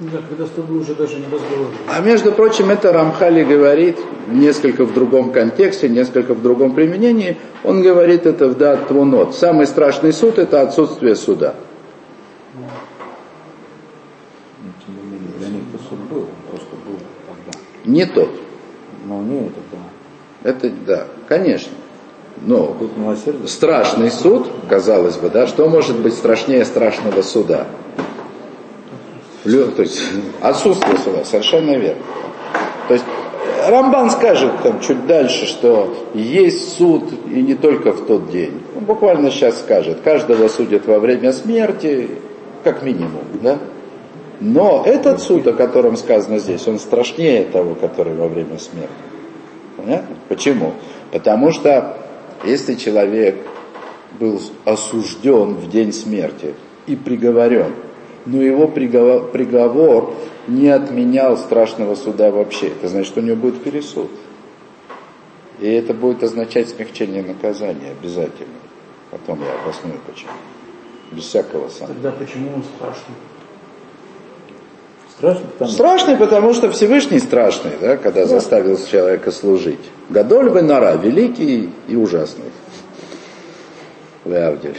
Да, 0.00 0.18
когда 0.28 0.46
с 0.46 0.50
тобой 0.50 0.78
уже 0.78 0.94
даже 0.94 1.16
не 1.16 1.24
разговаривают. 1.24 1.74
А 1.88 2.00
между 2.00 2.30
прочим, 2.30 2.70
это 2.70 2.92
Рамхали 2.92 3.42
говорит 3.42 3.98
несколько 4.28 4.84
в 4.84 4.94
другом 4.94 5.32
контексте, 5.32 5.88
несколько 5.88 6.34
в 6.34 6.42
другом 6.42 6.74
применении. 6.74 7.36
Он 7.64 7.82
говорит 7.82 8.24
это 8.24 8.46
в 8.46 8.56
Дат 8.56 8.86
Твунот. 8.86 9.34
Самый 9.34 9.66
страшный 9.66 10.12
суд– 10.12 10.38
это 10.40 10.62
отсутствие 10.62 11.16
суда. 11.16 11.56
Не 17.84 18.04
тот. 18.06 18.30
Но 19.06 19.22
не 19.22 19.46
это, 19.46 19.60
да. 19.72 19.78
Это, 20.42 20.70
да, 20.86 21.04
конечно. 21.26 21.72
Но 22.42 22.76
страшный 23.46 24.10
суд, 24.10 24.48
казалось 24.68 25.16
бы, 25.16 25.28
да, 25.28 25.46
что 25.46 25.68
может 25.68 25.98
быть 25.98 26.14
страшнее 26.14 26.64
страшного 26.64 27.22
суда? 27.22 27.66
То 29.42 29.82
есть 29.82 30.00
отсутствие 30.40 30.98
суда, 30.98 31.24
совершенно 31.24 31.76
верно. 31.76 32.02
То 32.86 32.94
есть 32.94 33.04
Рамбан 33.66 34.10
скажет 34.10 34.52
там 34.62 34.80
чуть 34.80 35.06
дальше, 35.06 35.46
что 35.46 35.94
есть 36.14 36.76
суд 36.76 37.04
и 37.26 37.42
не 37.42 37.54
только 37.54 37.92
в 37.92 38.06
тот 38.06 38.30
день. 38.30 38.62
Он 38.76 38.84
буквально 38.84 39.30
сейчас 39.30 39.58
скажет, 39.58 40.00
каждого 40.02 40.48
судят 40.48 40.86
во 40.86 40.98
время 40.98 41.32
смерти, 41.32 42.08
как 42.62 42.82
минимум, 42.82 43.24
да? 43.42 43.58
Но 44.40 44.84
этот 44.86 45.20
суд, 45.20 45.46
о 45.48 45.52
котором 45.52 45.96
сказано 45.96 46.38
здесь, 46.38 46.66
он 46.68 46.78
страшнее 46.78 47.44
того, 47.44 47.74
который 47.74 48.14
во 48.14 48.28
время 48.28 48.58
смерти. 48.58 48.88
Понятно? 49.78 50.16
Почему? 50.28 50.74
Потому 51.12 51.52
что 51.52 51.96
если 52.44 52.74
человек 52.74 53.36
был 54.18 54.40
осужден 54.64 55.54
в 55.54 55.70
день 55.70 55.92
смерти 55.92 56.54
и 56.86 56.96
приговорен, 56.96 57.74
но 58.26 58.42
его 58.42 58.66
приговор, 58.66 59.30
приговор 59.30 60.14
не 60.48 60.68
отменял 60.68 61.36
страшного 61.36 61.94
суда 61.94 62.32
вообще, 62.32 62.68
это 62.68 62.88
значит, 62.88 63.06
что 63.06 63.20
у 63.20 63.22
него 63.22 63.36
будет 63.36 63.62
пересуд. 63.62 64.10
И 65.60 65.68
это 65.68 65.94
будет 65.94 66.22
означать 66.24 66.68
смягчение 66.68 67.22
наказания 67.22 67.92
обязательно. 68.00 68.58
Потом 69.10 69.40
я 69.42 69.60
обосную 69.62 70.00
почему. 70.06 70.32
Без 71.12 71.24
всякого 71.24 71.68
сомнения. 71.68 72.02
Тогда 72.02 72.12
почему 72.12 72.54
он 72.54 72.62
страшный? 72.64 73.14
Страшный 75.18 75.46
потому, 75.58 75.72
страшный, 75.72 76.16
потому 76.16 76.54
что 76.54 76.70
Всевышний 76.70 77.18
страшный, 77.18 77.72
да, 77.80 77.96
когда 77.96 78.20
да. 78.20 78.28
заставил 78.28 78.78
человека 78.86 79.32
служить. 79.32 79.80
Гадоль 80.10 80.50
Бенара, 80.50 80.94
великий 80.96 81.70
и 81.88 81.96
ужасный. 81.96 82.44
Леавдель. 84.24 84.76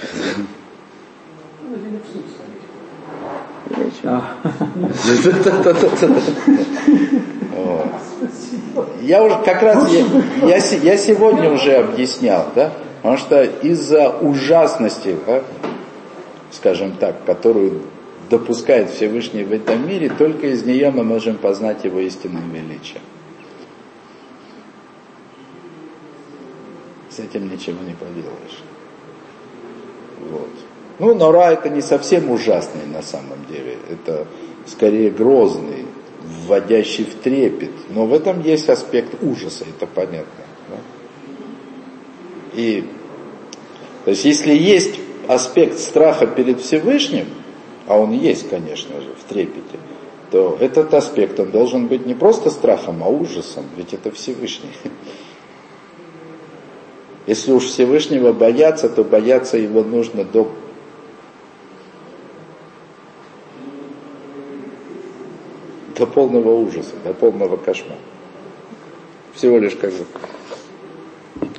Я 9.01 9.23
уже 9.23 9.35
как 9.43 9.61
раз 9.61 9.89
я, 9.91 10.05
я, 10.47 10.57
я 10.57 10.97
сегодня 10.97 11.51
уже 11.51 11.75
объяснял, 11.75 12.45
да, 12.55 12.71
потому 13.01 13.17
что 13.17 13.43
из-за 13.43 14.09
ужасности, 14.09 15.17
да, 15.27 15.41
скажем 16.51 16.93
так, 16.93 17.25
которую 17.25 17.81
допускает 18.29 18.91
Всевышний 18.91 19.43
в 19.43 19.51
этом 19.51 19.87
мире, 19.87 20.09
только 20.09 20.47
из 20.47 20.63
нее 20.63 20.91
мы 20.91 21.03
можем 21.03 21.37
познать 21.37 21.83
его 21.83 21.99
истинное 21.99 22.43
величие. 22.47 23.01
С 27.09 27.19
этим 27.19 27.51
ничего 27.51 27.83
не 27.83 27.93
поделаешь. 27.93 28.63
Вот. 30.19 30.49
Ну, 30.99 31.15
Нора 31.15 31.53
это 31.53 31.69
не 31.69 31.81
совсем 31.81 32.29
ужасный 32.29 32.85
на 32.85 33.01
самом 33.01 33.45
деле. 33.49 33.77
Это 33.89 34.27
скорее 34.67 35.09
грозный 35.09 35.85
вводящий 36.45 37.05
в 37.05 37.15
трепет. 37.15 37.71
Но 37.89 38.05
в 38.05 38.13
этом 38.13 38.41
есть 38.41 38.69
аспект 38.69 39.23
ужаса, 39.23 39.65
это 39.67 39.87
понятно. 39.87 40.43
Да? 40.69 40.75
И, 42.53 42.83
то 44.05 44.11
есть, 44.11 44.25
если 44.25 44.53
есть 44.53 44.99
аспект 45.27 45.79
страха 45.79 46.27
перед 46.27 46.59
Всевышним, 46.59 47.27
а 47.89 47.97
он 47.97 48.11
есть, 48.11 48.47
конечно 48.47 49.01
же, 49.01 49.09
в 49.15 49.23
трепете, 49.27 49.79
то 50.29 50.55
этот 50.59 50.93
аспект, 50.93 51.39
он 51.39 51.49
должен 51.49 51.87
быть 51.87 52.05
не 52.05 52.13
просто 52.13 52.51
страхом, 52.51 53.03
а 53.03 53.07
ужасом, 53.09 53.65
ведь 53.75 53.95
это 53.95 54.11
Всевышний. 54.11 54.69
Если 57.25 57.51
уж 57.51 57.63
Всевышнего 57.63 58.31
бояться, 58.31 58.89
то 58.89 59.03
бояться 59.03 59.57
его 59.57 59.83
нужно 59.83 60.23
до 60.23 60.51
до 65.97 66.05
полного 66.05 66.51
ужаса, 66.51 66.93
до 67.03 67.13
полного 67.13 67.57
кошмара. 67.57 67.97
Всего 69.33 69.57
лишь 69.57 69.75
как 69.75 69.91
бы 69.93 70.05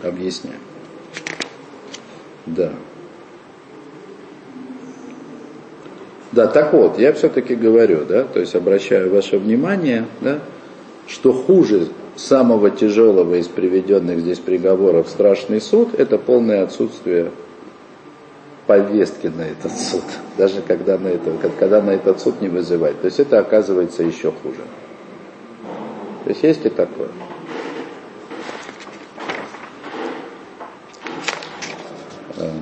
объясняю. 0.03 0.59
Да. 2.47 2.73
Да, 6.33 6.47
так 6.47 6.73
вот, 6.73 6.99
я 6.99 7.13
все-таки 7.13 7.57
говорю, 7.57 8.05
да, 8.05 8.23
то 8.25 8.39
есть 8.39 8.55
обращаю 8.55 9.13
ваше 9.13 9.39
внимание, 9.39 10.07
да, 10.21 10.39
что 11.09 11.33
хуже 11.33 11.89
самого 12.15 12.71
тяжелого 12.71 13.35
из 13.35 13.49
приведенных 13.49 14.21
здесь 14.21 14.39
приговоров 14.39 15.09
страшный 15.09 15.61
суд, 15.61 15.99
это 15.99 16.19
полное 16.19 16.63
отсутствие 16.63 17.33
повестки 18.69 19.27
на 19.27 19.43
этот 19.43 19.73
суд, 19.73 20.05
даже 20.39 20.63
когда 20.63 20.99
на, 20.99 21.09
это, 21.09 21.33
когда 21.59 21.83
на 21.83 21.91
этот 21.91 22.21
суд 22.21 22.41
не 22.41 22.49
вызывать. 22.49 23.01
То 23.01 23.07
есть 23.07 23.19
это 23.19 23.41
оказывается 23.41 24.05
еще 24.05 24.31
хуже. 24.31 24.61
То 26.23 26.31
есть 26.31 26.43
есть 26.45 26.65
и 26.65 26.69
такое. 26.69 27.09
А. 32.39 32.53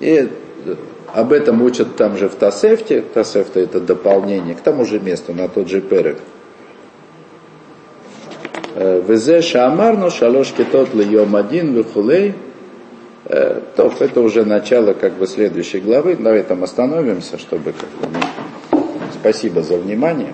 И 0.00 0.28
об 1.14 1.32
этом 1.32 1.62
учат 1.62 1.94
там 1.94 2.16
же 2.16 2.28
в 2.28 2.34
Тасефте. 2.34 3.00
Тасефта 3.00 3.60
это 3.60 3.78
дополнение 3.78 4.56
к 4.56 4.60
тому 4.60 4.84
же 4.84 4.98
месту, 4.98 5.32
на 5.32 5.48
тот 5.48 5.68
же 5.68 5.80
перек. 5.80 6.18
Э, 8.74 9.00
Везе 9.00 9.40
шамарну 9.40 10.10
шалош 10.10 10.50
кетот 10.50 10.92
льем 10.92 11.36
один 11.36 11.72
вихулей. 11.72 12.34
Э, 13.26 13.60
то, 13.76 13.92
это 14.00 14.20
уже 14.20 14.44
начало 14.44 14.92
как 14.94 15.12
бы 15.12 15.28
следующей 15.28 15.78
главы. 15.78 16.16
На 16.16 16.30
этом 16.30 16.64
остановимся, 16.64 17.38
чтобы 17.38 17.72
как 17.72 18.10
бы... 18.10 18.18
Спасибо 19.14 19.62
за 19.62 19.76
внимание. 19.76 20.32